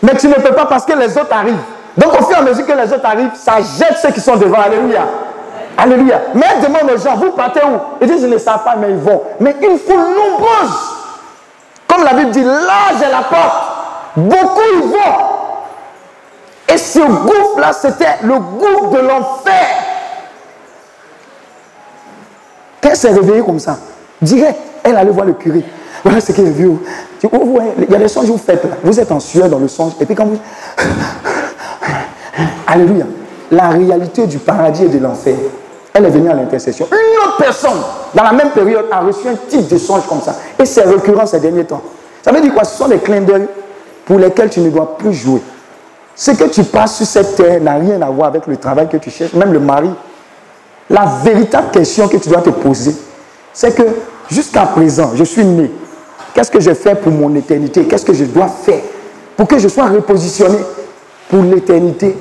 Mais 0.03 0.14
tu 0.16 0.28
ne 0.28 0.34
peux 0.34 0.55
pas 0.55 0.66
parce 0.66 0.84
que 0.84 0.92
les 0.92 1.16
autres 1.16 1.32
arrivent. 1.32 1.57
Donc 1.96 2.12
au 2.20 2.24
fur 2.24 2.36
et 2.36 2.40
à 2.40 2.42
mesure 2.42 2.66
que 2.66 2.72
les 2.72 2.92
autres 2.92 3.07
arrivent, 3.07 3.34
ça 3.34 3.57
jette 3.57 3.99
ceux 4.01 4.11
qui 4.11 4.20
sont 4.20 4.36
devant. 4.36 4.61
Alléluia. 4.61 5.03
Alléluia. 5.76 6.20
Mais 6.34 6.61
demande 6.62 6.90
aux 6.92 6.99
gens, 6.99 7.16
vous 7.16 7.32
partez 7.32 7.61
où? 7.61 7.78
Ils 8.01 8.07
disent, 8.09 8.22
je 8.22 8.26
ne 8.26 8.38
sais 8.38 8.44
pas, 8.44 8.74
mais 8.78 8.90
ils 8.90 8.99
vont. 8.99 9.22
Mais 9.40 9.57
une 9.62 9.78
foule 9.78 9.96
nombreuse 9.96 10.97
comme 11.89 12.05
la 12.05 12.12
Bible 12.14 12.30
dit, 12.30 12.45
là 12.45 12.91
j'ai 12.99 13.11
la 13.11 13.22
porte. 13.22 13.64
Beaucoup 14.16 14.61
y 14.76 14.80
vont. 14.82 15.39
Et 16.72 16.76
ce 16.76 16.99
gouffre-là, 16.99 17.72
c'était 17.72 18.18
le 18.22 18.39
gouffre 18.39 18.91
de 18.91 18.99
l'enfer. 18.99 19.66
Qu'elle 22.80 22.97
s'est 22.97 23.11
réveillée 23.11 23.43
comme 23.43 23.59
ça, 23.59 23.78
direct, 24.20 24.59
elle 24.84 24.97
allait 24.97 25.11
voir 25.11 25.26
le 25.26 25.32
curé. 25.32 25.64
Voilà 26.05 26.20
ce 26.20 26.32
qu'elle 26.32 26.47
a 26.47 26.51
vu. 26.51 26.70
Il 27.22 27.91
y 27.91 27.95
a 27.95 27.99
des 27.99 28.09
songes 28.09 28.26
que 28.26 28.32
vous 28.32 28.39
faites 28.39 28.62
là. 28.64 28.76
Vous 28.82 29.01
êtes 29.01 29.11
en 29.11 29.18
sueur 29.18 29.49
dans 29.49 29.59
le 29.59 29.66
songe. 29.68 29.93
Et 30.01 30.07
puis 30.07 30.14
quand 30.14 30.26
vous. 30.26 30.39
Alléluia. 32.66 33.07
La 33.51 33.70
réalité 33.70 34.26
du 34.26 34.39
paradis 34.39 34.84
et 34.84 34.89
de 34.89 34.99
l'enfer. 34.99 35.34
Elle 35.99 36.07
est 36.07 36.11
venue 36.11 36.30
à 36.30 36.34
l'intercession. 36.34 36.86
Une 36.92 37.18
autre 37.26 37.38
personne 37.38 37.80
dans 38.14 38.22
la 38.22 38.30
même 38.30 38.51
période 38.51 38.86
a 38.88 39.01
reçu 39.01 39.26
un 39.26 39.34
type 39.34 39.66
de 39.66 39.76
songe 39.78 40.07
comme 40.09 40.20
ça. 40.20 40.36
Et 40.57 40.64
c'est 40.64 40.82
récurrent 40.82 41.26
ces 41.26 41.40
derniers 41.40 41.64
temps. 41.64 41.82
Ça 42.22 42.30
veut 42.30 42.40
dire 42.40 42.55
quoi? 42.55 42.62
Ce 42.62 42.78
sont 42.78 42.86
des 42.86 42.99
clins 42.99 43.20
d'œil 43.20 43.49
pour 44.05 44.16
lesquels 44.16 44.49
tu 44.49 44.61
ne 44.61 44.70
dois 44.70 44.96
plus 44.96 45.12
jouer. 45.12 45.42
Ce 46.14 46.30
que 46.30 46.44
tu 46.44 46.62
passes 46.62 46.99
sur 46.99 47.07
cette 47.07 47.34
terre 47.34 47.61
n'a 47.61 47.74
rien 47.74 48.01
à 48.01 48.11
voir 48.11 48.28
avec 48.28 48.46
le 48.46 48.57
travail 48.57 48.88
que 48.88 48.96
tu 48.96 49.11
cherches, 49.11 49.32
même 49.32 49.53
le 49.53 49.59
mari. 49.59 49.90
La 50.88 51.05
véritable 51.24 51.72
question 51.72 52.07
que 52.07 52.16
tu 52.16 52.28
dois 52.28 52.42
te 52.42 52.51
poser, 52.51 52.94
c'est 53.53 53.74
que 53.74 53.82
jusqu'à 54.30 54.66
présent, 54.66 55.11
je 55.16 55.24
suis 55.24 55.44
né. 55.44 55.68
Qu'est-ce 56.32 56.51
que 56.53 56.61
j'ai 56.61 56.74
fait 56.74 56.94
pour 56.94 57.11
mon 57.11 57.34
éternité? 57.34 57.84
Qu'est-ce 57.86 58.07
que 58.07 58.14
je 58.14 58.24
dois 58.24 58.46
faire 58.46 58.82
pour 59.36 59.49
que 59.49 59.59
je 59.59 59.66
sois 59.66 59.86
repositionné 59.86 60.59
pour 61.28 61.42
l'éternité 61.42 62.16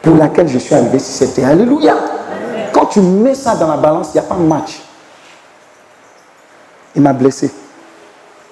pour 0.00 0.14
laquelle 0.14 0.46
je 0.46 0.58
suis 0.58 0.76
arrivé 0.76 1.00
sur 1.00 1.12
cette 1.12 1.34
terre? 1.34 1.48
Alléluia. 1.48 1.96
Quand 2.76 2.84
tu 2.84 3.00
mets 3.00 3.34
ça 3.34 3.56
dans 3.56 3.68
la 3.68 3.78
balance, 3.78 4.10
il 4.12 4.20
n'y 4.20 4.26
a 4.26 4.28
pas 4.28 4.34
de 4.34 4.42
match. 4.42 4.82
Il 6.94 7.00
m'a 7.00 7.14
blessé. 7.14 7.50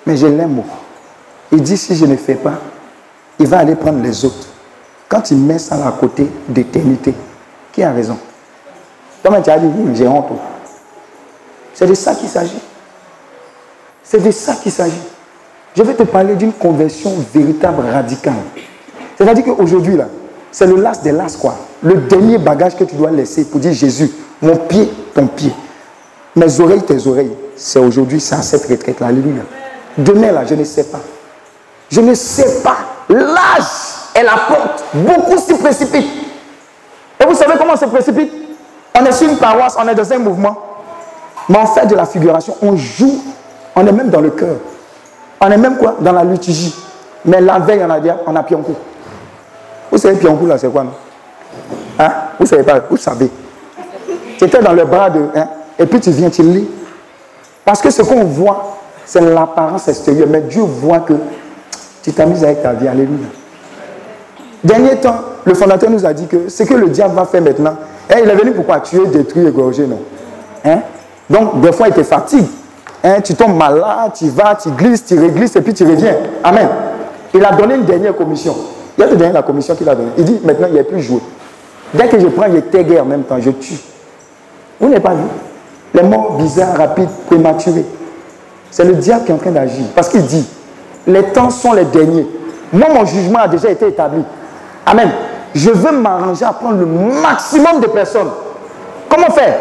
Mais 0.07 0.17
je 0.17 0.27
l'aime. 0.27 0.63
Il 1.53 1.63
dit 1.63 1.77
si 1.77 1.95
je 1.95 2.07
ne 2.07 2.17
fais 2.17 2.37
pas, 2.37 2.55
il 3.39 3.47
va 3.47 3.59
aller 3.59 3.75
prendre 3.75 4.03
les 4.03 4.25
autres. 4.25 4.49
Quand 5.11 5.31
il 5.31 5.37
met 5.37 5.59
ça 5.59 5.75
à 5.87 5.93
côté 5.93 6.27
d'éternité, 6.49 7.15
qui 7.71 7.83
a 7.83 7.93
raison? 7.93 8.17
Comme 9.23 9.43
tu 9.43 9.51
as 9.51 9.59
dit, 9.59 9.69
j'ai 9.93 10.09
honte. 10.09 10.33
C'est 11.75 11.87
de 11.87 11.93
ça 11.93 12.15
qu'il 12.15 12.31
s'agit. 12.31 12.63
C'est 14.03 14.25
de 14.25 14.31
ça 14.31 14.55
qu'il 14.55 14.73
s'agit. 14.73 15.03
Je 15.77 15.83
vais 15.83 15.95
te 15.95 16.05
parler 16.05 16.35
d'une 16.35 16.55
conversion 16.55 17.13
véritable, 17.35 17.83
radicale. 17.93 18.33
C'est-à-dire 19.19 19.45
qu'aujourd'hui, 19.45 19.99
là, 19.99 20.07
c'est 20.55 20.69
le 20.69 20.77
last 20.77 21.03
des 21.03 21.11
last, 21.11 21.41
quoi. 21.41 21.57
Le 21.83 21.95
dernier 21.95 22.39
bagage 22.39 22.77
que 22.77 22.85
tu 22.85 22.95
dois 22.95 23.11
laisser 23.11 23.45
pour 23.45 23.59
dire 23.59 23.73
Jésus, 23.73 24.09
mon 24.41 24.55
pied, 24.55 24.89
ton 25.13 25.27
pied. 25.27 25.53
Mes 26.37 26.61
oreilles, 26.61 26.83
tes 26.83 27.05
oreilles. 27.09 27.33
C'est 27.57 27.81
aujourd'hui, 27.81 28.21
c'est 28.21 28.37
à 28.37 28.43
cette 28.43 28.65
retraite-là. 28.69 29.09
Alléluia. 29.09 29.43
Demain, 29.99 30.31
là, 30.31 30.45
je 30.45 30.55
ne 30.55 30.63
sais 30.63 30.85
pas. 30.85 31.01
Je 31.91 32.01
ne 32.01 32.15
sais 32.15 32.63
pas. 32.63 32.77
L'âge 33.09 33.65
est 34.15 34.23
la 34.23 34.37
porte. 34.47 34.85
Beaucoup 34.95 35.39
s'y 35.39 35.55
précipitent. 35.55 36.07
Et 37.21 37.27
vous 37.27 37.35
savez 37.35 37.55
comment 37.59 37.73
on 37.73 37.77
se 37.77 37.87
précipite? 37.87 38.33
On 38.97 39.05
est 39.05 39.13
sur 39.13 39.29
une 39.29 39.39
paroisse, 39.39 39.75
on 39.77 39.89
est 39.89 39.95
dans 39.97 40.13
un 40.13 40.19
mouvement. 40.19 40.57
Mais 41.49 41.59
on 41.59 41.67
fait 41.67 41.87
de 41.87 41.97
la 41.97 42.07
figuration, 42.07 42.55
on 42.63 42.77
joue, 42.77 43.25
on 43.75 43.85
est 43.85 43.93
même 43.93 44.09
dans 44.09 44.21
le 44.21 44.31
cœur. 44.31 44.59
On 45.41 45.51
est 45.51 45.59
même 45.59 45.79
quoi? 45.79 45.97
Dans 45.99 46.13
la 46.13 46.23
liturgie. 46.23 46.77
Mais 47.25 47.41
la 47.41 47.59
veille, 47.59 47.85
on 47.85 47.91
a 47.91 47.99
on 48.29 48.37
a 48.37 48.43
Pionkou. 48.45 48.77
Vous 49.95 50.01
savez 50.01 50.17
Pionkou 50.17 50.47
là, 50.47 50.59
c'est 50.59 50.69
quoi 50.73 50.83
non? 50.83 50.91
Hein? 52.01 52.11
Vous 52.41 52.47
savez 52.47 52.65
pas, 52.65 52.81
vous 52.91 52.97
savez. 52.97 53.31
Tu 54.37 54.45
étais 54.45 54.61
dans 54.61 54.73
le 54.73 54.85
bras 54.85 55.09
de. 55.09 55.21
Hein, 55.37 55.47
et 55.79 55.87
puis 55.87 56.01
tu 56.01 56.11
viens, 56.11 56.29
tu 56.31 56.43
lis. 56.43 56.69
Parce 57.65 57.81
que 57.81 57.91
ce 57.91 58.03
qu'on 58.03 58.25
voit, 58.25 58.77
c'est 59.07 59.21
l'apparence 59.21 59.87
extérieure. 59.87 60.27
Mais 60.29 60.41
Dieu 60.41 60.63
voit 60.63 60.99
que 60.99 61.13
tu 62.03 62.13
t'amuses 62.13 62.43
avec 62.43 62.61
ta 62.61 62.73
vie. 62.73 62.89
Alléluia. 62.89 63.29
Dernier 64.65 64.97
temps, 64.97 65.15
le 65.45 65.55
fondateur 65.55 65.89
nous 65.91 66.05
a 66.05 66.13
dit 66.13 66.27
que 66.27 66.49
ce 66.49 66.65
que 66.65 66.75
le 66.75 66.89
diable 66.89 67.15
va 67.15 67.25
faire 67.25 67.43
maintenant, 67.43 67.77
hein, 68.11 68.17
il 68.21 68.29
est 68.29 68.35
venu 68.35 68.51
pourquoi 68.51 68.81
Tuer, 68.81 69.07
détruire, 69.07 69.47
égorger, 69.47 69.87
non? 69.87 70.01
Hein? 70.65 70.81
Donc, 71.31 71.61
des 71.61 71.71
fois, 71.71 71.87
il 71.87 71.95
te 71.95 72.03
fatigue. 72.03 72.47
Hein, 73.05 73.21
tu 73.23 73.37
tombes 73.37 73.57
malade, 73.57 74.11
tu 74.13 74.29
vas, 74.29 74.57
tu 74.57 74.71
glisses, 74.71 75.05
tu 75.05 75.17
réglisses 75.17 75.55
et 75.55 75.61
puis 75.61 75.73
tu 75.73 75.85
reviens. 75.85 76.17
Amen. 76.43 76.69
Il 77.33 77.45
a 77.45 77.53
donné 77.53 77.77
une 77.77 77.85
dernière 77.85 78.17
commission. 78.17 78.57
Il 79.07 79.13
a 79.15 79.17
donné 79.17 79.33
la 79.33 79.43
commission 79.43 79.75
qu'il 79.75 79.89
a 79.89 79.95
donnée. 79.95 80.11
Il 80.19 80.25
dit 80.25 80.41
maintenant, 80.45 80.67
il 80.69 80.75
n'y 80.75 80.81
a 80.81 80.85
plus 80.85 81.01
jouer. 81.03 81.21
Dès 81.93 82.09
que 82.09 82.19
je 82.19 82.27
prends, 82.27 82.47
je 82.53 82.59
t'égaye 82.59 83.01
en 83.01 83.05
même 83.05 83.23
temps, 83.23 83.37
je 83.41 83.51
tue. 83.51 83.79
Vous 84.81 84.89
n'avez 84.89 85.01
pas 85.01 85.15
vu 85.15 85.25
Les 85.95 86.03
morts 86.03 86.37
bizarres, 86.37 86.77
rapides, 86.77 87.09
prématurés. 87.27 87.85
C'est 88.71 88.85
le 88.85 88.95
diable 88.95 89.25
qui 89.25 89.31
est 89.31 89.35
en 89.35 89.39
train 89.39 89.51
d'agir. 89.53 89.85
Parce 89.95 90.09
qu'il 90.09 90.23
dit 90.25 90.47
les 91.07 91.23
temps 91.25 91.51
sont 91.51 91.73
les 91.73 91.85
derniers. 91.85 92.27
Moi, 92.73 92.89
mon 92.93 93.05
jugement 93.05 93.41
a 93.41 93.49
déjà 93.49 93.71
été 93.71 93.89
établi. 93.89 94.23
Amen. 94.87 95.11
Je 95.55 95.71
veux 95.71 95.93
m'arranger 95.93 96.45
à 96.45 96.53
prendre 96.53 96.79
le 96.79 96.87
maximum 96.87 97.81
de 97.81 97.87
personnes. 97.87 98.31
Comment 99.09 99.31
faire? 99.31 99.55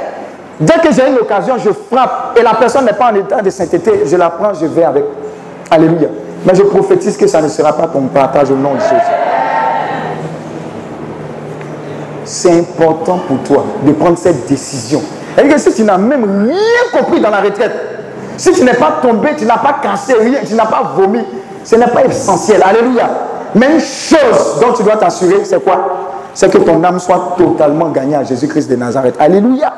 Dès 0.60 0.76
que 0.76 0.94
j'ai 0.94 1.08
une 1.08 1.18
occasion, 1.18 1.56
je 1.58 1.70
frappe 1.72 2.38
et 2.39 2.41
la 2.41 2.54
personne 2.56 2.86
n'est 2.86 2.94
pas 2.94 3.12
en 3.12 3.16
état 3.16 3.41
de 3.41 3.50
sainteté, 3.50 4.04
je 4.06 4.16
la 4.16 4.30
prends, 4.30 4.54
je 4.54 4.66
vais 4.66 4.84
avec. 4.84 5.04
Alléluia. 5.70 6.08
Mais 6.46 6.56
je 6.56 6.64
prophétise 6.64 7.18
que 7.18 7.28
ça 7.28 7.41
ne 7.41 7.48
sera 7.48 7.74
pas 7.74 7.88
ton 7.88 8.02
partage 8.04 8.50
au 8.52 8.56
nom 8.56 8.74
de 8.74 8.80
Jésus. 8.80 9.33
C'est 12.26 12.52
important 12.60 13.20
pour 13.28 13.40
toi 13.44 13.66
de 13.86 13.92
prendre 13.92 14.18
cette 14.18 14.48
décision. 14.48 15.02
Et 15.38 15.48
que 15.48 15.58
si 15.58 15.74
tu 15.74 15.84
n'as 15.84 15.98
même 15.98 16.48
rien 16.48 17.00
compris 17.00 17.20
dans 17.20 17.30
la 17.30 17.42
retraite, 17.42 17.74
si 18.38 18.52
tu 18.52 18.64
n'es 18.64 18.74
pas 18.74 19.00
tombé, 19.02 19.30
tu 19.38 19.46
n'as 19.46 19.58
pas 19.58 19.80
cassé 19.82 20.14
rien, 20.14 20.40
tu 20.46 20.54
n'as 20.54 20.66
pas 20.66 20.94
vomi, 20.96 21.20
ce 21.64 21.76
n'est 21.76 21.88
pas 21.88 22.06
essentiel. 22.06 22.62
Alléluia. 22.64 23.10
Mais 23.56 23.74
une 23.74 23.80
chose 23.80 24.60
dont 24.60 24.74
tu 24.74 24.84
dois 24.84 24.98
t'assurer, 24.98 25.44
c'est 25.46 25.64
quoi? 25.64 26.10
C'est 26.34 26.52
que 26.52 26.58
ton 26.58 26.84
âme 26.84 27.00
soit 27.00 27.36
totalement 27.38 27.90
gagnée 27.90 28.16
à 28.16 28.24
Jésus-Christ 28.24 28.70
de 28.70 28.76
Nazareth. 28.76 29.16
Alléluia. 29.20 29.74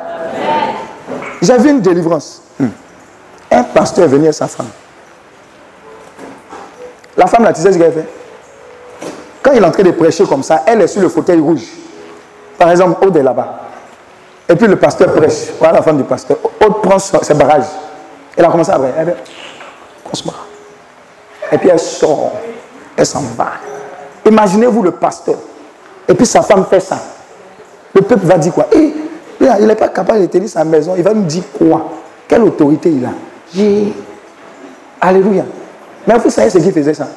Vu 1.42 1.70
une 1.70 1.82
délivrance. 1.82 2.42
Hmm. 2.60 2.70
Un 3.52 3.64
pasteur 3.64 4.08
venu 4.08 4.28
à 4.28 4.32
sa 4.32 4.48
femme. 4.48 4.68
La 7.18 7.28
femme, 7.28 7.44
là, 7.44 7.54
tu 7.54 7.62
sais 7.62 7.72
ce 7.72 7.78
qu'elle 7.78 7.94
fait 7.94 8.08
Quand 9.44 9.52
il 9.52 9.62
est 9.62 9.66
en 9.66 9.72
train 9.72 9.84
de 9.84 9.92
prêcher 9.92 10.26
comme 10.26 10.44
ça, 10.44 10.64
elle 10.66 10.82
est 10.82 10.88
sur 10.88 11.02
le 11.02 11.10
fauteuil 11.10 11.40
rouge. 11.40 11.66
Par 12.58 12.72
exemple, 12.72 13.06
Aude 13.06 13.18
est 13.18 13.24
là-bas. 13.24 13.60
Et 14.48 14.56
puis 14.56 14.68
le 14.68 14.76
pasteur 14.76 15.12
prêche. 15.14 15.52
Voilà 15.60 15.78
la 15.78 15.82
femme 15.82 15.98
du 15.98 16.04
pasteur. 16.04 16.38
Aude 16.64 16.82
prend 16.82 17.00
ses 17.00 17.34
barrages. 17.34 17.66
Elle 18.36 18.46
a 18.46 18.50
commencé 18.50 18.72
à 18.72 18.80
prêcher. 18.80 20.32
Et 21.52 21.58
puis 21.58 21.70
elle 21.70 21.80
sort. 21.80 22.34
Elle 22.96 23.06
s'en 23.06 23.22
va. 23.22 23.54
Imaginez-vous 24.26 24.84
le 24.84 24.92
pasteur. 24.92 25.36
Et 26.08 26.14
puis 26.14 26.26
sa 26.26 26.42
femme 26.42 26.66
fait 26.70 26.80
ça. 26.80 27.00
Le 27.94 28.02
peuple 28.02 28.26
va 28.26 28.38
dire 28.38 28.54
quoi? 28.54 28.68
Eh, 28.72 28.94
Il 29.40 29.68
n'est 29.68 29.76
pas 29.76 29.90
capable 29.90 30.22
de 30.22 30.26
tenir 30.28 30.50
sa 30.50 30.64
maison. 30.64 30.94
Il 30.98 31.04
va 31.04 31.14
nous 31.14 31.24
dire 31.24 31.44
quoi? 31.58 31.90
Quelle 32.28 32.44
autorité 32.44 32.90
il 32.90 33.06
a? 33.06 33.10
Alléluia. 35.02 35.44
Mais 36.08 36.18
vous 36.18 36.30
savez 36.30 36.50
ce 36.50 36.58
qui 36.58 36.72
faisait 36.72 36.94
ça? 36.94 37.08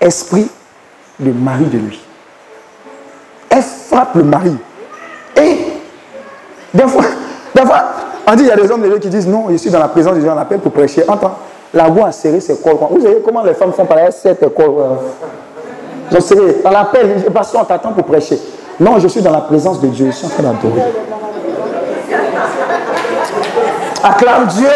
Esprit 0.00 0.48
de 1.18 1.32
mari 1.32 1.64
de 1.64 1.78
lui. 1.78 2.05
Elle 3.56 3.62
frappe 3.62 4.14
le 4.14 4.22
mari. 4.22 4.54
Et 5.36 5.58
des 6.74 6.82
fois, 6.86 7.04
on 8.26 8.34
dit 8.34 8.42
il 8.42 8.48
y 8.48 8.50
a 8.50 8.56
des 8.56 8.70
hommes 8.70 8.82
de 8.82 8.88
Dieu 8.88 8.98
qui 8.98 9.08
disent 9.08 9.26
non, 9.26 9.46
je 9.50 9.56
suis 9.56 9.70
dans 9.70 9.78
la 9.78 9.88
présence 9.88 10.14
de 10.14 10.20
Dieu, 10.20 10.30
on 10.30 10.38
appelle 10.38 10.58
pour 10.58 10.72
prêcher. 10.72 11.04
Entends, 11.08 11.36
la 11.72 11.84
voix 11.84 12.08
a 12.08 12.12
serré 12.12 12.40
ses 12.40 12.58
corps. 12.58 12.88
Vous 12.90 13.00
savez 13.00 13.22
comment 13.24 13.42
les 13.42 13.54
femmes 13.54 13.72
font 13.72 13.86
par 13.86 13.98
elles 13.98 14.12
serrent 14.12 14.36
tes 14.36 14.50
corps. 14.50 14.98
Je 16.12 16.20
serré. 16.20 16.56
On 16.64 16.70
l'appelle, 16.70 17.24
parce 17.32 17.50
qu'on 17.50 17.64
t'attend 17.64 17.92
pour 17.92 18.04
prêcher. 18.04 18.38
Non, 18.78 18.98
je 18.98 19.08
suis 19.08 19.22
dans 19.22 19.32
la 19.32 19.40
présence 19.40 19.80
de 19.80 19.86
Dieu, 19.88 20.06
je 20.06 20.12
suis 20.12 20.26
en 20.26 20.30
train 20.30 20.42
d'adorer. 20.42 20.82
Acclame 24.04 24.46
Dieu. 24.48 24.68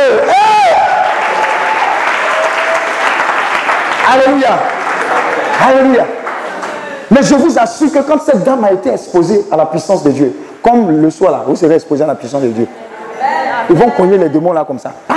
Alléluia. 4.11 4.59
Alléluia. 5.69 6.07
Mais 7.11 7.23
je 7.23 7.35
vous 7.35 7.59
assure 7.59 7.93
que 7.93 7.99
quand 8.01 8.21
cette 8.23 8.45
dame 8.45 8.63
a 8.65 8.73
été 8.73 8.91
exposée 8.91 9.45
à 9.51 9.57
la 9.57 9.67
puissance 9.67 10.03
de 10.05 10.11
Dieu, 10.11 10.33
comme 10.63 10.91
le 10.91 11.11
soir 11.11 11.33
là, 11.33 11.43
vous 11.47 11.57
serez 11.57 11.75
exposé 11.75 12.05
à 12.05 12.07
la 12.07 12.15
puissance 12.15 12.43
de 12.43 12.49
Dieu. 12.49 12.69
Ils 13.69 13.77
vont 13.77 13.91
cogner 13.91 14.19
les 14.19 14.29
démons 14.29 14.53
là 14.53 14.65
comme 14.65 14.79
ça. 14.79 14.93
Ah, 15.09 15.15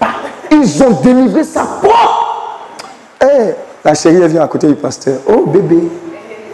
ah. 0.00 0.06
Ils 0.50 0.82
ont 0.82 0.90
délivré 1.02 1.44
sa 1.44 1.62
propre. 1.62 2.76
Eh, 3.22 3.54
la 3.84 3.94
chérie, 3.94 4.26
vient 4.28 4.42
à 4.42 4.48
côté 4.48 4.66
du 4.66 4.74
pasteur. 4.74 5.16
Oh 5.28 5.44
bébé, 5.46 5.90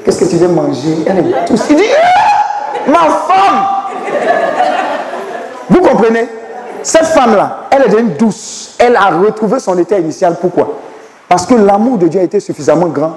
qu'est-ce 0.05 0.24
que 0.24 0.30
tu 0.30 0.36
veux 0.36 0.48
manger? 0.48 0.96
Elle 1.07 1.18
est 1.18 1.44
tout. 1.46 1.55
Il 1.70 1.76
dit, 1.76 1.82
eh, 1.84 2.90
ma 2.90 2.98
femme 2.98 3.66
Vous 5.68 5.80
comprenez? 5.80 6.28
Cette 6.82 7.07
femme-là, 7.07 7.68
elle 7.70 7.82
est 7.82 7.88
devenue 7.88 8.14
douce. 8.18 8.74
Elle 8.78 8.96
a 8.96 9.11
retrouvé 9.11 9.61
son 9.61 9.76
état 9.78 9.98
initial. 9.98 10.36
Pourquoi? 10.40 10.78
Parce 11.28 11.46
que 11.46 11.55
l'amour 11.55 11.98
de 11.98 12.09
Dieu 12.09 12.20
a 12.20 12.24
été 12.24 12.40
suffisamment 12.40 12.86
grand 12.86 13.16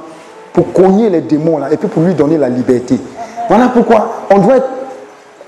pour 0.53 0.71
cogner 0.71 1.09
les 1.09 1.21
démons 1.21 1.57
là 1.57 1.71
et 1.71 1.77
puis 1.77 1.87
pour 1.87 2.03
lui 2.03 2.13
donner 2.13 2.37
la 2.37 2.47
liberté. 2.47 2.99
Voilà 3.49 3.69
pourquoi 3.69 4.25
on 4.29 4.37
doit 4.37 4.57
être 4.57 4.69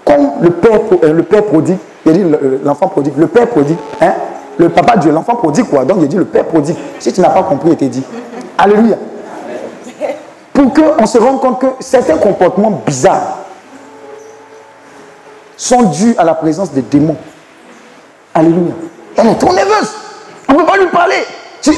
comme 0.03 0.30
le 0.41 0.51
père, 0.51 0.80
euh, 1.03 1.14
le 1.14 1.24
père 1.24 1.43
prodigue, 1.43 1.78
il 2.06 2.14
dit 2.14 2.22
euh, 2.22 2.60
l'enfant 2.64 2.88
prodigue, 2.88 3.14
le 3.18 3.28
père 3.28 3.47
prodigue, 3.47 3.78
hein, 4.01 4.14
le 4.58 4.70
papa 4.70 4.97
Dieu, 4.97 5.12
l'enfant 5.12 5.36
prodigue 5.36 5.66
quoi. 5.66 5.86
Donc 5.86 5.97
il 6.01 6.08
dit 6.08 6.18
le 6.18 6.26
père 6.26 6.45
prodigue. 6.45 6.76
Si 6.99 7.12
tu 7.12 7.22
n'as 7.22 7.30
pas 7.30 7.43
compris, 7.43 7.72
il 7.72 7.78
te 7.78 7.86
dit. 7.86 8.03
Alléluia. 8.58 8.97
Pour 10.53 10.72
qu'on 10.74 11.06
se 11.06 11.18
rende 11.18 11.41
compte 11.41 11.60
que 11.60 11.68
certains 11.80 12.18
comportements 12.18 12.82
bizarres 12.86 13.39
sont 15.58 15.84
dus 15.84 16.16
à 16.18 16.24
la 16.24 16.34
présence 16.34 16.72
des 16.72 16.82
démons. 16.82 17.18
Alléluia. 18.34 18.74
Elle 19.18 19.28
est 19.28 19.36
trop 19.36 19.53
nerveuse. 19.53 19.93
On 20.47 20.53
ne 20.53 20.60
peut 20.60 20.66
pas 20.66 20.78
lui 20.78 20.88
parler. 20.88 21.16
Tu 21.66 21.72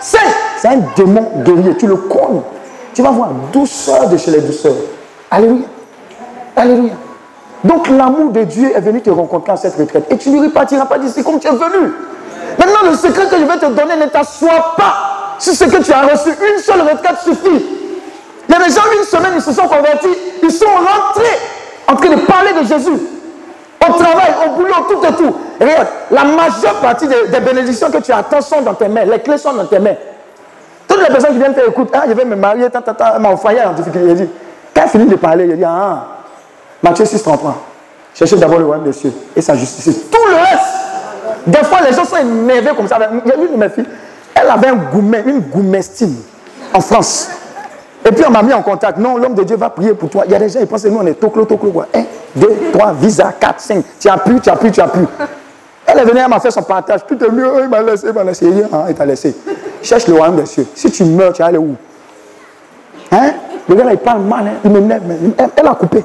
c'est, 0.00 0.18
c'est 0.56 0.68
un 0.68 0.80
démon 0.96 1.30
guerrier. 1.44 1.76
Tu 1.76 1.86
le 1.86 1.96
connais. 1.96 2.40
Tu 2.94 3.02
vas 3.02 3.10
voir 3.10 3.28
douceur 3.52 4.08
de 4.08 4.16
chez 4.16 4.30
les 4.30 4.40
douceurs. 4.40 4.72
Alléluia. 5.30 5.66
Alléluia. 6.56 6.94
Donc 7.62 7.88
l'amour 7.88 8.30
de 8.30 8.44
Dieu 8.44 8.72
est 8.74 8.80
venu 8.80 9.02
te 9.02 9.10
rencontrer 9.10 9.52
à 9.52 9.56
cette 9.56 9.76
retraite. 9.76 10.06
Et 10.10 10.16
tu 10.16 10.30
ne 10.30 10.42
repartiras 10.42 10.86
pas 10.86 10.96
d'ici 10.98 11.22
comme 11.22 11.38
tu 11.38 11.46
es 11.46 11.50
venu. 11.50 11.92
Maintenant, 12.58 12.90
le 12.90 12.96
secret 12.96 13.26
que 13.28 13.36
je 13.38 13.44
vais 13.44 13.58
te 13.58 13.66
donner 13.66 13.96
ne 14.00 14.06
t'assoit 14.06 14.74
pas 14.78 15.36
sur 15.38 15.52
ce 15.52 15.64
que 15.64 15.82
tu 15.82 15.92
as 15.92 16.06
reçu. 16.06 16.30
Une 16.30 16.62
seule 16.62 16.80
retraite 16.80 17.18
suffit. 17.22 17.66
Il 18.48 18.52
y 18.52 18.54
a 18.54 18.64
des 18.64 18.72
gens, 18.72 18.80
une 18.98 19.04
semaine, 19.04 19.32
ils 19.36 19.42
se 19.42 19.52
sont 19.52 19.68
convertis. 19.68 20.16
Ils 20.42 20.50
sont 20.50 20.64
rentrés 20.64 21.38
en 21.86 21.96
train 21.96 22.08
de 22.08 22.20
parler 22.22 22.52
de 22.62 22.66
Jésus. 22.66 22.98
Au 23.86 23.92
travail, 23.92 24.34
au 24.46 24.50
boulot, 24.56 24.74
tout 24.88 25.04
et 25.04 25.12
tout. 25.14 25.36
Regarde, 25.60 25.86
la 26.10 26.24
majeure 26.24 26.80
partie 26.80 27.06
des, 27.06 27.40
bénédictions 27.40 27.90
que 27.90 27.98
tu 27.98 28.12
attends 28.12 28.40
sont 28.40 28.62
dans 28.62 28.74
tes 28.74 28.88
mains. 28.88 29.04
Les 29.04 29.20
clés 29.20 29.38
sont 29.38 29.52
dans 29.52 29.66
tes 29.66 29.78
mains. 29.78 29.94
Toutes 30.86 31.00
les 31.00 31.12
personnes 31.12 31.32
qui 31.32 31.38
viennent 31.38 31.54
faire 31.54 31.68
écoute, 31.68 31.90
ah, 31.92 32.04
je 32.08 32.12
vais 32.12 32.24
me 32.24 32.36
marier, 32.36 32.68
tant, 32.70 32.80
tant, 32.80 32.94
elle 33.14 33.20
m'a 33.20 33.28
envoyé 33.28 33.62
en 33.62 33.72
difficulté. 33.72 34.08
Il 34.08 34.14
dit, 34.14 34.28
quand 34.74 34.82
elle 34.82 34.90
finit 34.90 35.06
de 35.06 35.16
parler, 35.16 35.46
il 35.48 35.56
dit, 35.56 35.64
ah, 35.64 36.06
Matthieu 36.82 37.04
6, 37.04 37.22
33. 37.22 37.56
Cherchez 38.14 38.36
d'abord 38.36 38.58
le 38.58 38.66
royaume 38.66 38.84
des 38.84 38.92
cieux 38.92 39.12
et 39.36 39.40
sa 39.40 39.54
justice. 39.54 40.10
Tout 40.10 40.28
le 40.28 40.34
reste. 40.34 40.78
Des 41.46 41.64
fois, 41.64 41.80
les 41.88 41.94
gens 41.94 42.04
sont 42.04 42.16
énervés 42.16 42.70
comme 42.76 42.88
ça. 42.88 42.98
Il 43.24 43.28
y 43.28 43.32
a 43.32 43.36
une 43.36 43.52
de 43.52 43.56
mes 43.56 43.68
filles, 43.68 43.86
elle 44.34 44.48
avait 44.48 44.68
un 44.68 44.76
gourmet, 44.76 45.22
une 45.24 45.40
gourmestine 45.40 46.16
en 46.74 46.80
France. 46.80 47.28
Et 48.04 48.12
puis 48.12 48.24
on 48.26 48.30
m'a 48.30 48.42
mis 48.42 48.52
en 48.52 48.62
contact. 48.62 48.98
Non, 48.98 49.16
l'homme 49.16 49.34
de 49.34 49.42
Dieu 49.44 49.56
va 49.56 49.70
prier 49.70 49.94
pour 49.94 50.08
toi. 50.08 50.24
Il 50.26 50.32
y 50.32 50.34
a 50.34 50.38
des 50.38 50.48
gens, 50.48 50.60
ils 50.60 50.66
pensent 50.66 50.82
que 50.82 50.88
nous, 50.88 50.98
on 50.98 51.06
est 51.06 51.14
toclo, 51.14 51.44
toclo, 51.44 51.70
quoi. 51.70 51.86
1, 51.94 52.02
2, 52.36 52.70
3, 52.72 52.92
visa, 52.94 53.32
4, 53.38 53.60
5. 53.60 53.84
Tu 54.00 54.08
as 54.08 54.16
plus, 54.18 54.40
tu 54.40 54.50
as 54.50 54.56
plus, 54.56 54.70
tu 54.70 54.80
as 54.80 54.88
plus. 54.88 55.06
Elle 55.86 55.98
est 56.00 56.04
venue, 56.04 56.20
elle 56.20 56.28
m'a 56.28 56.38
fait 56.40 56.50
son 56.50 56.62
partage. 56.62 57.00
Tout 57.06 57.22
est 57.24 57.30
mieux, 57.30 57.50
il 57.62 57.68
m'a 57.68 57.80
laissé, 57.82 58.06
il 58.08 58.12
m'a 58.12 58.24
laissé. 58.24 58.46
Il 58.46 58.68
il 58.88 58.94
t'a 58.94 59.06
laissé. 59.06 59.34
Cherche 59.82 60.06
le 60.06 60.14
royaume 60.14 60.36
des 60.36 60.46
cieux. 60.46 60.66
Si 60.74 60.90
tu 60.90 61.04
meurs, 61.04 61.32
tu 61.32 61.40
vas 61.42 61.48
aller 61.48 61.58
où? 61.58 61.74
Hein? 63.10 63.30
Le 63.68 63.74
gars 63.74 63.84
là, 63.84 63.92
il 63.92 63.98
parle 63.98 64.20
mal, 64.20 64.46
hein. 64.46 64.52
il 64.64 64.70
m'énerve. 64.70 65.02
Elle, 65.38 65.48
elle 65.56 65.66
a 65.66 65.74
coupé. 65.74 66.04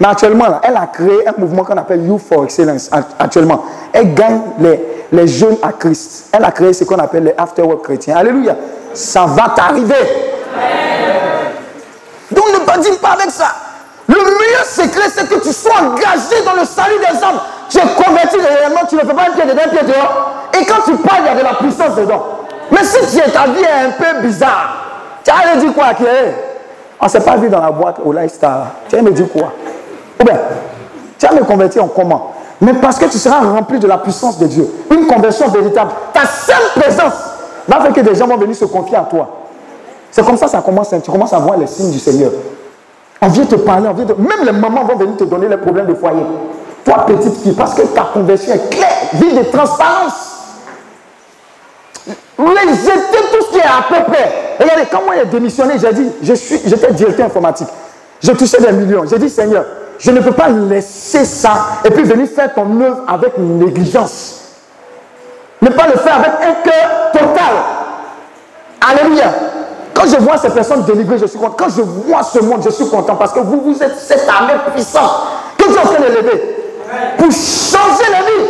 Mais 0.00 0.08
actuellement, 0.08 0.48
là, 0.48 0.60
elle 0.64 0.76
a 0.76 0.86
créé 0.86 1.28
un 1.28 1.34
mouvement 1.38 1.62
qu'on 1.62 1.76
appelle 1.76 2.04
Youth 2.04 2.22
for 2.28 2.42
Excellence. 2.44 2.88
act- 2.90 3.12
Actuellement, 3.18 3.64
elle 3.92 4.12
gagne 4.14 4.40
les, 4.58 4.80
les 5.12 5.28
jeunes 5.28 5.56
à 5.62 5.70
Christ. 5.72 6.28
Elle 6.32 6.44
a 6.44 6.50
créé 6.50 6.72
ce 6.72 6.82
qu'on 6.82 6.96
appelle 6.98 7.24
les 7.24 7.34
afterwork 7.38 7.82
chrétiens. 7.84 8.16
Alléluia. 8.16 8.56
Ça 8.94 9.26
va 9.26 9.52
t'arriver. 9.54 9.94
Donc 12.30 12.44
ne 12.52 12.66
badine 12.66 12.96
pas 13.00 13.10
avec 13.10 13.30
ça. 13.30 13.46
Le 14.14 14.24
meilleur 14.38 14.64
secret, 14.66 15.08
c'est 15.14 15.26
que 15.28 15.40
tu 15.40 15.52
sois 15.52 15.72
engagé 15.80 16.44
dans 16.44 16.52
le 16.60 16.64
salut 16.66 16.98
des 16.98 17.16
hommes. 17.24 17.40
Tu 17.70 17.78
es 17.78 18.04
converti 18.04 18.36
réellement, 18.36 18.80
tu 18.88 18.96
ne 18.96 19.00
fais 19.00 19.14
pas 19.14 19.22
un 19.22 19.30
pied 19.32 19.44
dedans, 19.44 19.62
un 19.64 19.68
pied 19.70 19.82
dehors. 19.86 20.32
Et 20.60 20.64
quand 20.66 20.82
tu 20.84 20.94
parles, 20.96 21.22
il 21.22 21.26
y 21.26 21.30
a 21.30 21.34
de 21.34 21.42
la 21.44 21.54
puissance 21.54 21.94
dedans. 21.96 22.22
Mais 22.70 22.84
si 22.84 23.16
ta 23.30 23.46
vie 23.46 23.62
est 23.62 23.86
un 23.86 23.90
peu 23.90 24.20
bizarre, 24.26 24.76
tu 25.24 25.30
allais 25.30 25.60
dire 25.60 25.72
quoi 25.74 25.94
que, 25.94 26.04
hey, 26.04 26.34
On 27.00 27.06
ne 27.06 27.10
s'est 27.10 27.20
pas 27.20 27.36
vu 27.36 27.48
dans 27.48 27.60
la 27.60 27.70
boîte 27.70 27.96
au 28.04 28.12
lifestyle. 28.12 28.48
Tu 28.88 28.96
vas 28.96 29.02
me 29.02 29.10
dire 29.10 29.26
quoi? 29.32 29.52
Ou 30.20 30.24
bien, 30.24 30.38
tu 31.18 31.26
vas 31.26 31.32
me 31.32 31.44
convertir 31.44 31.82
en 31.84 31.88
comment? 31.88 32.34
Mais 32.60 32.74
parce 32.74 32.98
que 32.98 33.06
tu 33.06 33.18
seras 33.18 33.40
rempli 33.40 33.78
de 33.78 33.86
la 33.88 33.98
puissance 33.98 34.38
de 34.38 34.46
Dieu. 34.46 34.68
Une 34.90 35.06
conversion 35.06 35.48
véritable. 35.48 35.90
Ta 36.12 36.26
seule 36.26 36.80
présence 36.80 37.14
va 37.66 37.80
faire 37.80 37.92
que 37.92 38.00
des 38.02 38.14
gens 38.14 38.26
vont 38.28 38.36
venir 38.36 38.54
se 38.54 38.66
confier 38.66 38.96
à 38.96 39.00
toi. 39.02 39.28
C'est 40.10 40.24
comme 40.24 40.36
ça 40.36 40.44
que 40.46 40.52
ça 40.52 40.60
commence. 40.60 40.92
hein. 40.92 41.00
Tu 41.02 41.10
commences 41.10 41.32
à 41.32 41.38
voir 41.38 41.56
les 41.56 41.66
signes 41.66 41.90
du 41.90 41.98
Seigneur. 41.98 42.30
On 43.24 43.28
vient 43.28 43.44
te 43.44 43.54
parler, 43.54 43.88
on 43.88 43.94
vient 43.94 44.04
même 44.04 44.44
les 44.44 44.52
mamans 44.52 44.84
vont 44.84 44.96
venir 44.96 45.16
te 45.16 45.22
donner 45.22 45.46
les 45.46 45.56
problèmes 45.56 45.86
de 45.86 45.94
foyer. 45.94 46.24
Toi, 46.84 47.06
petite 47.06 47.40
fille, 47.40 47.52
parce 47.52 47.72
que 47.74 47.82
ta 47.82 48.02
conversion 48.12 48.52
est 48.52 48.68
claire, 48.68 48.88
vie 49.12 49.32
de 49.32 49.44
transparence. 49.44 50.30
Les 52.38 52.74
jeter 52.74 53.18
tout 53.32 53.44
ce 53.46 53.50
qui 53.52 53.58
est 53.58 53.62
à 53.62 53.84
peu 53.88 54.10
près. 54.10 54.56
Regardez, 54.58 54.82
quand 54.90 55.02
moi 55.04 55.14
j'ai 55.16 55.26
démissionné, 55.26 55.74
j'ai 55.78 55.92
dit, 55.92 56.10
je 56.20 56.34
suis, 56.34 56.60
j'étais 56.64 56.92
directeur 56.92 57.26
informatique. 57.26 57.68
Je 58.20 58.32
touchais 58.32 58.60
des 58.60 58.72
millions. 58.72 59.04
J'ai 59.08 59.18
dit, 59.18 59.30
Seigneur, 59.30 59.64
je 59.98 60.10
ne 60.10 60.20
peux 60.20 60.32
pas 60.32 60.48
laisser 60.48 61.24
ça 61.24 61.52
et 61.84 61.90
puis 61.90 62.02
venir 62.02 62.26
faire 62.28 62.52
ton 62.52 62.80
œuvre 62.80 63.02
avec 63.06 63.38
négligence. 63.38 64.40
Ne 65.60 65.68
pas 65.68 65.86
le 65.86 65.98
faire 65.98 66.16
avec 66.16 66.32
un 66.42 66.54
cœur 66.64 67.12
total. 67.12 67.54
Alléluia. 68.80 69.32
Quand 69.94 70.06
je 70.06 70.16
vois 70.16 70.36
ces 70.36 70.50
personnes 70.50 70.84
délivrées, 70.84 71.18
je 71.18 71.26
suis 71.26 71.38
content. 71.38 71.54
Quand 71.56 71.68
je 71.68 71.82
vois 71.82 72.22
ce 72.22 72.40
monde, 72.40 72.62
je 72.64 72.70
suis 72.70 72.88
content 72.88 73.16
parce 73.16 73.32
que 73.32 73.40
vous, 73.40 73.60
vous 73.60 73.82
êtes 73.82 73.96
cette 73.98 74.28
armée 74.28 74.54
puissante 74.74 75.10
que 75.58 75.64
Dieu 75.64 75.76
est 75.76 75.78
en 75.78 75.86
train 75.86 76.00
de 76.00 76.16
lever 76.16 76.56
pour 77.18 77.26
changer 77.26 78.10
la 78.10 78.18
vie. 78.18 78.48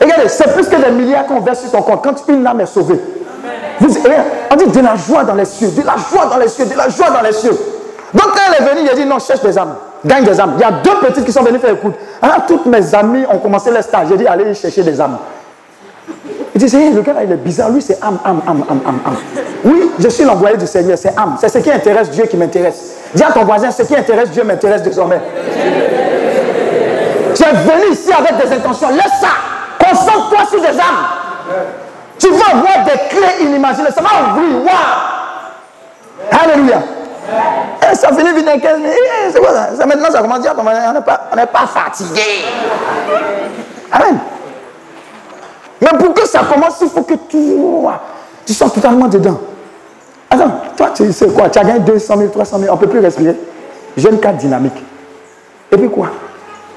Regardez, 0.00 0.28
c'est 0.28 0.52
plus 0.54 0.68
que 0.68 0.76
des 0.76 0.90
milliards 0.90 1.26
qu'on 1.26 1.40
verse 1.40 1.60
sur 1.60 1.70
ton 1.70 1.82
compte 1.82 2.02
quand 2.02 2.32
une 2.32 2.46
âme 2.46 2.60
est 2.60 2.66
sauvée. 2.66 3.00
Vous, 3.80 3.88
regarde, 4.02 4.26
on 4.52 4.56
dit 4.56 4.66
de 4.66 4.80
la 4.80 4.96
joie 4.96 5.24
dans 5.24 5.34
les 5.34 5.44
cieux, 5.44 5.68
de 5.68 5.82
la 5.82 5.96
joie 5.96 6.26
dans 6.26 6.38
les 6.38 6.48
cieux, 6.48 6.66
de 6.66 6.76
la 6.76 6.88
joie 6.88 7.10
dans 7.10 7.22
les 7.22 7.32
cieux. 7.32 7.56
Donc 8.14 8.32
quand 8.32 8.40
elle 8.48 8.64
est 8.64 8.68
venue, 8.68 8.80
il 8.84 8.90
a 8.90 8.94
dit 8.94 9.04
non, 9.04 9.18
cherche 9.18 9.40
des 9.42 9.56
âmes, 9.58 9.74
gagne 10.04 10.24
des 10.24 10.40
âmes. 10.40 10.54
Il 10.56 10.60
y 10.60 10.64
a 10.64 10.70
deux 10.70 11.06
petites 11.06 11.24
qui 11.24 11.32
sont 11.32 11.42
venues 11.42 11.58
faire 11.58 11.74
écoute. 11.74 11.94
Alors 12.22 12.46
toutes 12.46 12.66
mes 12.66 12.94
amies 12.94 13.24
ont 13.30 13.38
commencé 13.38 13.70
leur 13.70 13.82
stage. 13.82 14.08
J'ai 14.08 14.16
dit 14.16 14.26
allez 14.26 14.54
chercher 14.54 14.82
des 14.82 15.00
âmes. 15.00 15.18
Il 16.58 16.64
dit, 16.64 16.70
Seigneur, 16.70 16.92
le 16.92 17.02
gars 17.02 17.14
il 17.22 17.30
est 17.30 17.36
bizarre. 17.36 17.70
Lui, 17.70 17.80
c'est 17.80 18.02
âme, 18.02 18.18
âme, 18.24 18.42
âme, 18.44 18.64
âme, 18.68 18.80
âme, 18.84 19.00
âme. 19.06 19.16
Oui, 19.64 19.92
je 19.96 20.08
suis 20.08 20.24
l'envoyé 20.24 20.56
du 20.56 20.66
Seigneur, 20.66 20.98
c'est 20.98 21.16
âme. 21.16 21.36
C'est 21.40 21.48
ce 21.48 21.58
qui 21.58 21.70
intéresse 21.70 22.10
Dieu 22.10 22.24
qui 22.24 22.36
m'intéresse. 22.36 22.96
Dis 23.14 23.22
à 23.22 23.30
ton 23.30 23.44
voisin, 23.44 23.70
ce 23.70 23.84
qui 23.84 23.94
intéresse 23.94 24.32
Dieu 24.32 24.42
m'intéresse 24.42 24.82
désormais. 24.82 25.20
Es 27.30 27.52
venu 27.52 27.92
ici 27.92 28.10
avec 28.12 28.44
des 28.44 28.52
intentions. 28.56 28.88
Laisse 28.88 29.20
ça. 29.20 29.28
Concentre-toi 29.78 30.38
sur 30.50 30.60
des 30.60 30.76
âmes. 30.80 31.06
Tu 32.18 32.28
vas 32.30 32.58
avoir 32.58 32.84
des 32.86 32.98
clés 33.08 33.46
inimaginables. 33.46 33.94
Ça 33.94 34.02
va 34.02 34.08
ouvrir. 34.32 34.56
Waouh. 34.64 36.42
Alléluia. 36.42 36.82
Et 37.88 37.94
ça 37.94 38.08
finit 38.08 38.32
vite 38.32 38.46
dans 38.46 38.58
15 38.58 38.78
minutes. 38.78 38.94
Eh, 38.96 39.30
C'est 39.32 39.38
quoi 39.38 39.50
ça? 39.52 39.86
Maintenant, 39.86 40.10
ça 40.10 40.22
commence 40.22 40.38
à 40.38 40.40
dire, 40.40 40.54
on 40.58 41.36
n'est 41.36 41.46
pas 41.46 41.66
fatigué. 41.72 42.20
Amen. 43.92 44.18
Mais 45.80 45.88
pour 45.98 46.14
que 46.14 46.26
ça 46.26 46.40
commence, 46.40 46.78
il 46.80 46.88
faut 46.88 47.02
que 47.02 47.14
toi, 47.14 48.00
tu 48.44 48.52
sois 48.52 48.70
totalement 48.70 49.06
dedans. 49.06 49.38
Attends, 50.30 50.60
toi, 50.76 50.90
tu 50.94 51.12
sais 51.12 51.28
quoi? 51.28 51.48
Tu 51.48 51.58
as 51.58 51.64
gagné 51.64 51.80
200 51.80 52.16
000, 52.16 52.28
300 52.30 52.58
000, 52.58 52.70
on 52.72 52.76
ne 52.76 52.80
peut 52.80 52.88
plus 52.88 53.00
respirer. 53.00 53.36
Jeune 53.96 54.18
cadre 54.18 54.38
dynamique. 54.38 54.84
Et 55.72 55.76
puis 55.76 55.88
quoi? 55.88 56.08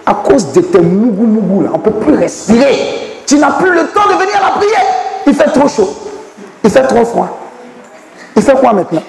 À 0.06 0.14
cause 0.14 0.52
de 0.52 0.62
tes 0.62 0.80
mougou 0.80 1.24
mougou 1.24 1.62
là, 1.64 1.70
on 1.74 1.78
ne 1.78 1.84
peut 1.84 1.92
plus 1.92 2.16
respirer. 2.16 3.22
Tu 3.26 3.38
n'as 3.38 3.52
plus 3.52 3.72
le 3.72 3.88
temps 3.88 4.08
de 4.08 4.14
venir 4.14 4.36
à 4.38 4.50
la 4.50 4.56
prière. 4.58 4.86
Il 5.28 5.34
fait 5.34 5.50
trop 5.52 5.68
chaud. 5.68 5.90
Il 6.64 6.70
fait 6.70 6.84
trop 6.84 7.06
froid. 7.06 7.38
Il 8.36 8.42
fait 8.42 8.56
quoi 8.56 8.74
maintenant? 8.74 9.04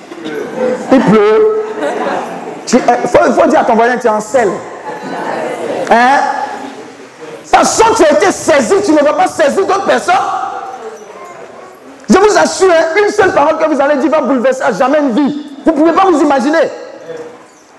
Il 0.92 1.00
pleut. 1.00 1.62
Il 2.72 2.78
faut, 2.78 3.32
faut 3.32 3.48
dire 3.48 3.60
à 3.60 3.64
ton 3.64 3.74
voisin, 3.74 3.96
tu 3.98 4.06
es 4.06 4.10
en 4.10 4.20
sel. 4.20 4.48
Hein? 5.90 6.18
Façon 7.52 7.84
tu 7.96 8.04
as 8.04 8.12
été 8.12 8.30
saisi, 8.32 8.74
tu 8.84 8.92
ne 8.92 8.98
vas 8.98 9.12
pas 9.12 9.26
saisir 9.26 9.66
d'autres 9.66 9.84
personnes. 9.84 10.14
Je 12.08 12.18
vous 12.18 12.38
assure, 12.38 12.70
hein, 12.70 13.02
une 13.02 13.10
seule 13.10 13.32
parole 13.32 13.58
que 13.58 13.74
vous 13.74 13.80
allez 13.80 14.00
dire 14.00 14.10
va 14.10 14.20
bouleverser 14.20 14.62
à 14.62 14.72
jamais 14.72 14.98
une 14.98 15.12
vie. 15.12 15.46
Vous 15.64 15.72
ne 15.72 15.76
pouvez 15.76 15.92
pas 15.92 16.04
vous 16.10 16.20
imaginer. 16.20 16.68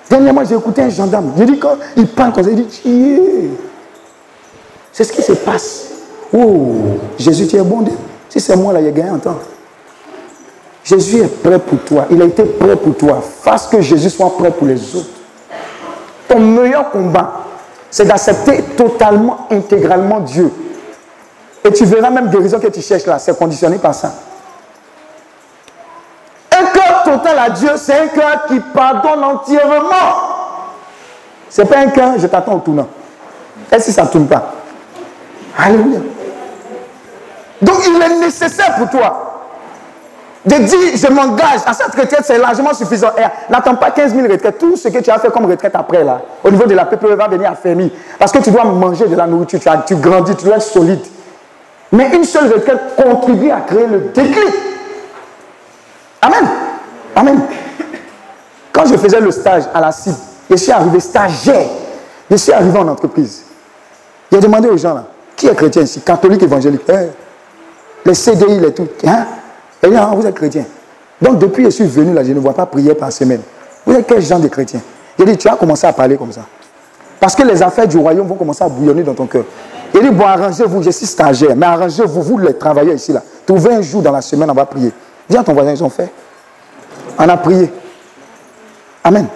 Dernièrement, 0.10 0.44
j'ai 0.46 0.56
écouté 0.56 0.82
un 0.82 0.90
gendarme. 0.90 1.34
J'ai 1.38 1.46
dit 1.46 1.60
quand 1.60 1.78
il 1.98 2.08
parle 2.08 2.34
comme 2.34 2.44
ça, 2.44 2.50
il 2.50 2.66
dit. 2.66 3.50
C'est 4.92 5.04
ce 5.04 5.12
qui 5.12 5.22
se 5.22 5.34
passe. 5.34 5.88
Oh, 6.32 6.74
Jésus, 7.18 7.48
tu 7.48 7.56
es 7.58 7.62
bon 7.62 7.82
Dieu. 7.82 7.94
Si 8.30 8.40
c'est 8.40 8.56
moi 8.56 8.74
là, 8.74 8.82
il 8.82 8.88
a 8.88 8.92
gagné 8.92 9.10
un 9.10 9.18
temps. 9.18 9.40
Jésus 10.84 11.20
est 11.20 11.44
prêt 11.44 11.60
pour 11.60 11.80
toi. 11.80 12.06
Il 12.12 12.22
a 12.22 12.26
été 12.26 12.44
prêt 12.44 12.76
pour 12.76 12.96
toi. 12.96 13.22
Fasse 13.22 13.68
que 13.68 13.82
Jésus 13.82 14.10
soit 14.10 14.36
prêt 14.38 14.52
pour 14.52 14.68
les 14.68 14.96
autres. 14.96 15.10
Ton 16.28 16.40
meilleur 16.40 16.90
combat, 16.90 17.43
c'est 17.94 18.06
d'accepter 18.06 18.64
totalement, 18.76 19.48
intégralement 19.52 20.20
Dieu. 20.20 20.52
Et 21.64 21.72
tu 21.72 21.86
verras 21.86 22.10
même 22.10 22.28
guérison 22.32 22.60
que 22.60 22.66
tu 22.66 22.82
cherches 22.82 23.06
là, 23.06 23.20
c'est 23.20 23.38
conditionné 23.38 23.78
par 23.78 23.94
ça. 23.94 24.12
Un 26.60 26.66
cœur 26.66 27.04
total 27.04 27.38
à 27.38 27.50
Dieu, 27.52 27.70
c'est 27.76 28.00
un 28.00 28.08
cœur 28.08 28.48
qui 28.48 28.60
pardonne 28.60 29.24
entièrement. 29.24 30.16
C'est 31.48 31.66
pas 31.66 31.78
un 31.78 31.89
cœur, 31.89 32.14
je 32.18 32.26
t'attends 32.26 32.56
au 32.56 32.60
tournant. 32.62 32.88
Et 33.72 33.80
si 33.80 33.94
ça 33.94 34.06
ne 34.06 34.08
tourne 34.08 34.26
pas? 34.26 34.54
Alléluia. 35.56 36.00
Donc 37.62 37.78
il 37.86 38.02
est 38.02 38.20
nécessaire 38.22 38.74
pour 38.78 38.89
toi 38.89 39.33
de 40.46 40.56
dire 40.56 40.80
je 40.96 41.08
m'engage 41.08 41.62
à 41.66 41.74
cette 41.74 41.96
retraite, 41.96 42.22
c'est 42.24 42.38
largement 42.38 42.74
suffisant. 42.74 43.12
N'attends 43.50 43.76
pas 43.76 43.91
15 43.91 44.14
000 44.14 44.28
retraites. 44.30 44.58
Tout 44.58 44.76
ce 44.76 44.89
que 44.89 45.00
tu 45.00 45.10
as 45.10 45.18
fait 45.20 45.32
comme 45.32 45.46
retraite 45.46 45.74
après, 45.76 46.04
là, 46.04 46.22
au 46.44 46.52
niveau 46.52 46.66
de 46.66 46.74
la 46.76 46.86
PPE, 46.86 47.14
va 47.16 47.28
venir 47.30 47.50
affermir. 47.52 47.89
Parce 48.20 48.32
que 48.32 48.39
tu 48.39 48.52
dois 48.52 48.66
manger 48.66 49.08
de 49.08 49.16
la 49.16 49.26
nourriture, 49.26 49.60
tu, 49.86 49.96
grandis, 49.96 50.36
tu 50.36 50.46
dois 50.46 50.56
être 50.56 50.62
solide. 50.64 51.00
Mais 51.91 52.14
une 52.16 52.24
seule 52.26 52.52
retraite 52.52 52.96
contribue 53.02 53.52
à 53.52 53.62
créer 53.62 53.88
le 53.88 54.00
déclic. 54.14 54.54
Amen. 56.22 56.46
Amen. 57.16 57.39
Quand 58.72 58.86
je 58.86 58.98
faisais 58.98 59.20
le 59.22 59.32
stage 59.32 59.64
à 59.74 59.80
la 59.80 59.91
CIB, 59.91 60.16
je 60.50 60.56
suis 60.56 60.72
arrivé 60.72 61.00
stagiaire. 61.00 61.68
Je 62.30 62.36
suis 62.36 62.52
arrivé 62.52 62.78
en 62.80 62.88
entreprise. 62.88 63.44
J'ai 64.32 64.39
demandé 64.39 64.68
aux 64.68 64.78
gens 64.78 64.96
là, 64.96 65.06
qui 65.36 65.48
est 65.48 65.56
chrétien 65.56 65.84
ici? 65.84 66.02
Catholique, 66.02 66.41
évangélique 66.41 66.82
Eh, 66.89 67.10
Les 68.06 68.14
CDI, 68.16 68.60
les 68.60 68.74
tout. 68.74 68.88
Hein? 69.06 69.26
Et 69.84 69.88
là, 69.88 70.12
vous 70.16 70.26
êtes 70.26 70.36
chrétien. 70.36 70.66
Donc 71.22 71.40
depuis 71.40 71.64
que 71.64 71.70
je 71.70 71.76
suis 71.76 71.86
venu 71.86 72.14
là, 72.14 72.24
je 72.24 72.32
ne 72.34 72.40
vois 72.40 72.54
pas 72.54 72.66
prier 72.66 72.96
par 72.96 73.12
semaine. 73.12 73.42
Vous 73.86 73.94
êtes 73.94 74.08
quel 74.08 74.22
genre 74.22 74.40
de 74.40 74.48
chrétien? 74.48 74.82
J'ai 75.20 75.26
dit, 75.26 75.38
tu 75.38 75.48
as 75.48 75.56
commencé 75.56 75.86
à 75.86 75.94
parler 75.94 76.18
comme 76.18 76.32
ça. 76.32 76.42
Parce 77.20 77.36
que 77.36 77.44
les 77.44 77.62
affaires 77.62 77.88
du 77.88 77.98
royaume 77.98 78.28
vont 78.28 78.36
commencer 78.36 78.64
à 78.64 78.70
bouillonner 78.70 79.04
dans 79.04 79.14
ton 79.14 79.28
cœur. 79.28 79.44
Il 79.94 80.02
dit, 80.02 80.10
bon, 80.10 80.26
arrangez-vous, 80.26 80.82
je 80.82 80.90
suis 80.90 81.06
stagiaire, 81.06 81.56
mais 81.56 81.66
arrangez-vous, 81.66 82.22
vous 82.22 82.38
les 82.40 82.54
travailleurs 82.56 82.96
ici, 82.96 83.14
là. 83.14 83.22
Trouvez 83.46 83.76
un 83.76 83.82
jour 83.82 84.02
dans 84.02 84.12
la 84.12 84.22
semaine, 84.22 84.50
on 84.50 84.54
va 84.54 84.66
prier. 84.66 84.92
Dis 85.30 85.38
à 85.38 85.44
ton 85.44 85.54
voisin, 85.54 85.72
ils 85.72 85.84
ont 85.84 85.90
fait. 85.90 86.10
On 87.20 87.30
a 87.30 87.38
prié. 87.38 87.72
Amen. 89.04 89.28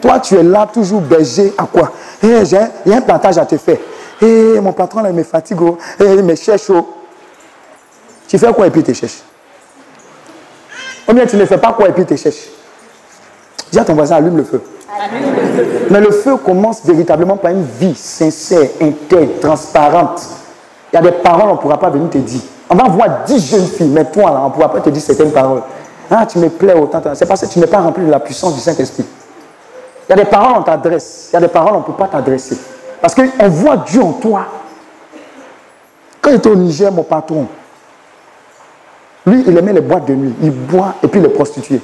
Toi, 0.00 0.20
tu 0.20 0.36
es 0.36 0.42
là 0.42 0.68
toujours 0.72 1.00
berger 1.00 1.52
à 1.58 1.64
quoi? 1.64 1.90
Il 2.22 2.30
y 2.30 2.54
a 2.56 2.96
un 2.96 3.00
plantage 3.00 3.38
à 3.38 3.44
te 3.46 3.56
faire. 3.56 3.78
Eh, 4.22 4.60
mon 4.60 4.72
patron, 4.72 5.02
là, 5.02 5.10
il 5.10 5.16
me 5.16 5.22
fatigue. 5.22 5.60
oh. 5.60 5.78
Eh, 5.98 6.04
il 6.04 6.22
me 6.22 6.34
cherche. 6.34 6.70
oh. 6.70 6.86
Tu 8.28 8.38
fais 8.38 8.52
quoi 8.52 8.66
et 8.66 8.70
puis 8.70 8.80
il 8.80 8.84
te 8.84 8.92
cherche? 8.92 9.22
Ou 11.10 11.12
bien 11.14 11.26
tu 11.26 11.36
ne 11.36 11.44
fais 11.44 11.58
pas 11.58 11.72
quoi 11.72 11.88
et 11.88 11.92
puis 11.92 12.02
il 12.02 12.06
te 12.06 12.14
cherche 12.14 12.48
Dis 13.72 13.78
à 13.78 13.84
ton 13.84 13.94
voisin, 13.94 14.16
allume 14.16 14.36
le 14.36 14.44
feu. 14.44 14.62
Mais 15.90 16.00
le 16.00 16.10
feu 16.10 16.36
commence 16.36 16.84
véritablement 16.84 17.36
par 17.36 17.52
une 17.52 17.64
vie 17.64 17.94
sincère, 17.94 18.68
intègre, 18.80 19.40
transparente. 19.40 20.22
Il 20.92 20.96
y 20.96 20.98
a 20.98 21.02
des 21.02 21.12
paroles, 21.12 21.50
on 21.50 21.54
ne 21.54 21.58
pourra 21.58 21.78
pas 21.78 21.90
venir 21.90 22.10
te 22.10 22.18
dire. 22.18 22.40
On 22.68 22.74
va 22.74 22.88
voir 22.88 23.24
dix 23.26 23.50
jeunes 23.50 23.66
filles, 23.66 23.90
mais 23.92 24.04
toi, 24.06 24.30
là, 24.30 24.40
on 24.42 24.48
ne 24.48 24.52
pourra 24.52 24.70
pas 24.70 24.80
te 24.80 24.90
dire 24.90 25.02
certaines 25.02 25.30
paroles. 25.32 25.62
Ah, 26.10 26.26
tu 26.26 26.38
me 26.38 26.48
plais 26.48 26.74
autant. 26.74 27.00
C'est 27.14 27.26
parce 27.26 27.40
que 27.40 27.46
tu 27.46 27.60
n'es 27.60 27.66
pas 27.66 27.78
rempli 27.78 28.04
de 28.04 28.10
la 28.10 28.18
puissance 28.20 28.54
du 28.54 28.60
Saint-Esprit. 28.60 29.04
Il 30.08 30.10
y 30.10 30.12
a 30.12 30.24
des 30.24 30.28
paroles, 30.28 30.56
on 30.58 30.62
t'adresse. 30.62 31.28
Il 31.30 31.34
y 31.34 31.36
a 31.36 31.40
des 31.40 31.48
paroles, 31.48 31.74
on 31.74 31.78
ne 31.78 31.84
peut 31.84 31.92
pas 31.92 32.08
t'adresser. 32.08 32.58
Parce 33.00 33.14
qu'on 33.14 33.48
voit 33.48 33.76
Dieu 33.78 34.02
en 34.02 34.12
toi. 34.14 34.42
Quand 36.20 36.30
il 36.30 36.36
était 36.36 36.50
au 36.50 36.56
Niger, 36.56 36.90
mon 36.90 37.04
patron, 37.04 37.46
lui, 39.26 39.44
il 39.46 39.56
aimait 39.56 39.72
les 39.72 39.80
boîtes 39.80 40.06
de 40.06 40.14
nuit. 40.14 40.34
Il 40.42 40.50
boit 40.50 40.94
et 41.02 41.08
puis 41.08 41.20
les 41.20 41.28
prostituées. 41.28 41.80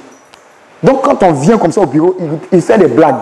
Donc, 0.81 1.03
quand 1.03 1.21
on 1.23 1.31
vient 1.31 1.57
comme 1.57 1.71
ça 1.71 1.81
au 1.81 1.85
bureau, 1.85 2.15
il, 2.51 2.61
fait 2.61 2.77
des 2.77 2.87
blagues. 2.87 3.15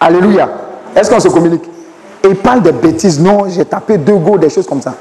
Alléluia. 0.00 0.48
Est-ce 0.94 1.10
qu'on 1.10 1.20
se 1.20 1.28
communique? 1.28 1.64
Et 2.24 2.28
il 2.28 2.36
parle 2.36 2.62
de 2.62 2.70
bêtises. 2.70 3.20
Non, 3.20 3.48
j'ai 3.48 3.64
tapé 3.64 3.98
deux 3.98 4.16
go, 4.16 4.38
des 4.38 4.50
choses 4.50 4.66
comme 4.66 4.82
ça. 4.82 4.94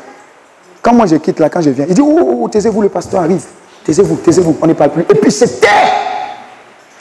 Quand 0.81 0.93
moi 0.93 1.05
je 1.05 1.15
quitte 1.17 1.39
là, 1.39 1.49
quand 1.49 1.61
je 1.61 1.69
viens, 1.69 1.85
il 1.87 1.93
dit 1.93 2.01
Oh, 2.01 2.39
oh, 2.43 2.49
taisez-vous, 2.49 2.81
le 2.81 2.89
pasteur 2.89 3.21
arrive. 3.21 3.43
Taisez-vous, 3.83 4.15
taisez-vous, 4.15 4.57
on 4.61 4.67
ne 4.67 4.73
parle 4.73 4.91
plus. 4.91 5.03
Et 5.03 5.15
puis 5.15 5.31
c'était. 5.31 5.67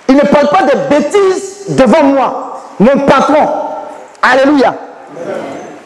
Il 0.08 0.16
ne 0.16 0.22
parle 0.22 0.48
pas 0.48 0.64
de 0.64 0.88
bêtises 0.88 1.66
devant 1.68 2.02
moi, 2.02 2.60
mon 2.78 3.06
patron. 3.06 3.48
Alléluia. 4.20 4.74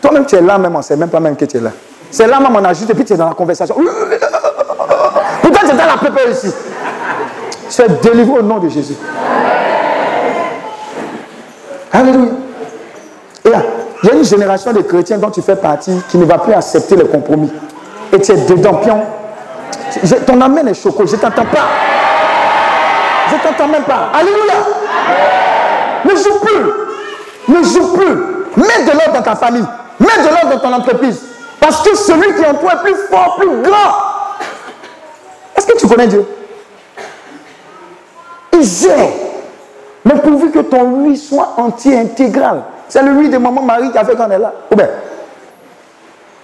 Toi-même, 0.01 0.27
tu 0.27 0.37
es 0.37 0.41
là, 0.41 0.59
même, 0.59 0.75
on 0.75 0.79
ne 0.79 0.83
sait 0.83 0.97
même 0.97 1.09
pas 1.09 1.21
même 1.21 1.37
que 1.37 1.45
tu 1.45 1.57
es 1.57 1.61
là. 1.61 1.71
C'est 2.11 2.27
là, 2.27 2.41
même, 2.41 2.55
on 2.55 2.65
ajoute, 2.65 2.91
et 2.91 2.95
puis 2.95 3.05
tu 3.05 3.13
es 3.13 3.17
dans 3.17 3.29
la 3.29 3.35
conversation. 3.35 3.77
Dans 5.77 5.87
la 5.87 5.97
pépère 5.97 6.31
ici. 6.31 6.53
Es 7.79 7.89
délivré 8.03 8.39
au 8.39 8.43
nom 8.43 8.59
de 8.59 8.69
Jésus. 8.69 8.95
Alléluia. 11.93 12.31
Et 13.45 13.51
là, 13.51 13.63
il 14.03 14.09
y 14.09 14.13
a 14.13 14.15
une 14.15 14.25
génération 14.25 14.73
de 14.73 14.81
chrétiens 14.83 15.19
dont 15.19 15.31
tu 15.31 15.43
fais 15.43 15.57
partie 15.57 15.93
qui 16.09 16.19
ne 16.19 16.25
va 16.25 16.39
plus 16.39 16.53
accepter 16.53 16.97
les 16.97 17.05
compromis. 17.05 17.53
Et 18.13 18.21
tu 18.21 18.33
es 18.33 18.37
dedans, 18.37 18.75
pion. 18.75 19.03
Ton 20.27 20.41
amène 20.41 20.69
est 20.69 20.75
choqué, 20.75 21.07
je 21.07 21.17
ne 21.17 21.21
t'entends 21.21 21.45
pas. 21.45 21.69
Je 23.29 23.35
ne 23.35 23.41
t'entends 23.41 23.69
même 23.69 23.85
pas. 23.85 24.11
Alléluia. 24.15 24.55
Ne 26.05 26.11
joue 26.11 26.39
plus. 26.41 27.55
Ne 27.55 27.63
joue 27.63 27.93
plus. 27.95 28.17
Mets 28.57 28.85
de 28.85 28.93
l'ordre 28.93 29.15
dans 29.15 29.23
ta 29.23 29.35
famille. 29.35 29.65
Mets 29.99 30.23
de 30.23 30.29
l'ordre 30.29 30.51
dans 30.57 30.69
ton 30.69 30.73
entreprise. 30.75 31.21
Parce 31.61 31.83
que 31.83 31.97
celui 31.97 32.35
qui 32.35 32.43
est 32.43 32.49
en 32.49 32.55
toi 32.55 32.73
est 32.75 32.83
plus 32.85 32.97
fort, 33.11 33.37
plus 33.39 33.63
grand. 33.63 34.14
Est-ce 35.65 35.73
que 35.73 35.79
tu 35.79 35.87
connais 35.89 36.07
Dieu? 36.07 36.27
Il 38.53 38.63
gère. 38.63 39.09
Mais 40.05 40.15
pourvu 40.17 40.51
que 40.51 40.59
ton 40.59 40.83
oui 40.83 41.17
soit 41.17 41.55
entier, 41.57 41.99
intégral. 41.99 42.65
C'est 42.87 43.03
le 43.03 43.13
oui 43.13 43.31
de 43.31 43.39
maman 43.39 43.63
Marie 43.63 43.91
qui 43.91 43.97
a 43.97 44.05
fait 44.05 44.15
quand 44.15 44.27
elle 44.27 44.33
est 44.33 44.39
là. 44.39 44.53
Ou 44.71 44.77
bien, 44.77 44.89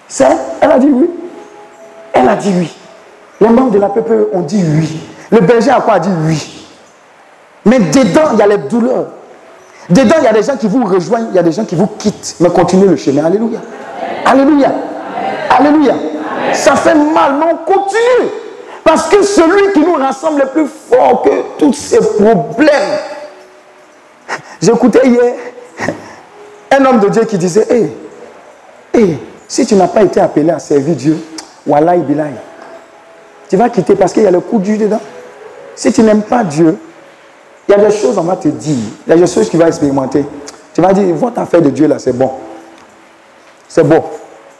c'est, 0.08 0.26
elle 0.62 0.70
a 0.70 0.78
dit 0.78 0.88
oui. 0.90 1.10
Elle 2.14 2.28
a 2.30 2.34
dit 2.34 2.50
oui. 2.56 2.74
Les 3.42 3.48
membres 3.48 3.72
de 3.72 3.78
la 3.78 3.90
PPE 3.90 4.30
ont 4.32 4.40
dit 4.40 4.64
oui. 4.64 5.00
Le 5.30 5.40
berger 5.40 5.76
quoi 5.84 5.94
a 5.94 5.98
dit 5.98 6.08
oui? 6.26 6.66
Mais 7.66 7.78
dedans, 7.78 8.30
il 8.32 8.38
y 8.38 8.42
a 8.42 8.46
les 8.46 8.56
douleurs. 8.56 9.08
Dedans, 9.90 10.16
il 10.18 10.24
y 10.24 10.28
a 10.28 10.32
des 10.32 10.42
gens 10.42 10.56
qui 10.56 10.66
vous 10.66 10.84
rejoignent, 10.86 11.26
il 11.30 11.36
y 11.36 11.38
a 11.38 11.42
des 11.42 11.52
gens 11.52 11.66
qui 11.66 11.74
vous 11.74 11.88
quittent, 11.98 12.36
mais 12.40 12.48
continuez 12.48 12.86
le 12.86 12.96
chemin. 12.96 13.26
Alléluia. 13.26 13.58
Alléluia. 14.24 14.72
Alléluia. 15.50 15.94
Ça 16.54 16.74
fait 16.74 16.94
mal, 16.94 17.34
mais 17.38 17.52
on 17.52 17.56
continue. 17.70 18.39
Parce 18.91 19.07
que 19.07 19.22
celui 19.22 19.72
qui 19.72 19.78
nous 19.78 19.95
rassemble 19.95 20.43
est 20.43 20.47
plus 20.47 20.66
fort 20.66 21.22
que 21.22 21.30
tous 21.59 21.72
ces 21.72 21.99
problèmes. 21.99 22.99
J'écoutais 24.61 25.07
hier 25.07 25.34
un 26.72 26.84
homme 26.84 26.99
de 26.99 27.09
Dieu 27.09 27.24
qui 27.24 27.38
disait 27.38 27.68
Hé, 27.70 27.93
hé, 28.93 29.16
si 29.47 29.64
tu 29.64 29.76
n'as 29.76 29.86
pas 29.86 30.03
été 30.03 30.18
appelé 30.18 30.51
à 30.51 30.59
servir 30.59 30.97
Dieu, 30.97 31.16
Wallahi 31.68 32.01
Bilahi, 32.01 32.32
tu 33.49 33.57
vas 33.57 33.68
quitter 33.68 33.95
parce 33.95 34.12
qu'il 34.12 34.24
y 34.24 34.26
a 34.26 34.30
le 34.32 34.41
coup 34.41 34.59
Dieu 34.59 34.76
dedans. 34.76 35.01
Si 35.76 35.93
tu 35.93 36.03
n'aimes 36.03 36.22
pas 36.22 36.43
Dieu, 36.43 36.76
il 37.68 37.70
y 37.70 37.74
a 37.76 37.78
des 37.78 37.97
choses, 37.97 38.18
on 38.18 38.22
va 38.22 38.34
te 38.34 38.49
dire. 38.49 38.74
Il 39.07 39.11
y 39.11 39.12
a 39.12 39.16
des 39.16 39.32
choses 39.32 39.49
que 39.49 39.57
vas 39.57 39.68
expérimenter. 39.68 40.24
Tu 40.74 40.80
vas 40.80 40.93
dire 40.93 41.14
Votre 41.14 41.38
affaire 41.38 41.62
de 41.62 41.70
Dieu 41.70 41.86
là, 41.86 42.01
c'est 42.01 42.12
bon. 42.12 42.32
C'est 43.68 43.84
bon. 43.84 44.03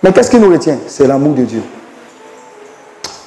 Mais 0.05 0.13
qu'est-ce 0.13 0.31
qui 0.31 0.39
nous 0.39 0.53
retient? 0.53 0.79
C'est 0.87 1.09
l'amour 1.09 1.35
de 1.35 1.43
Dieu. 1.43 1.63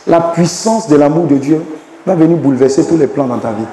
La 0.08 0.20
puissance 0.20 0.88
de 0.88 0.96
l'amour 0.96 1.26
de 1.28 1.36
Dieu 1.36 1.64
va 2.06 2.16
venir 2.16 2.38
bouleverser 2.38 2.86
tous 2.86 2.98
les 2.98 3.08
plans 3.08 3.26
dans 3.26 3.38
ta 3.38 3.52
vie. 3.52 3.64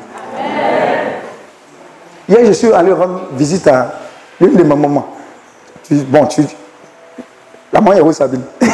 Hier, 2.28 2.46
je 2.46 2.52
suis 2.52 2.72
allé 2.72 2.92
rendre 2.92 3.22
visite 3.32 3.66
à 3.66 3.92
l'une 4.40 4.54
de 4.54 4.62
mes 4.62 4.76
mamans. 4.76 5.08
Bon, 5.90 6.26
tu. 6.26 6.42
La 7.72 7.80
maman 7.80 7.96
est 7.96 8.00
Rose 8.00 8.16
Sabine. 8.16 8.42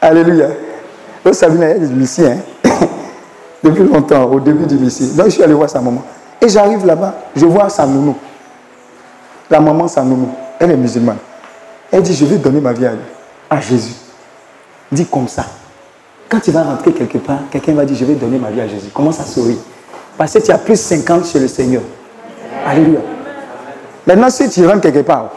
Alléluia. 0.00 0.48
Rose 1.24 1.36
Sabine, 1.36 1.62
est 1.62 1.78
du 1.78 2.26
hein. 2.26 2.38
Depuis 3.62 3.84
longtemps, 3.84 4.24
au 4.24 4.40
début 4.40 4.66
du 4.66 4.76
Messie. 4.76 5.12
Donc, 5.14 5.26
je 5.26 5.30
suis 5.30 5.42
allé 5.44 5.54
voir 5.54 5.70
sa 5.70 5.80
maman. 5.80 6.02
Et 6.40 6.48
j'arrive 6.48 6.84
là-bas, 6.84 7.14
je 7.36 7.46
vois 7.46 7.68
sa 7.68 7.86
nounou. 7.86 8.16
La 9.48 9.60
maman, 9.60 9.86
sa 9.86 10.02
nounou. 10.02 10.30
Elle 10.58 10.72
est 10.72 10.76
musulmane. 10.76 11.18
Elle 11.92 12.02
dit 12.02 12.14
Je 12.14 12.24
vais 12.24 12.38
donner 12.38 12.60
ma 12.60 12.72
vie 12.72 12.86
à, 12.86 12.92
à 13.48 13.60
Jésus. 13.60 14.01
Dis 14.92 15.06
comme 15.06 15.26
ça. 15.26 15.46
Quand 16.28 16.38
tu 16.40 16.50
vas 16.50 16.62
rentrer 16.62 16.92
quelque 16.92 17.18
part, 17.18 17.40
quelqu'un 17.50 17.72
va 17.74 17.84
dire 17.84 17.96
Je 17.96 18.04
vais 18.04 18.14
donner 18.14 18.38
ma 18.38 18.50
vie 18.50 18.60
à 18.60 18.68
Jésus. 18.68 18.88
Commence 18.92 19.18
à 19.20 19.24
sourire. 19.24 19.56
Parce 20.16 20.34
que 20.34 20.38
tu 20.38 20.50
as 20.50 20.58
plus 20.58 20.78
50 20.78 21.26
chez 21.26 21.40
le 21.40 21.48
Seigneur. 21.48 21.82
Alléluia. 22.66 23.00
Maintenant, 24.06 24.30
si 24.30 24.48
tu 24.50 24.66
rentres 24.66 24.82
quelque 24.82 25.00
part, 25.00 25.30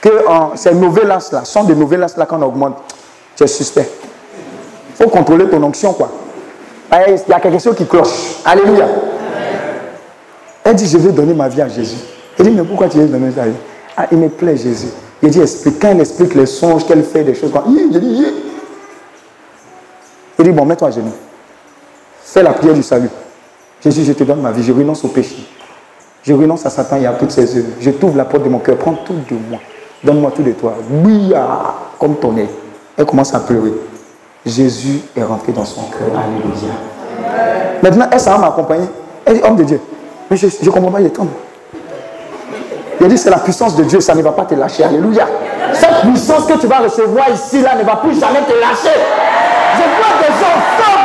que 0.00 0.08
euh, 0.08 0.54
ces 0.54 0.72
novellas 0.74 1.28
là, 1.32 1.44
sont 1.44 1.64
des 1.64 1.74
novellas 1.74 2.14
là 2.16 2.26
qu'on 2.26 2.40
augmente, 2.42 2.76
tu 3.36 3.42
es 3.42 3.46
suspect. 3.46 3.90
Il 4.90 5.04
faut 5.04 5.10
contrôler 5.10 5.48
ton 5.48 5.62
onction, 5.62 5.92
quoi. 5.92 6.10
Il 6.92 7.18
y 7.28 7.32
a 7.32 7.40
quelque 7.40 7.58
chose 7.58 7.76
qui 7.76 7.86
cloche. 7.86 8.40
Alléluia. 8.44 8.86
Elle 10.64 10.76
dit, 10.76 10.86
je 10.86 10.98
vais 10.98 11.12
donner 11.12 11.34
ma 11.34 11.48
vie 11.48 11.62
à 11.62 11.68
Jésus. 11.68 11.98
Elle 12.38 12.46
dit, 12.46 12.52
mais 12.52 12.62
pourquoi 12.62 12.88
tu 12.88 12.98
veux 12.98 13.06
donner 13.06 13.32
ta 13.32 13.44
vie? 13.44 13.56
Ah, 13.96 14.06
il 14.12 14.18
me 14.18 14.28
plaît 14.28 14.56
Jésus. 14.56 14.88
Il 15.22 15.30
dit, 15.30 15.40
explique. 15.40 15.80
Quand 15.80 15.88
elle 15.88 16.00
explique 16.00 16.34
les 16.34 16.46
songes 16.46 16.86
qu'elle 16.86 17.02
fait, 17.02 17.24
des 17.24 17.34
choses 17.34 17.50
comme 17.52 17.74
dit. 17.74 18.47
Il 20.38 20.44
dit, 20.44 20.52
bon, 20.52 20.64
mets-toi 20.64 20.88
à 20.88 20.90
genoux. 20.90 21.12
Fais 22.22 22.42
la 22.42 22.52
prière 22.52 22.74
du 22.74 22.82
salut. 22.82 23.10
Jésus, 23.82 24.04
je 24.04 24.12
te 24.12 24.24
donne 24.24 24.40
ma 24.40 24.52
vie. 24.52 24.62
Je 24.62 24.72
renonce 24.72 25.04
au 25.04 25.08
péché. 25.08 25.48
Je 26.22 26.32
renonce 26.32 26.64
à 26.66 26.70
Satan 26.70 26.96
et 26.96 27.06
à 27.06 27.12
toutes 27.12 27.30
ses 27.30 27.56
œuvres. 27.56 27.68
Je 27.80 27.90
t'ouvre 27.90 28.16
la 28.16 28.24
porte 28.24 28.44
de 28.44 28.48
mon 28.48 28.58
cœur. 28.58 28.76
Prends 28.76 28.94
tout 28.94 29.14
de 29.14 29.34
moi. 29.50 29.58
Donne-moi 30.04 30.30
tout 30.34 30.42
de 30.42 30.52
toi. 30.52 30.74
Oui, 31.04 31.32
ah, 31.34 31.74
comme 31.98 32.16
ton 32.16 32.36
aile. 32.36 32.48
Elle 32.96 33.04
commence 33.04 33.34
à 33.34 33.40
pleurer. 33.40 33.72
Jésus 34.46 35.00
est 35.16 35.22
rentré 35.22 35.52
dans 35.52 35.64
son 35.64 35.82
cœur. 35.82 36.08
Alléluia. 36.16 36.74
Maintenant, 37.82 38.08
elle 38.10 38.20
s'en 38.20 38.32
va 38.32 38.38
m'accompagner. 38.38 38.86
Elle 39.24 39.38
dit, 39.38 39.42
homme 39.42 39.56
de 39.56 39.64
Dieu. 39.64 39.80
Mais 40.30 40.36
je 40.36 40.46
ne 40.46 40.70
comprends 40.70 40.90
pas, 40.92 41.00
il 41.00 41.06
est 41.06 41.18
homme. 41.18 41.30
Il 43.00 43.08
dit, 43.08 43.18
c'est 43.18 43.30
la 43.30 43.38
puissance 43.38 43.76
de 43.76 43.84
Dieu, 43.84 44.00
ça 44.00 44.14
ne 44.14 44.22
va 44.22 44.32
pas 44.32 44.44
te 44.44 44.54
lâcher. 44.54 44.84
Alléluia. 44.84 45.26
Cette 45.72 46.00
puissance 46.02 46.44
que 46.46 46.58
tu 46.58 46.66
vas 46.66 46.78
recevoir 46.78 47.28
ici, 47.30 47.60
là, 47.60 47.76
ne 47.76 47.84
va 47.84 47.96
plus 47.96 48.18
jamais 48.18 48.40
te 48.40 48.52
lâcher. 48.52 48.98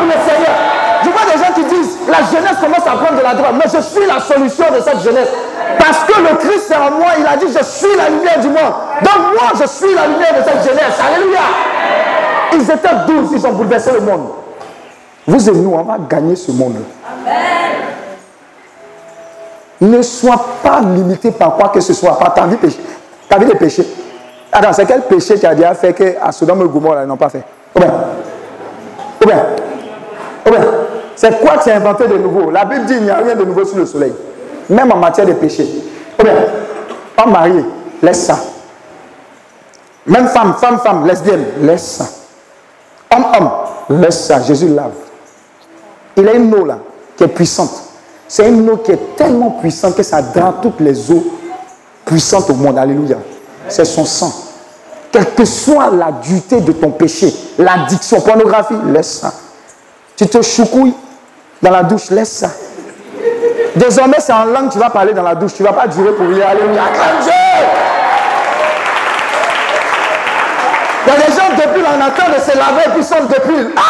Le 0.05 0.19
Seigneur. 0.29 0.55
Je 1.03 1.09
vois 1.09 1.25
des 1.31 1.37
gens 1.37 1.53
qui 1.53 1.63
disent, 1.75 1.97
la 2.07 2.23
jeunesse 2.31 2.57
commence 2.61 2.87
à 2.87 2.95
prendre 2.97 3.17
de 3.19 3.23
la 3.23 3.33
drogue. 3.33 3.55
Mais 3.55 3.69
je 3.73 3.81
suis 3.81 4.05
la 4.05 4.19
solution 4.19 4.65
de 4.73 4.79
cette 4.81 5.01
jeunesse. 5.03 5.29
Parce 5.77 6.03
que 6.05 6.19
le 6.21 6.35
Christ 6.37 6.71
est 6.71 6.75
en 6.75 6.91
moi, 6.91 7.11
il 7.19 7.25
a 7.25 7.35
dit, 7.35 7.47
je 7.47 7.63
suis 7.63 7.95
la 7.97 8.09
lumière 8.09 8.39
du 8.39 8.47
monde. 8.47 8.73
Donc 9.01 9.33
moi, 9.33 9.51
je 9.59 9.67
suis 9.67 9.93
la 9.93 10.07
lumière 10.07 10.33
de 10.37 10.43
cette 10.43 10.63
jeunesse. 10.63 10.95
Alléluia. 11.05 11.39
Ils 12.53 12.61
étaient 12.61 12.95
douze, 13.07 13.31
ils 13.33 13.47
ont 13.47 13.53
bouleversé 13.53 13.91
le 13.91 14.01
monde. 14.01 14.29
Vous 15.25 15.49
et 15.49 15.53
nous, 15.53 15.73
on 15.73 15.83
va 15.83 15.97
gagner 16.09 16.35
ce 16.35 16.51
monde. 16.51 16.75
Ne 19.81 20.01
sois 20.01 20.45
pas 20.61 20.79
limité 20.79 21.31
par 21.31 21.55
quoi 21.55 21.69
que 21.69 21.81
ce 21.81 21.93
soit, 21.93 22.17
par 22.17 22.33
ta 22.33 22.45
vie, 22.45 22.57
ta 23.27 23.37
vie 23.37 23.45
de 23.45 23.55
péché. 23.57 23.85
Attends, 24.51 24.71
c'est 24.71 24.85
quel 24.85 25.01
péché 25.01 25.37
tu 25.39 25.45
as 25.45 25.55
déjà 25.55 25.73
fait 25.73 25.93
que 25.93 26.15
à 26.21 26.31
Sodome 26.31 26.61
et 26.61 26.69
Gomorrhe, 26.69 26.99
ils 27.03 27.07
n'ont 27.07 27.17
pas 27.17 27.29
fait? 27.29 27.43
Ou 27.75 27.79
bien 27.79 27.93
Ou 29.21 29.25
bien 29.25 29.45
C'est 31.15 31.39
quoi 31.39 31.57
que 31.57 31.63
tu 31.63 31.69
as 31.69 31.75
inventé 31.77 32.07
de 32.07 32.17
nouveau? 32.17 32.51
La 32.51 32.65
Bible 32.65 32.85
dit 32.85 32.95
qu'il 32.95 33.03
n'y 33.03 33.11
a 33.11 33.17
rien 33.17 33.35
de 33.35 33.45
nouveau 33.45 33.65
sous 33.65 33.77
le 33.77 33.85
soleil. 33.85 34.13
Même 34.69 34.91
en 34.91 34.97
matière 34.97 35.25
de 35.25 35.33
péché. 35.33 35.67
Ou 36.19 36.23
bien 36.23 36.33
Homme 37.17 37.31
marié, 37.31 37.63
laisse 38.01 38.25
ça. 38.25 38.39
Même 40.05 40.27
femme, 40.27 40.55
femme, 40.59 40.79
femme, 40.79 41.05
lesbienne, 41.05 41.45
laisse 41.61 41.97
ça. 41.97 42.05
Homme, 43.15 43.25
homme, 43.37 44.01
laisse 44.01 44.25
ça. 44.25 44.41
Jésus 44.41 44.69
lave. 44.69 44.91
Il 46.17 46.27
a 46.27 46.33
une 46.33 46.53
eau 46.53 46.65
là 46.65 46.79
qui 47.15 47.23
est 47.23 47.27
puissante. 47.27 47.71
C'est 48.27 48.49
une 48.49 48.69
eau 48.69 48.77
qui 48.77 48.91
est 48.91 49.15
tellement 49.15 49.51
puissante 49.51 49.95
que 49.95 50.03
ça 50.03 50.21
drape 50.21 50.61
toutes 50.61 50.79
les 50.79 51.11
eaux 51.11 51.23
puissantes 52.05 52.49
au 52.49 52.53
monde. 52.55 52.77
Alléluia. 52.77 53.17
C'est 53.69 53.85
son 53.85 54.05
sang. 54.05 54.33
Quelle 55.11 55.31
que 55.33 55.45
soit 55.45 55.91
la 55.91 56.11
dureté 56.11 56.59
de 56.61 56.71
ton 56.71 56.89
péché, 56.89 57.33
l'addiction, 57.59 58.19
pornographie, 58.21 58.73
laisse 58.91 59.19
ça. 59.19 59.31
Tu 60.15 60.27
te 60.27 60.41
choucouilles 60.41 60.93
dans 61.61 61.71
la 61.71 61.83
douche, 61.83 62.09
laisse 62.09 62.31
ça. 62.31 62.49
Désormais, 63.75 64.17
c'est 64.19 64.33
en 64.33 64.45
langue 64.45 64.67
que 64.67 64.73
tu 64.73 64.79
vas 64.79 64.89
parler 64.89 65.13
dans 65.13 65.23
la 65.23 65.33
douche. 65.35 65.53
Tu 65.55 65.63
ne 65.63 65.67
vas 65.67 65.73
pas 65.73 65.87
durer 65.87 66.11
pour 66.13 66.27
rien. 66.27 66.47
Alléluia. 66.47 66.83
Acclame 66.83 67.23
Dieu. 67.23 67.31
Il 71.05 71.11
y 71.11 71.15
a 71.15 71.17
des 71.17 71.31
gens 71.33 71.49
depuis 71.55 71.83
on 71.83 72.01
attend 72.01 72.29
de 72.31 72.39
se 72.39 72.57
laver 72.57 72.83
et 72.85 72.89
puis 72.89 72.99
ils 72.99 73.03
sortent 73.03 73.27
depuis. 73.27 73.73
Ah 73.75 73.81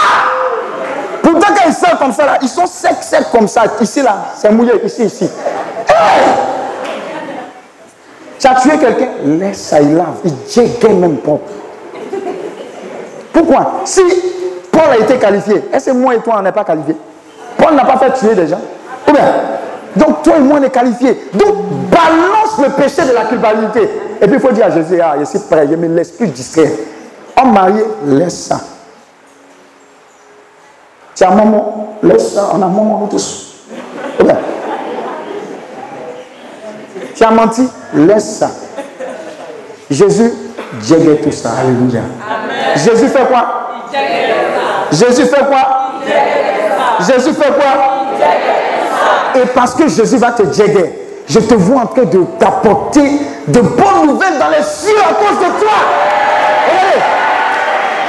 Pourtant, 1.21 1.53
quand 1.55 1.67
ils 1.67 1.73
sortent 1.73 1.99
comme 1.99 2.13
ça, 2.13 2.25
là, 2.25 2.37
ils 2.41 2.47
sont 2.47 2.65
secs, 2.65 3.01
secs 3.01 3.29
comme 3.31 3.47
ça. 3.47 3.63
Ici, 3.79 4.01
là, 4.01 4.17
c'est 4.35 4.51
mouillé. 4.51 4.73
Ici, 4.85 5.05
ici. 5.05 5.29
Tu 8.39 8.47
as 8.47 8.55
tué 8.55 8.77
quelqu'un, 8.77 9.09
laisse 9.25 9.61
ça, 9.61 9.79
il 9.79 9.95
lave. 9.95 10.15
Il 10.25 10.33
jéguait 10.49 10.89
même 10.89 11.17
propre. 11.17 11.49
Pourquoi? 13.31 13.81
Si 13.85 14.01
Paul 14.73 14.91
a 14.91 14.97
été 14.97 15.17
qualifié, 15.17 15.63
est-ce 15.71 15.85
que 15.85 15.91
moi 15.91 16.15
et 16.15 16.19
toi, 16.19 16.37
on 16.39 16.41
n'est 16.41 16.51
pas 16.51 16.63
qualifiés? 16.65 16.97
Paul 17.55 17.75
n'a 17.75 17.85
pas 17.85 17.97
fait 17.97 18.11
tuer 18.13 18.33
des 18.35 18.47
gens. 18.47 18.59
Ou 19.07 19.11
bien? 19.11 19.23
Donc, 19.95 20.23
toi 20.23 20.33
et 20.37 20.39
moi, 20.39 20.57
on 20.59 20.63
est 20.63 20.71
qualifiés. 20.71 21.29
Donc, 21.33 21.55
balance 21.91 22.57
le 22.57 22.69
péché 22.71 23.03
de 23.07 23.13
la 23.13 23.25
culpabilité. 23.25 23.87
Et 24.19 24.25
puis, 24.25 24.35
il 24.35 24.39
faut 24.39 24.51
dire 24.51 24.65
à 24.65 24.71
Jésus, 24.71 24.99
ah, 24.99 25.13
je 25.19 25.25
suis 25.25 25.39
prêt, 25.39 25.67
je 25.69 25.75
me 25.75 25.87
laisse 25.87 26.11
plus 26.11 26.27
distraire. 26.27 26.71
Homme 27.39 27.53
marié, 27.53 27.83
laisse 28.05 28.47
ça. 28.47 28.59
Tu 31.15 31.23
as 31.23 31.29
maman, 31.29 31.97
laisse 32.01 32.33
ça. 32.33 32.49
On 32.53 32.55
a 32.55 32.65
maman, 32.65 32.99
nous 33.01 33.07
tous. 33.07 33.65
Ou 34.19 34.23
bien? 34.23 34.37
Tu 37.15 37.23
as 37.23 37.31
menti, 37.31 37.69
laisse 37.93 38.37
ça. 38.37 38.49
Jésus 39.89 40.33
jéguait 40.81 41.17
tout 41.17 41.31
ça. 41.31 41.51
Alléluia. 41.59 42.01
Jésus 42.75 43.07
fait 43.07 43.27
quoi? 43.27 43.63
Jésus 44.93 45.25
fait 45.25 45.45
quoi? 45.45 45.91
Jésus 46.99 47.33
fait 47.33 47.51
quoi? 47.53 48.05
Et 49.35 49.45
parce 49.47 49.73
que 49.73 49.87
Jésus 49.87 50.17
va 50.17 50.31
te 50.31 50.43
jéguer, 50.53 50.93
je 51.27 51.39
te 51.39 51.55
vois 51.55 51.81
en 51.81 51.85
train 51.87 52.03
de 52.03 52.23
t'apporter 52.37 53.19
de 53.47 53.59
bonnes 53.59 54.07
nouvelles 54.07 54.37
dans 54.39 54.49
les 54.49 54.63
cieux 54.63 54.99
à 54.99 55.13
cause 55.13 55.39
de 55.39 55.59
toi. 55.59 55.71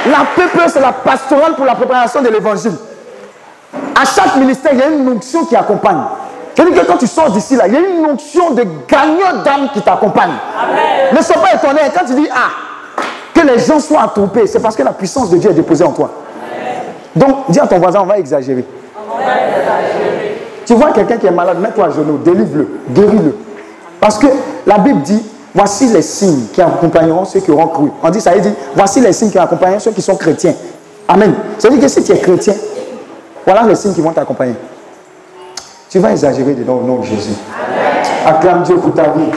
La 0.07 0.25
peuple, 0.35 0.59
c'est 0.67 0.79
la 0.79 0.91
pastorale 0.91 1.55
pour 1.55 1.65
la 1.65 1.73
préparation 1.73 2.21
de 2.21 2.29
l'évangile. 2.29 2.75
À 3.99 4.05
chaque 4.05 4.35
ministère, 4.35 4.73
il 4.73 4.79
y 4.79 4.83
a 4.83 4.89
une 4.89 5.09
onction 5.09 5.45
qui 5.45 5.55
accompagne. 5.55 6.03
Que 6.55 6.85
quand 6.85 6.97
tu 6.97 7.07
sors 7.07 7.31
d'ici, 7.31 7.55
là, 7.55 7.67
il 7.67 7.73
y 7.73 7.77
a 7.77 7.79
une 7.79 8.05
onction 8.05 8.51
de 8.51 8.63
gagnant 8.87 9.43
d'âme 9.43 9.69
qui 9.73 9.81
t'accompagne. 9.81 10.33
Ne 11.11 11.21
sois 11.21 11.37
pas 11.37 11.55
étonné 11.55 11.81
quand 11.93 12.05
tu 12.05 12.13
dis, 12.13 12.29
ah, 12.31 13.01
que 13.33 13.41
les 13.41 13.59
gens 13.59 13.79
soient 13.79 14.03
attroupés, 14.03 14.45
c'est 14.47 14.61
parce 14.61 14.75
que 14.75 14.83
la 14.83 14.93
puissance 14.93 15.31
de 15.31 15.37
Dieu 15.37 15.49
est 15.49 15.55
déposée 15.55 15.83
en 15.83 15.91
toi. 15.91 16.09
Donc, 17.15 17.49
dis 17.49 17.59
à 17.59 17.67
ton 17.67 17.79
voisin, 17.79 18.01
on 18.01 18.05
va 18.05 18.17
exagérer. 18.17 18.65
Tu 20.65 20.73
vois 20.73 20.91
quelqu'un 20.91 21.17
qui 21.17 21.27
est 21.27 21.31
malade, 21.31 21.59
mets-toi 21.59 21.85
à 21.85 21.89
genoux, 21.91 22.17
délivre-le, 22.17 22.79
guéris-le. 22.89 23.35
Parce 23.99 24.17
que 24.17 24.27
la 24.65 24.79
Bible 24.79 25.01
dit, 25.01 25.23
voici 25.53 25.87
les 25.87 26.01
signes 26.01 26.47
qui 26.51 26.61
accompagneront 26.61 27.23
ceux 27.25 27.39
qui 27.39 27.51
auront 27.51 27.67
cru. 27.67 27.91
On 28.03 28.09
dit 28.09 28.19
ça, 28.19 28.35
il 28.35 28.41
dit, 28.41 28.53
voici 28.75 28.99
les 28.99 29.13
signes 29.13 29.31
qui 29.31 29.37
accompagneront 29.37 29.79
ceux 29.79 29.91
qui 29.91 30.01
sont 30.01 30.15
chrétiens. 30.15 30.53
Amen. 31.07 31.33
C'est-à-dire 31.57 31.79
que 31.79 31.87
si 31.87 32.03
tu 32.03 32.11
es 32.11 32.17
chrétien, 32.17 32.55
voilà 33.45 33.63
les 33.63 33.75
signes 33.75 33.93
qui 33.93 34.01
vont 34.01 34.11
t'accompagner. 34.11 34.55
Tu 35.89 35.99
vas 35.99 36.11
exagérer 36.11 36.53
dedans 36.55 36.75
au 36.75 36.81
nom 36.81 36.97
de 36.97 37.05
Jésus. 37.05 37.35
Acclame 38.25 38.63
Dieu 38.63 38.75
pour 38.77 38.93
ta 38.93 39.03
vie. 39.03 39.29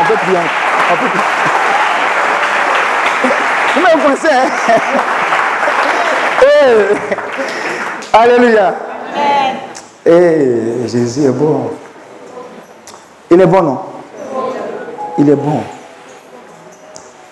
On 0.00 0.04
peut 0.06 0.14
prier. 0.14 0.38
On 0.90 0.96
peut 0.96 1.08
prier. 1.10 1.24
Vous 3.74 4.26
hein? 4.28 5.17
Eh. 6.60 6.96
Alléluia. 8.12 8.74
Eh, 10.04 10.88
Jésus 10.88 11.24
est 11.24 11.30
bon. 11.30 11.70
Il 13.30 13.40
est 13.40 13.46
bon, 13.46 13.62
non? 13.62 13.78
Il 15.18 15.28
est 15.28 15.36
bon. 15.36 15.60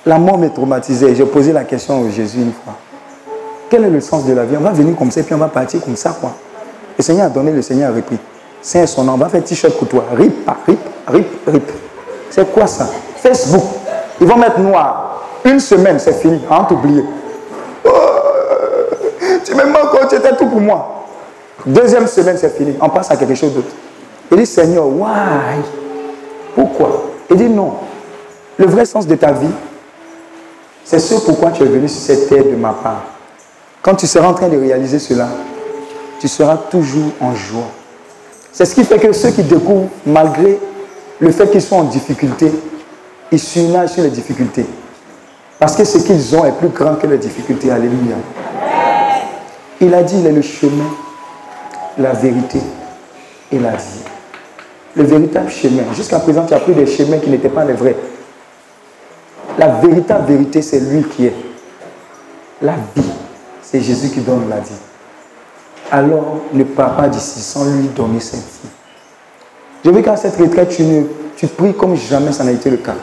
La 0.04 0.18
mort 0.18 0.38
m'est 0.38 0.50
traumatisée. 0.50 1.14
J'ai 1.14 1.24
posé 1.24 1.52
la 1.52 1.64
question 1.64 2.04
à 2.04 2.10
Jésus 2.10 2.38
une 2.38 2.52
fois. 2.52 2.74
Quel 3.70 3.84
est 3.84 3.90
le 3.90 4.00
sens 4.00 4.24
de 4.24 4.32
la 4.32 4.44
vie? 4.44 4.56
On 4.56 4.60
va 4.62 4.70
venir 4.70 4.96
comme 4.96 5.10
ça, 5.10 5.22
puis 5.22 5.34
on 5.34 5.38
va 5.38 5.48
partir 5.48 5.82
comme 5.82 5.96
ça, 5.96 6.16
quoi. 6.20 6.32
Le 6.96 7.02
Seigneur 7.02 7.26
a 7.26 7.28
donné, 7.30 7.50
le 7.50 7.62
Seigneur 7.62 7.90
a 7.90 7.96
repris. 7.96 8.18
C'est 8.62 8.86
son 8.86 9.04
nom. 9.04 9.14
On 9.14 9.16
va 9.16 9.28
faire 9.28 9.42
t-shirt 9.42 9.74
pour. 9.74 10.02
Rip, 10.12 10.48
rip, 10.66 10.78
rip, 11.08 11.26
rip. 11.46 11.72
C'est 12.30 12.52
quoi 12.52 12.66
ça? 12.66 12.88
Facebook. 13.16 13.64
Ils 14.20 14.26
vont 14.26 14.36
mettre 14.36 14.60
noir. 14.60 15.22
Une 15.44 15.60
semaine, 15.60 15.98
c'est 15.98 16.14
fini. 16.14 16.40
On. 16.50 16.64
Oh, 17.84 18.15
tu 19.46 19.54
m'aimes 19.54 19.76
encore, 19.76 20.08
tu 20.08 20.16
étais 20.16 20.34
tout 20.34 20.46
pour 20.46 20.60
moi. 20.60 21.04
Deuxième 21.64 22.06
semaine, 22.06 22.36
c'est 22.36 22.54
fini. 22.56 22.74
On 22.80 22.88
passe 22.88 23.10
à 23.10 23.16
quelque 23.16 23.34
chose 23.34 23.54
d'autre. 23.54 23.70
Il 24.30 24.38
dit, 24.38 24.46
Seigneur, 24.46 24.86
why? 24.86 25.62
Pourquoi? 26.54 27.10
Il 27.30 27.36
dit, 27.36 27.48
non. 27.48 27.74
Le 28.56 28.66
vrai 28.66 28.84
sens 28.84 29.06
de 29.06 29.14
ta 29.14 29.32
vie, 29.32 29.46
c'est 30.84 30.98
ce 30.98 31.14
pourquoi 31.14 31.50
tu 31.50 31.62
es 31.62 31.66
venu 31.66 31.88
sur 31.88 32.00
cette 32.00 32.28
terre 32.28 32.44
de 32.44 32.56
ma 32.56 32.72
part. 32.72 33.04
Quand 33.82 33.94
tu 33.94 34.06
seras 34.06 34.28
en 34.28 34.34
train 34.34 34.48
de 34.48 34.58
réaliser 34.58 34.98
cela, 34.98 35.28
tu 36.18 36.28
seras 36.28 36.56
toujours 36.56 37.12
en 37.20 37.34
joie. 37.34 37.68
C'est 38.52 38.64
ce 38.64 38.74
qui 38.74 38.84
fait 38.84 38.98
que 38.98 39.12
ceux 39.12 39.30
qui 39.30 39.42
découvrent, 39.42 39.88
malgré 40.06 40.58
le 41.18 41.30
fait 41.30 41.48
qu'ils 41.50 41.62
sont 41.62 41.76
en 41.76 41.84
difficulté, 41.84 42.50
ils 43.30 43.38
surnagent 43.38 43.90
sur 43.90 44.02
les 44.02 44.10
difficultés. 44.10 44.66
Parce 45.58 45.76
que 45.76 45.84
ce 45.84 45.98
qu'ils 45.98 46.34
ont 46.36 46.44
est 46.44 46.52
plus 46.52 46.68
grand 46.68 46.96
que 46.96 47.06
les 47.06 47.18
difficultés. 47.18 47.70
Alléluia. 47.70 48.16
Il 49.80 49.92
a 49.94 50.02
dit, 50.02 50.18
il 50.18 50.26
est 50.26 50.32
le 50.32 50.42
chemin, 50.42 50.90
la 51.98 52.12
vérité 52.12 52.60
et 53.52 53.58
la 53.58 53.72
vie. 53.72 54.02
Le 54.94 55.04
véritable 55.04 55.50
chemin. 55.50 55.82
Jusqu'à 55.94 56.18
présent, 56.18 56.46
tu 56.46 56.54
as 56.54 56.60
pris 56.60 56.72
des 56.72 56.86
chemins 56.86 57.18
qui 57.18 57.28
n'étaient 57.28 57.50
pas 57.50 57.64
les 57.64 57.74
vrais. 57.74 57.96
La 59.58 59.68
véritable 59.68 60.26
vérité, 60.26 60.62
c'est 60.62 60.80
lui 60.80 61.04
qui 61.04 61.26
est. 61.26 61.34
La 62.62 62.74
vie, 62.94 63.10
c'est 63.62 63.80
Jésus 63.80 64.08
qui 64.08 64.20
donne 64.20 64.48
la 64.48 64.60
vie 64.60 64.72
alors 65.90 66.40
ne 66.52 66.64
pars 66.64 66.96
pas 66.96 67.08
d'ici 67.08 67.40
sans 67.40 67.64
lui 67.64 67.88
donner 67.88 68.20
cette 68.20 68.40
vie. 68.40 68.68
Je 69.84 69.90
veux 69.90 70.02
qu'à 70.02 70.16
cette 70.16 70.36
retraite, 70.36 70.70
tu, 70.70 70.82
ne, 70.82 71.04
tu 71.36 71.46
pries 71.46 71.74
comme 71.74 71.96
jamais 71.96 72.32
ça 72.32 72.44
n'a 72.44 72.52
été 72.52 72.70
le 72.70 72.78
cas. 72.78 72.94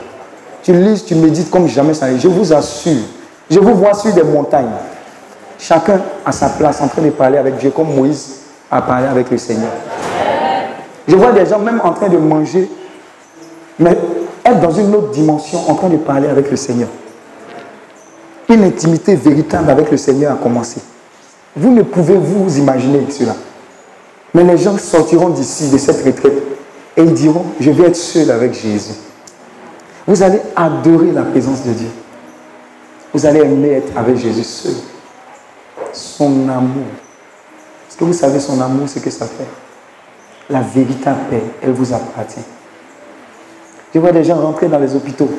Tu 0.61 0.73
lis, 0.73 1.03
tu 1.05 1.15
médites 1.15 1.49
comme 1.49 1.67
jamais 1.67 1.93
ça 1.93 2.07
n'a 2.07 2.13
été. 2.13 2.21
Je 2.21 2.27
vous 2.27 2.53
assure, 2.53 3.01
je 3.49 3.59
vous 3.59 3.75
vois 3.75 3.93
sur 3.93 4.13
des 4.13 4.23
montagnes. 4.23 4.71
Chacun 5.63 6.01
à 6.25 6.33
sa 6.33 6.49
place 6.49 6.81
en 6.81 6.89
train 6.89 7.01
de 7.01 7.09
parler 7.09 7.37
avec 7.37 7.55
Dieu 7.55 7.69
comme 7.69 7.95
Moïse 7.95 8.39
a 8.69 8.81
parlé 8.81 9.07
avec 9.07 9.31
le 9.31 9.37
Seigneur. 9.37 9.71
Je 11.07 11.15
vois 11.15 11.31
des 11.31 11.45
gens 11.45 11.59
même 11.59 11.79
en 11.81 11.93
train 11.93 12.09
de 12.09 12.17
manger, 12.17 12.69
mais 13.79 13.97
être 14.43 14.59
dans 14.59 14.71
une 14.71 14.93
autre 14.93 15.11
dimension 15.11 15.61
en 15.69 15.75
train 15.75 15.87
de 15.87 15.95
parler 15.95 16.27
avec 16.27 16.51
le 16.51 16.57
Seigneur. 16.57 16.89
Une 18.49 18.61
intimité 18.65 19.15
véritable 19.15 19.69
avec 19.69 19.89
le 19.89 19.95
Seigneur 19.95 20.33
a 20.33 20.35
commencé. 20.35 20.81
Vous 21.55 21.71
ne 21.71 21.83
pouvez 21.83 22.17
vous 22.17 22.57
imaginer 22.57 23.09
cela. 23.09 23.33
Mais 24.33 24.43
les 24.43 24.57
gens 24.57 24.77
sortiront 24.77 25.29
d'ici, 25.29 25.69
de 25.69 25.77
cette 25.77 26.03
retraite, 26.05 26.43
et 26.97 27.03
ils 27.03 27.13
diront, 27.13 27.45
je 27.61 27.71
vais 27.71 27.87
être 27.87 27.95
seul 27.95 28.29
avec 28.31 28.53
Jésus. 28.53 28.95
Vous 30.05 30.21
allez 30.23 30.41
adorer 30.57 31.13
la 31.13 31.21
présence 31.21 31.63
de 31.63 31.71
Dieu. 31.71 31.89
Vous 33.13 33.25
allez 33.25 33.39
aimer 33.39 33.69
être 33.75 33.97
avec 33.97 34.17
Jésus 34.17 34.43
seul. 34.43 34.73
Son 35.93 36.49
amour. 36.49 36.85
Est-ce 37.87 37.97
que 37.97 38.03
vous 38.03 38.13
savez 38.13 38.39
son 38.39 38.59
amour, 38.59 38.89
ce 38.89 38.99
que 38.99 39.09
ça 39.09 39.25
fait 39.25 39.47
La 40.49 40.61
véritable 40.61 41.19
paix, 41.29 41.43
elle 41.61 41.71
vous 41.71 41.93
appartient. 41.93 42.39
Je 43.93 43.99
vois 43.99 44.11
des 44.11 44.23
gens 44.23 44.41
rentrer 44.41 44.67
dans 44.67 44.79
les 44.79 44.95
hôpitaux 44.95 45.29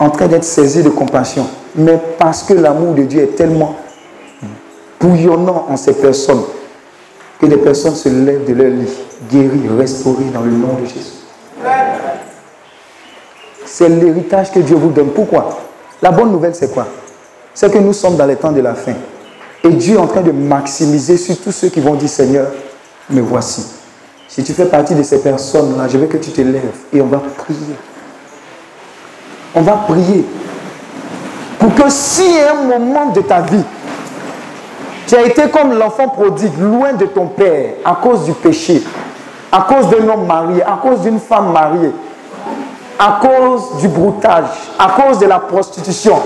en 0.00 0.10
train 0.10 0.26
d'être 0.26 0.44
saisis 0.44 0.82
de 0.82 0.90
compassion. 0.90 1.46
Mais 1.74 1.98
parce 2.18 2.42
que 2.42 2.54
l'amour 2.54 2.94
de 2.94 3.02
Dieu 3.02 3.22
est 3.22 3.36
tellement 3.36 3.76
bouillonnant 5.00 5.66
en 5.68 5.76
ces 5.76 5.94
personnes, 5.94 6.42
que 7.40 7.46
des 7.46 7.56
personnes 7.56 7.94
se 7.94 8.08
lèvent 8.08 8.44
de 8.44 8.54
leur 8.54 8.70
lit, 8.70 8.88
guéries, 9.30 9.68
restaurées 9.78 10.30
dans 10.32 10.40
le 10.40 10.50
nom 10.50 10.74
de 10.74 10.86
Jésus. 10.86 11.18
C'est 13.64 13.88
l'héritage 13.88 14.50
que 14.50 14.60
Dieu 14.60 14.76
vous 14.76 14.90
donne. 14.90 15.10
Pourquoi? 15.10 15.60
La 16.02 16.10
bonne 16.10 16.32
nouvelle, 16.32 16.54
c'est 16.54 16.72
quoi? 16.72 16.88
C'est 17.60 17.72
que 17.72 17.78
nous 17.78 17.92
sommes 17.92 18.14
dans 18.14 18.24
les 18.24 18.36
temps 18.36 18.52
de 18.52 18.60
la 18.60 18.72
fin. 18.72 18.92
Et 19.64 19.70
Dieu 19.70 19.96
est 19.96 19.98
en 19.98 20.06
train 20.06 20.20
de 20.20 20.30
maximiser 20.30 21.16
sur 21.16 21.36
tous 21.40 21.50
ceux 21.50 21.68
qui 21.70 21.80
vont 21.80 21.96
dire 21.96 22.08
Seigneur, 22.08 22.46
me 23.10 23.20
voici. 23.20 23.66
Si 24.28 24.44
tu 24.44 24.52
fais 24.52 24.66
partie 24.66 24.94
de 24.94 25.02
ces 25.02 25.20
personnes-là, 25.20 25.88
je 25.88 25.98
veux 25.98 26.06
que 26.06 26.18
tu 26.18 26.30
te 26.30 26.40
lèves 26.40 26.78
et 26.92 27.00
on 27.00 27.06
va 27.06 27.20
prier. 27.36 27.74
On 29.56 29.62
va 29.62 29.72
prier 29.72 30.24
pour 31.58 31.74
que 31.74 31.90
si 31.90 32.38
à 32.38 32.52
un 32.52 32.78
moment 32.78 33.10
de 33.10 33.22
ta 33.22 33.40
vie, 33.40 33.64
tu 35.08 35.16
as 35.16 35.22
été 35.22 35.50
comme 35.50 35.76
l'enfant 35.76 36.10
prodigue, 36.10 36.56
loin 36.60 36.92
de 36.92 37.06
ton 37.06 37.26
père, 37.26 37.72
à 37.84 37.98
cause 38.00 38.24
du 38.24 38.34
péché, 38.34 38.84
à 39.50 39.62
cause 39.62 39.90
d'un 39.90 40.08
homme 40.08 40.26
marié, 40.26 40.62
à 40.62 40.78
cause 40.80 41.00
d'une 41.00 41.18
femme 41.18 41.50
mariée, 41.50 41.90
à 42.98 43.20
cause 43.20 43.76
du 43.80 43.88
broutage, 43.88 44.72
à 44.78 45.00
cause 45.00 45.18
de 45.18 45.26
la 45.26 45.38
prostitution, 45.38 46.16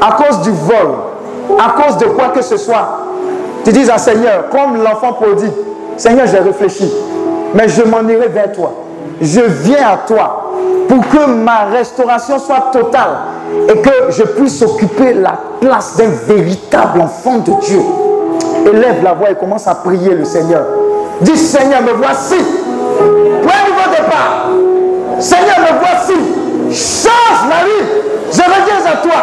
à 0.00 0.12
cause 0.12 0.40
du 0.40 0.50
vol, 0.50 0.94
à 1.58 1.80
cause 1.80 1.98
de 1.98 2.06
quoi 2.06 2.28
que 2.28 2.42
ce 2.42 2.56
soit. 2.56 3.04
Tu 3.64 3.72
dis 3.72 3.90
à 3.90 3.98
Seigneur, 3.98 4.48
comme 4.50 4.82
l'enfant 4.82 5.12
prodigue, 5.12 5.52
Seigneur, 5.96 6.26
j'ai 6.26 6.38
réfléchi, 6.38 6.90
mais 7.54 7.68
je 7.68 7.82
m'en 7.82 8.06
irai 8.08 8.28
vers 8.28 8.52
toi. 8.52 8.72
Je 9.20 9.40
viens 9.40 9.88
à 9.88 9.96
toi 10.06 10.52
pour 10.88 11.08
que 11.08 11.26
ma 11.26 11.64
restauration 11.64 12.38
soit 12.38 12.70
totale 12.72 13.16
et 13.68 13.80
que 13.80 14.10
je 14.10 14.22
puisse 14.22 14.62
occuper 14.62 15.14
la 15.14 15.38
place 15.60 15.96
d'un 15.96 16.10
véritable 16.26 17.00
enfant 17.00 17.38
de 17.38 17.52
Dieu. 17.60 17.80
Élève 18.66 19.02
la 19.02 19.14
voix 19.14 19.30
et 19.30 19.34
commence 19.34 19.66
à 19.66 19.74
prier 19.74 20.14
le 20.14 20.24
Seigneur. 20.24 20.64
Dis 21.20 21.36
Seigneur, 21.36 21.82
me 21.82 21.92
voici. 21.92 22.36
Seigneur, 25.26 25.58
me 25.58 25.72
voici. 25.80 26.14
Change 26.70 27.48
ma 27.48 27.64
vie. 27.64 27.84
Je 28.30 28.42
reviens 28.42 28.92
à 28.92 28.96
toi. 28.98 29.20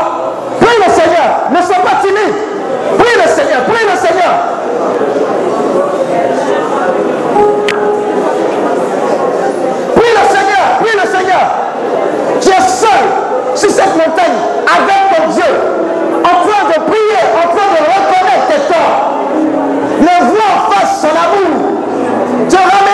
Prie 0.59 0.75
le 0.85 0.91
Seigneur. 0.91 1.47
Ne 1.49 1.61
sois 1.61 1.77
pas 1.77 2.01
timide. 2.01 2.35
Prie 2.97 3.15
le 3.15 3.29
Seigneur. 3.29 3.63
Prie 3.63 3.85
le 3.85 3.97
Seigneur. 3.97 4.33
Prie 9.95 10.13
le 10.19 10.25
Seigneur. 10.35 10.65
Prie 10.81 10.97
le 11.01 11.07
Seigneur. 11.17 11.45
Tu 12.41 12.49
es 12.49 12.67
seul 12.67 13.03
sur 13.55 13.69
cette 13.69 13.95
montagne 13.95 14.39
avec 14.67 15.01
ton 15.15 15.29
Dieu. 15.31 15.53
En 16.25 16.35
train 16.45 16.63
de 16.67 16.77
prier. 16.91 17.23
En 17.37 17.47
train 17.47 17.69
de 17.71 17.79
reconnaître 17.79 18.47
tes 18.49 18.73
torts. 18.73 19.23
Le 20.01 20.25
vois 20.25 20.51
en 20.57 20.71
face 20.71 20.99
son 20.99 21.07
amour. 21.07 21.53
Te 22.49 22.57
ramener 22.57 22.92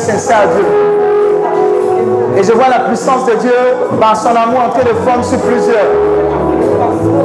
sincères 0.00 0.42
à 0.42 0.46
Dieu. 0.46 0.64
Et 2.36 2.42
je 2.42 2.52
vois 2.52 2.68
la 2.68 2.80
puissance 2.88 3.26
de 3.26 3.34
Dieu 3.34 3.54
par 4.00 4.16
son 4.16 4.30
amour 4.30 4.60
en 4.66 4.70
train 4.70 4.82
de 4.82 4.96
former 5.04 5.22
sur 5.22 5.38
plusieurs. 5.40 5.92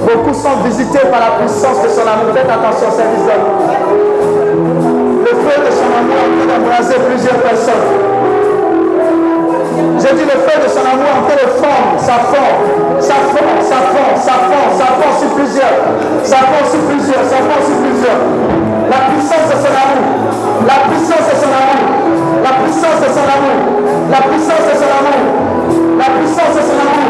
Beaucoup 0.04 0.34
sont 0.34 0.60
visités 0.66 1.08
par 1.08 1.20
la 1.20 1.40
puissance 1.40 1.82
de 1.82 1.90
son 1.90 2.04
amour. 2.04 2.36
Faites 2.36 2.52
attention, 2.52 2.92
service 2.92 3.24
d'homme. 3.24 3.48
Le 5.24 5.34
feu 5.40 5.56
de 5.56 5.72
son 5.72 5.90
amour 5.96 6.20
en 6.20 6.30
train 6.36 6.48
d'embraser 6.52 7.00
plusieurs 7.08 7.40
personnes. 7.48 7.88
J'ai 10.00 10.14
dit 10.14 10.28
le 10.28 10.38
feu 10.44 10.56
de 10.60 10.70
son 10.70 10.84
amour 10.84 11.10
en 11.16 11.24
train 11.26 11.40
de 11.40 11.50
forme, 11.64 11.96
ça 11.98 12.20
forme, 12.28 13.00
ça 13.00 13.16
forme, 13.32 13.60
ça 13.64 13.80
forme, 13.96 14.16
ça 14.20 14.36
forme, 14.52 14.72
ça 14.76 14.88
forme 15.00 15.16
sur 15.18 15.32
plusieurs, 15.34 15.76
ça 16.24 16.38
forme 16.44 16.68
sur 16.70 16.82
plusieurs, 16.92 17.24
ça 17.24 17.40
forme 17.40 17.64
sur 17.64 17.78
plusieurs. 17.80 18.20
La 18.92 19.00
puissance 19.10 19.48
de 19.50 19.58
son 19.64 19.74
amour, 19.74 20.06
la 20.68 20.78
puissance 20.92 21.26
de 21.26 21.36
son 21.40 21.52
amour, 21.56 22.05
la 22.46 22.52
puissance 22.62 23.02
de 23.02 23.08
son 23.10 23.26
amour, 23.26 23.58
la 24.12 24.22
puissance 24.30 24.66
de 24.70 24.76
son 24.78 24.90
amour, 25.00 25.22
la 25.98 26.06
puissance 26.14 26.54
de 26.54 26.62
son 26.62 26.78
amour, 26.86 27.10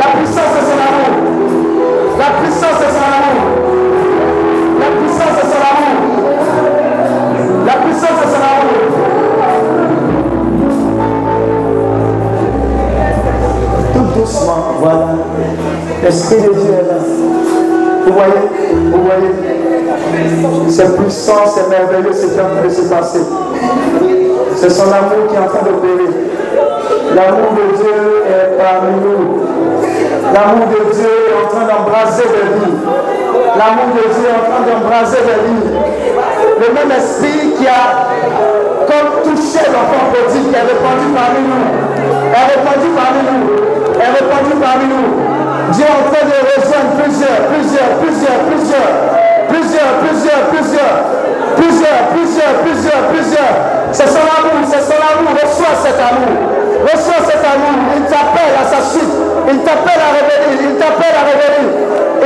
la 0.00 0.08
puissance 0.16 0.52
de 0.56 0.62
son 0.64 0.78
amour, 0.86 1.12
la 2.18 2.28
puissance 2.40 2.78
de 2.80 2.88
son 2.96 3.04
amour, 3.16 3.44
la 4.80 4.88
puissance 4.96 5.36
de 5.36 5.44
son 5.52 5.60
amour, 5.68 6.00
la 7.66 7.74
puissance 7.84 8.16
de 8.16 8.26
son 8.32 8.42
amour. 8.48 8.80
Tout 13.92 14.08
doucement, 14.18 14.62
voilà. 14.80 15.08
L'Esprit 16.02 16.40
de 16.40 16.52
Dieu 16.54 16.72
est 16.72 16.88
là. 16.88 16.98
Vous 18.06 18.12
voyez, 18.14 18.42
vous 18.90 19.02
voyez? 19.04 19.32
C'est 20.70 20.96
puissant, 20.96 21.44
c'est 21.46 21.68
merveilleux 21.68 22.14
ce 22.14 22.26
qui 22.26 22.40
en 22.40 22.64
de 22.64 22.68
se 22.70 22.82
passer. 22.88 23.20
C'est 24.56 24.70
son 24.70 24.88
amour 24.88 25.28
qui 25.28 25.36
est 25.36 25.38
en 25.38 25.48
train 25.52 25.62
d'opérer. 25.68 26.08
L'amour 27.14 27.52
de 27.52 27.76
Dieu 27.76 28.24
est 28.24 28.56
parmi 28.56 28.96
nous. 29.04 29.44
L'amour 30.32 30.66
de 30.72 30.80
Dieu 30.96 31.12
est 31.28 31.36
en 31.36 31.48
train 31.52 31.66
d'embraser 31.68 32.24
des 32.24 32.48
vies. 32.56 32.76
L'amour 33.52 33.92
de 33.92 34.04
Dieu 34.08 34.24
est 34.24 34.36
en 34.36 34.44
train 34.48 34.64
d'embraser 34.64 35.20
des 35.28 35.40
vies. 35.44 35.76
Le 36.56 36.68
même 36.72 36.90
esprit 36.90 37.52
qui 37.52 37.66
a 37.68 38.08
comme 38.88 39.28
touché 39.28 39.60
l'enfant 39.68 40.08
prodigue, 40.08 40.48
qui 40.48 40.56
est 40.56 40.66
répandu 40.72 41.06
parmi 41.12 41.44
nous, 41.44 41.66
est 42.32 42.46
répandu 42.48 42.88
parmi 42.96 43.20
nous, 43.28 43.44
est 44.00 44.12
répandu 44.16 44.56
parmi 44.56 44.86
nous. 44.88 45.08
Dieu 45.72 45.84
est 45.84 45.96
en 46.00 46.04
train 46.08 46.24
de 46.24 46.36
rejoindre 46.48 46.96
plusieurs, 46.96 47.44
plusieurs, 47.52 47.92
plusieurs, 48.00 48.40
plusieurs, 48.48 48.92
plusieurs, 49.52 49.92
plusieurs, 50.00 50.42
plusieurs, 50.48 50.96
plusieurs, 51.60 52.02
plusieurs, 52.16 52.54
plusieurs, 52.64 53.02
plusieurs. 53.12 53.75
C'est 53.96 54.08
son 54.08 54.28
amour, 54.28 54.60
c'est 54.68 54.84
son 54.84 55.00
amour. 55.00 55.32
Reçois 55.32 55.72
cet 55.80 55.96
amour. 55.96 56.36
Reçois 56.84 57.24
cet 57.24 57.40
amour. 57.40 57.96
Il 57.96 58.04
t'appelle 58.04 58.52
à 58.52 58.68
sa 58.68 58.84
suite. 58.92 59.08
Il 59.48 59.58
t'appelle 59.64 59.96
à 59.96 60.12
revenir. 60.20 60.68
Il 60.68 60.76
t'appelle 60.76 61.16
à 61.16 61.24
revenir. 61.24 61.64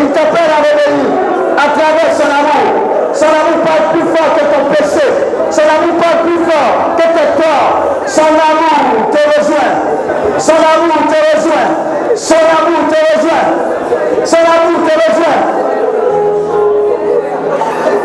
Il 0.02 0.08
t'appelle 0.10 0.50
à 0.50 0.66
revenir 0.66 1.06
à 1.54 1.70
travers 1.70 2.10
son 2.10 2.26
amour. 2.26 3.14
Son 3.14 3.30
amour 3.30 3.62
parle 3.62 3.86
plus 3.94 4.02
fort 4.02 4.34
que 4.34 4.44
ton 4.50 4.66
péché. 4.74 5.06
Son 5.54 5.62
amour 5.62 5.94
parle 6.02 6.26
plus 6.26 6.42
fort 6.42 6.74
que 6.98 7.06
tes 7.06 7.28
torts. 7.38 8.02
Son 8.04 8.34
amour 8.34 9.06
te 9.14 9.22
rejoint. 9.30 9.70
Son 10.42 10.58
amour 10.58 11.06
te 11.06 11.18
rejoint. 11.22 11.70
Son 12.16 12.34
amour 12.34 12.82
te 12.90 12.98
rejoint. 12.98 13.46
Son 14.26 14.42
amour 14.42 14.90
te 14.90 14.94
rejoint. 15.06 15.38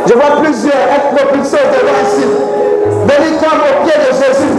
Je 0.06 0.14
vois 0.14 0.38
plusieurs 0.38 0.86
être 0.94 1.10
propulsés 1.18 1.66
devant 1.74 1.98
ici. 2.06 2.55
Venez 3.16 3.38
comme 3.38 3.60
au 3.64 3.86
pied 3.86 3.96
de 3.96 4.12
Jésus. 4.12 4.54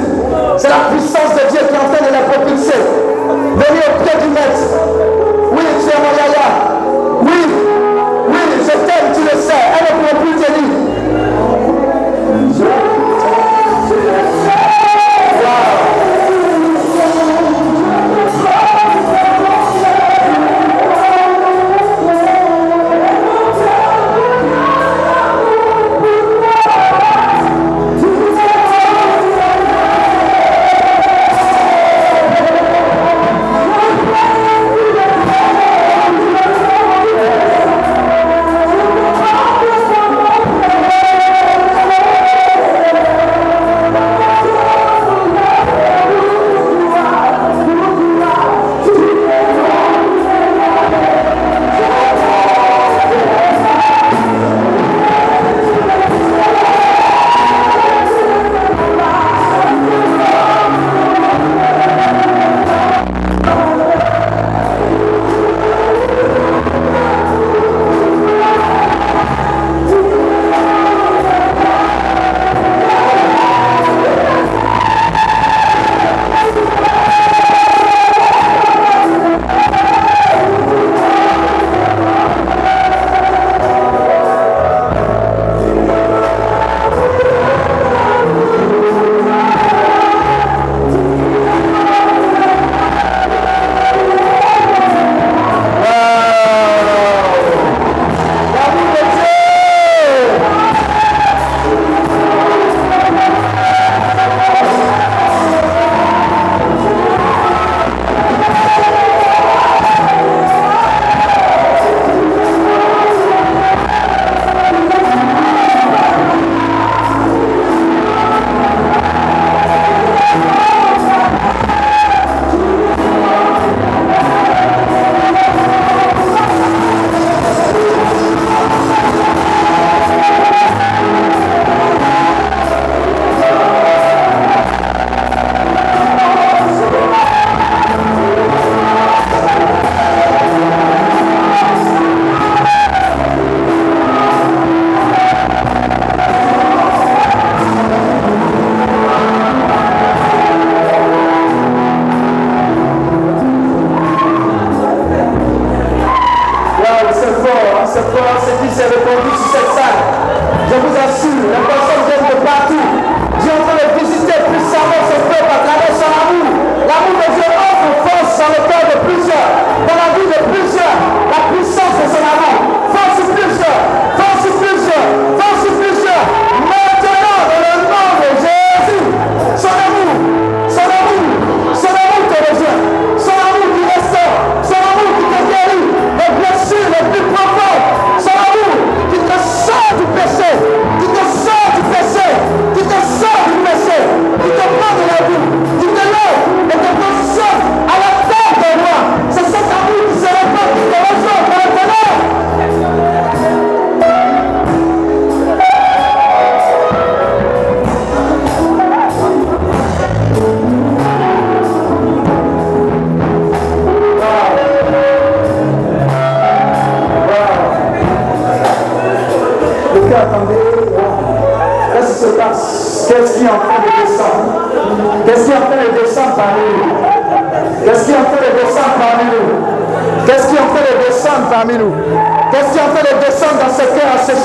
C'est 0.56 0.68
la 0.68 0.88
puissance 0.90 1.34
de 1.34 1.50
Dieu 1.50 1.60
qui 1.68 1.74
est 1.74 1.78
en 1.78 1.92
train 1.92 2.04
de 2.04 2.12
les 2.12 2.24
propulser. 2.24 2.80
Venez 3.28 3.82
au 3.84 4.02
pied 4.02 4.16
du 4.22 4.28
maître. 4.32 4.64
Oui, 5.52 5.64
tu 5.80 5.88
es 5.92 5.98
mon 6.00 6.12
yaya. 6.16 6.48
Oui, 7.20 7.40
oui, 8.28 8.38
je 8.62 8.72
t'aime, 8.72 9.12
tu 9.14 9.22
le 9.22 9.40
sais. 9.40 9.62
Elle 9.76 9.96
ne 9.96 10.00
pourra 10.00 10.20
plus 10.22 10.36
te 10.36 10.50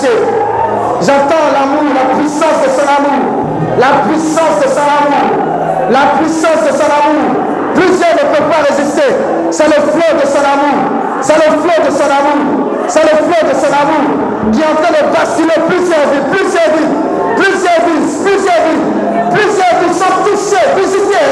J'entends 0.02 1.48
l'amour, 1.54 1.94
la 1.94 2.16
puissance 2.18 2.58
de 2.66 2.70
son 2.74 2.88
amour. 2.90 3.46
La 3.78 4.02
puissance 4.10 4.58
de 4.58 4.68
son 4.70 4.82
amour. 4.82 5.30
La 5.92 6.18
puissance 6.18 6.62
de 6.66 6.74
son 6.74 6.90
amour. 6.90 7.38
Plusieurs 7.76 8.18
ne 8.18 8.26
peuvent 8.34 8.50
pas 8.50 8.66
résister. 8.66 9.14
C'est 9.52 9.68
le 9.68 9.78
flot 9.78 10.14
de 10.18 10.26
son 10.26 10.42
amour. 10.42 11.22
C'est 11.22 11.38
le 11.38 11.54
flot 11.62 11.80
de 11.86 11.92
son 11.92 12.10
amour. 12.10 12.74
C'est 12.88 13.04
le 13.04 13.16
flot 13.30 13.44
de 13.46 13.54
son 13.54 13.70
amour 13.70 14.32
qui 14.52 14.62
est 14.62 14.66
en 14.66 14.76
train 14.82 14.90
de 14.90 15.14
basculer 15.14 15.58
plusieurs 15.70 16.10
vies, 16.10 16.26
plusieurs 16.34 16.74
vies, 16.74 16.92
plusieurs 17.38 17.82
vies, 17.86 18.02
plusieurs 18.26 18.62
vies. 18.66 18.84
Plusieurs 19.32 19.76
vies 19.80 19.96
sont 19.96 20.18
touchées, 20.26 20.68
visitées, 20.76 21.26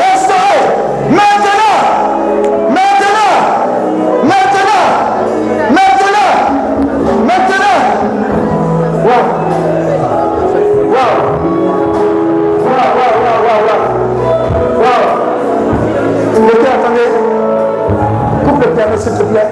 s'il 18.99 19.13
te 19.13 19.23
plaît. 19.23 19.49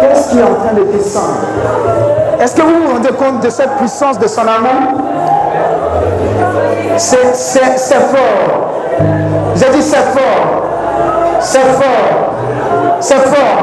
Qu'est-ce 0.00 0.30
qui 0.30 0.38
est 0.38 0.42
en 0.42 0.54
train 0.54 0.74
de 0.74 0.84
descendre? 0.92 1.38
Est-ce 2.40 2.54
que 2.54 2.62
vous 2.62 2.86
vous 2.86 2.92
rendez 2.94 3.08
compte 3.10 3.40
de 3.42 3.50
cette 3.50 3.76
puissance 3.76 4.18
de 4.18 4.26
son 4.26 4.42
amour 4.42 5.02
C'est 6.96 7.16
fort. 7.18 8.68
J'ai 9.56 9.70
dit 9.70 9.82
c'est 9.82 9.96
fort. 9.96 10.64
C'est 11.40 11.58
fort. 11.58 12.34
C'est 13.00 13.14
fort. 13.14 13.62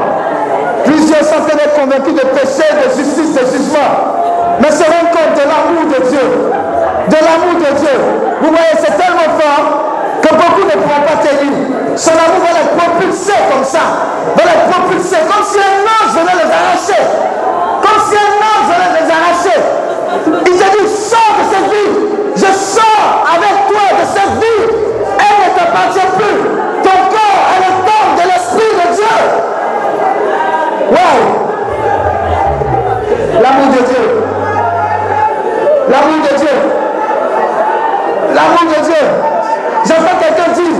Plusieurs 0.84 1.24
sont 1.24 1.42
en 1.42 1.80
convaincus 1.80 2.14
de 2.14 2.26
péché, 2.28 2.64
de 2.72 2.96
justice, 2.96 3.34
de 3.34 3.46
jugement. 3.46 4.14
Mais 4.60 4.70
se 4.70 4.84
rendent 4.84 5.12
compte 5.12 5.34
de 5.34 5.42
l'amour 5.42 5.84
de 5.92 6.08
Dieu. 6.08 6.26
De 7.08 7.16
l'amour 7.16 7.60
de 7.60 7.78
Dieu. 7.78 7.98
Vous 8.40 8.48
voyez, 8.48 8.76
c'est 8.78 8.96
tellement 8.96 9.32
fort 9.38 10.20
que 10.22 10.28
beaucoup 10.28 10.64
ne 10.64 10.82
pourront 10.82 11.04
pas 11.06 11.26
tenir. 11.26 11.52
Son 11.96 12.10
amour 12.10 12.44
va 12.44 12.52
les 12.60 12.68
propulser 12.76 13.32
comme 13.52 13.64
ça. 13.64 14.15
Va 14.34 14.42
les 14.42 14.60
propulser 14.72 15.18
comme 15.30 15.44
si 15.44 15.58
un 15.58 15.84
ange 15.86 16.12
venait 16.18 16.38
les 16.42 16.50
arracher. 16.50 17.02
Comme 17.82 18.00
si 18.08 18.16
un 18.16 18.32
ange 18.42 18.66
venait 18.72 18.94
les 19.00 19.08
arracher. 19.10 19.60
Il 20.46 20.52
te 20.52 20.66
dit, 20.76 20.88
sors 20.88 21.32
de 21.38 21.44
cette 21.52 21.68
vie. 21.70 21.92
Je 22.34 22.50
sors 22.52 23.26
avec 23.32 23.54
toi 23.68 23.86
de 24.00 24.04
cette 24.06 24.34
vie. 24.40 24.64
Elle 25.18 25.38
ne 25.44 25.50
t'appartient 25.56 26.10
plus. 26.18 26.38
Ton 26.82 26.98
corps 27.14 27.42
est 27.54 27.62
le 27.66 27.72
temple 27.86 28.14
de 28.16 28.24
l'Esprit 28.28 28.72
de 28.74 28.86
Dieu. 28.94 29.16
Wow! 30.90 31.18
L'amour 33.42 33.68
de 33.68 33.82
Dieu. 33.84 34.04
L'amour 35.88 36.20
de 36.30 36.36
Dieu. 36.36 36.56
L'amour 38.34 38.66
de 38.76 38.80
Dieu. 38.84 39.02
J'entends 39.86 40.18
quelqu'un 40.20 40.50
dire, 40.52 40.76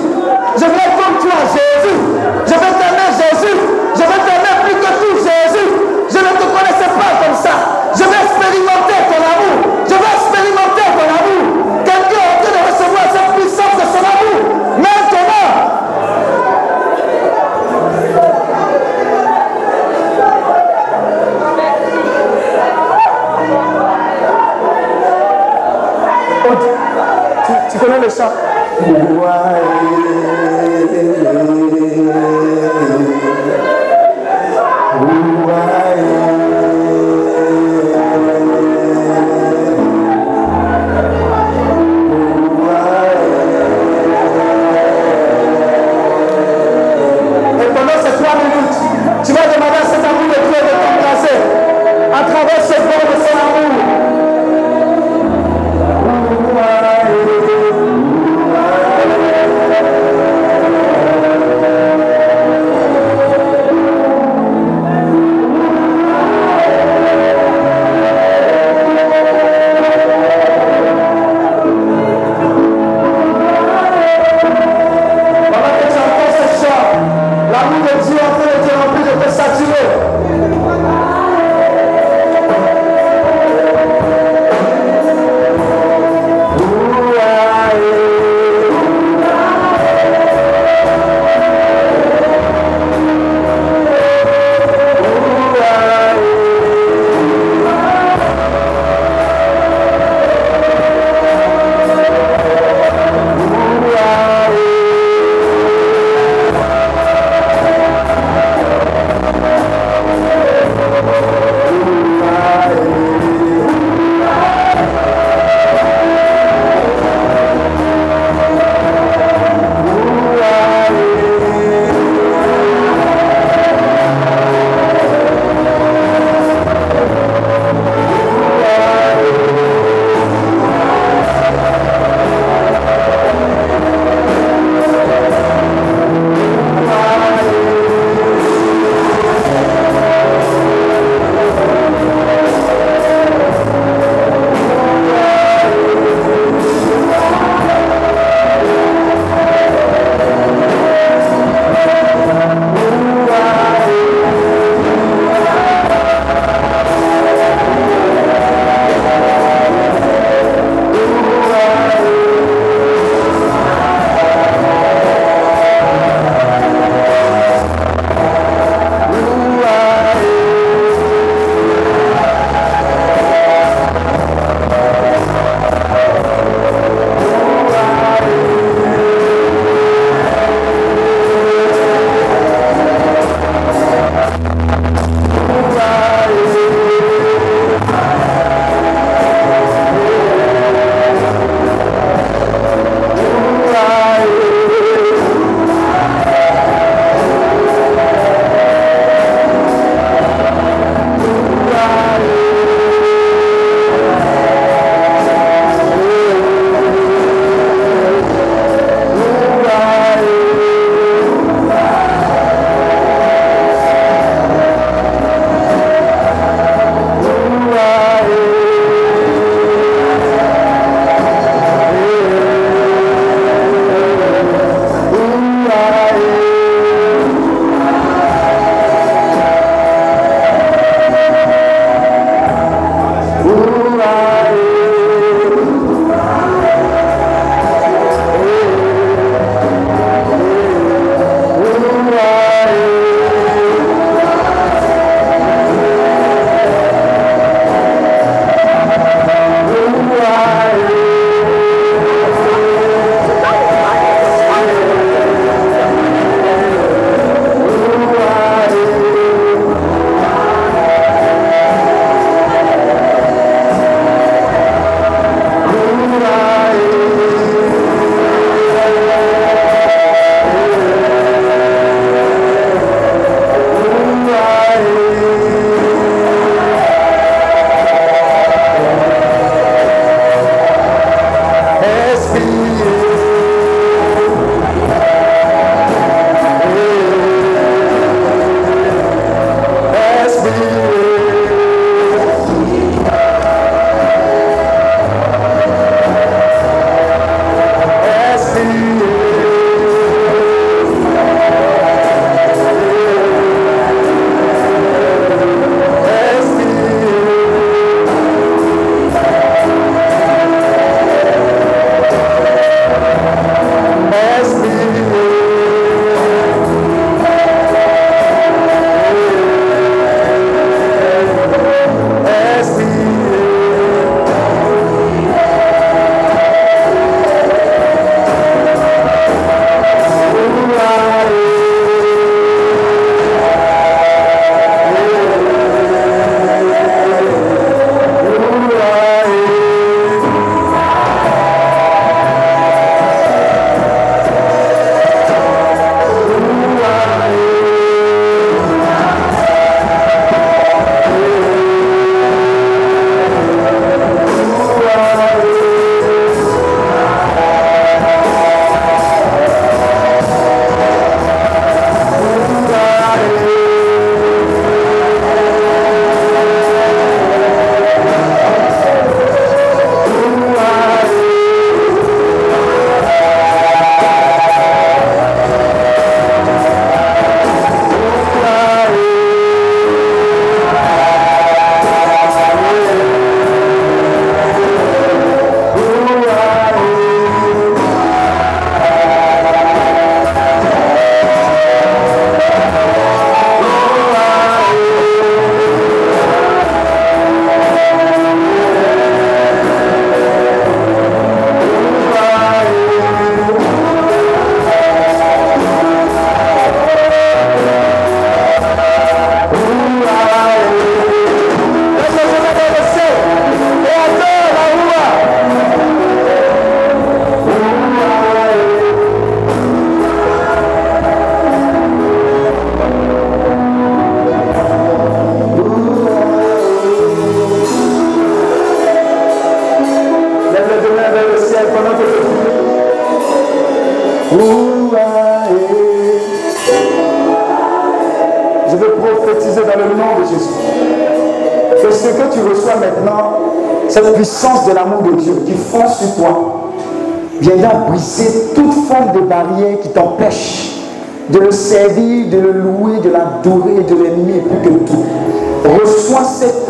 je 0.56 0.64
veux 0.64 0.90
comme 0.98 1.16
toi, 1.20 1.38
Jésus. 1.52 2.00
Chant 28.86 29.16
Et 35.98 36.25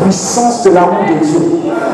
puissance 0.07 0.63
de 0.63 0.71
l'amour 0.71 1.03
de 1.03 1.19
Dieu. 1.19 1.41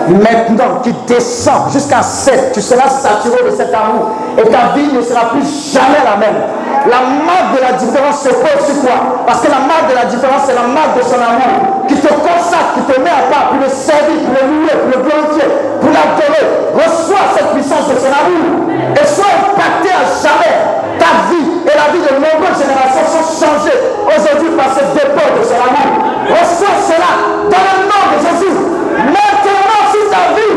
Maintenant, 0.08 0.82
qui 0.84 0.94
descend 1.08 1.72
jusqu'à 1.72 2.02
7, 2.02 2.52
tu 2.54 2.62
seras 2.62 2.90
saturé 2.90 3.50
de 3.50 3.56
cet 3.56 3.74
amour 3.74 4.14
et 4.38 4.44
ta 4.44 4.78
vie 4.78 4.94
ne 4.94 5.02
sera 5.02 5.34
plus 5.34 5.74
jamais 5.74 6.04
la 6.06 6.18
même. 6.18 6.38
La 6.86 7.02
marque 7.26 7.58
de 7.58 7.62
la 7.62 7.74
différence 7.74 8.22
se 8.22 8.30
pose 8.30 8.62
sur 8.68 8.84
toi. 8.84 9.24
Parce 9.26 9.40
que 9.42 9.50
la 9.50 9.66
marque 9.66 9.90
de 9.90 9.96
la 9.96 10.06
différence, 10.06 10.44
c'est 10.46 10.54
la 10.54 10.68
marque 10.68 11.00
de 11.00 11.04
son 11.04 11.18
amour 11.18 11.88
qui 11.88 11.96
te 11.96 12.12
consacre, 12.12 12.76
qui 12.76 12.84
te 12.86 13.00
met 13.00 13.10
à 13.10 13.32
part 13.34 13.56
pour 13.56 13.60
le 13.64 13.70
servir, 13.72 14.20
pour 14.28 14.36
le 14.36 14.44
louer, 14.46 14.76
pour 14.78 14.92
le 14.92 15.00
glorifier, 15.02 15.48
pour 15.80 15.90
l'adorer. 15.90 16.46
Reçois 16.76 17.26
cette 17.34 17.50
puissance 17.56 17.88
de 17.88 17.98
son 17.98 18.12
amour 18.14 18.70
et 18.70 19.06
sois 19.08 19.34
impacté 19.42 19.90
à 19.90 20.04
jamais. 20.22 20.56
Ta 21.00 21.32
vie 21.32 21.66
et 21.66 21.74
la 21.74 21.88
vie 21.90 22.04
de 22.04 22.14
nombreuses 22.22 22.60
générations 22.62 23.08
sont 23.10 23.26
changées 23.42 23.80
aujourd'hui 24.06 24.52
par 24.60 24.70
ce 24.76 24.84
dépôt 24.94 25.30
de 25.40 25.42
son 25.42 25.58
amour. 25.58 26.14
Reçois 26.30 26.78
cela 26.84 27.12
dans 27.50 27.64
le 27.64 27.93
de 28.14 28.20
Jésus. 28.26 28.56
Maintenant, 28.98 29.82
si 29.92 30.00
ta 30.10 30.24
vie, 30.36 30.56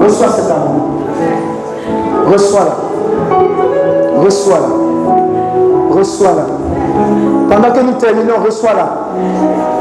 reçois 0.00 0.28
cet 0.28 0.50
amour. 0.50 0.82
Reçois-la. 2.32 2.74
Reçois-la. 4.24 4.68
Reçois-la. 5.96 6.46
Pendant 7.50 7.70
que 7.72 7.80
nous 7.80 7.92
terminons, 7.92 8.38
reçois-la. 8.44 8.88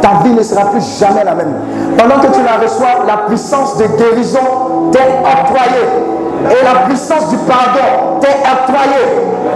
Ta 0.02 0.23
vie 0.23 0.34
ne 0.34 0.43
sera 0.43 0.65
plus 0.65 0.81
jamais 0.99 1.23
la 1.23 1.35
même. 1.35 1.53
Pendant 1.98 2.19
que 2.19 2.27
tu 2.27 2.41
la 2.43 2.57
reçois, 2.61 3.06
la 3.07 3.27
puissance 3.27 3.77
de 3.77 3.85
guérison 3.85 4.89
t'est 4.91 4.99
octroyée. 4.99 5.88
Et 6.49 6.64
la 6.64 6.88
puissance 6.88 7.30
du 7.30 7.38
pardon 7.38 8.19
t'est 8.19 8.27
octroyée. 8.27 9.07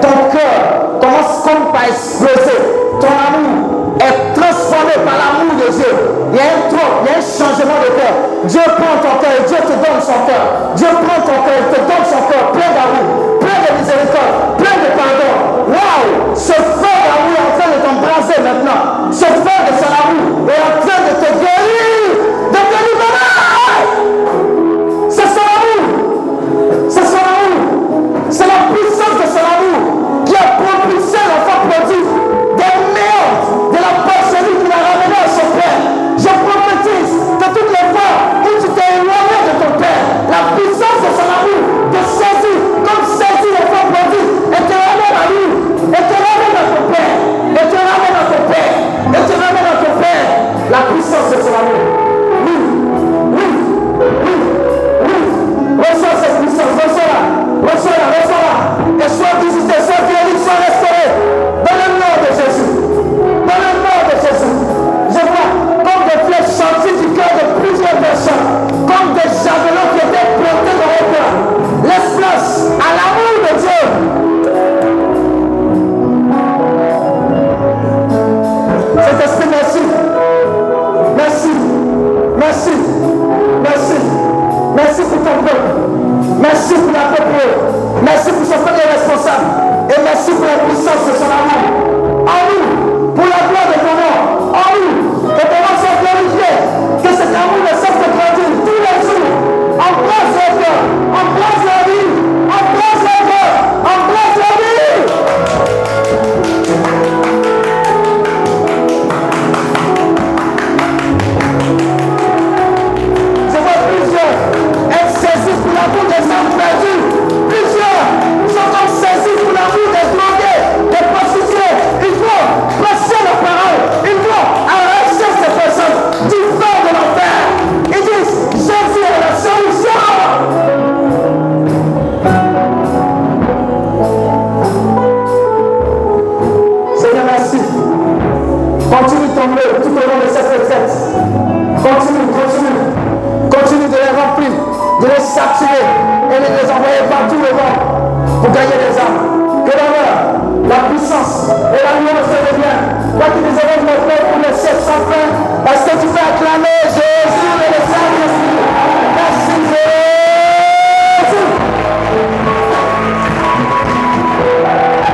Ton 0.01 0.37
cœur 0.37 0.99
commence 1.01 1.43
comme 1.43 1.75
à 1.75 1.87
exploser. 1.87 2.59
Ton 3.01 3.07
amour 3.07 3.95
est 3.99 4.39
transformé 4.39 4.93
par 5.03 5.15
la 5.17 5.34
Dieu 8.47 8.61
prend 8.61 8.97
ton 9.01 9.17
cœur, 9.19 9.43
Dieu 9.47 9.57
te 9.57 9.73
donne 9.73 10.01
son 10.01 10.25
cœur. 10.25 10.73
Dieu 10.75 10.87
prend 10.87 11.21
ton 11.21 11.41
cœur, 11.43 11.61
te 11.73 11.79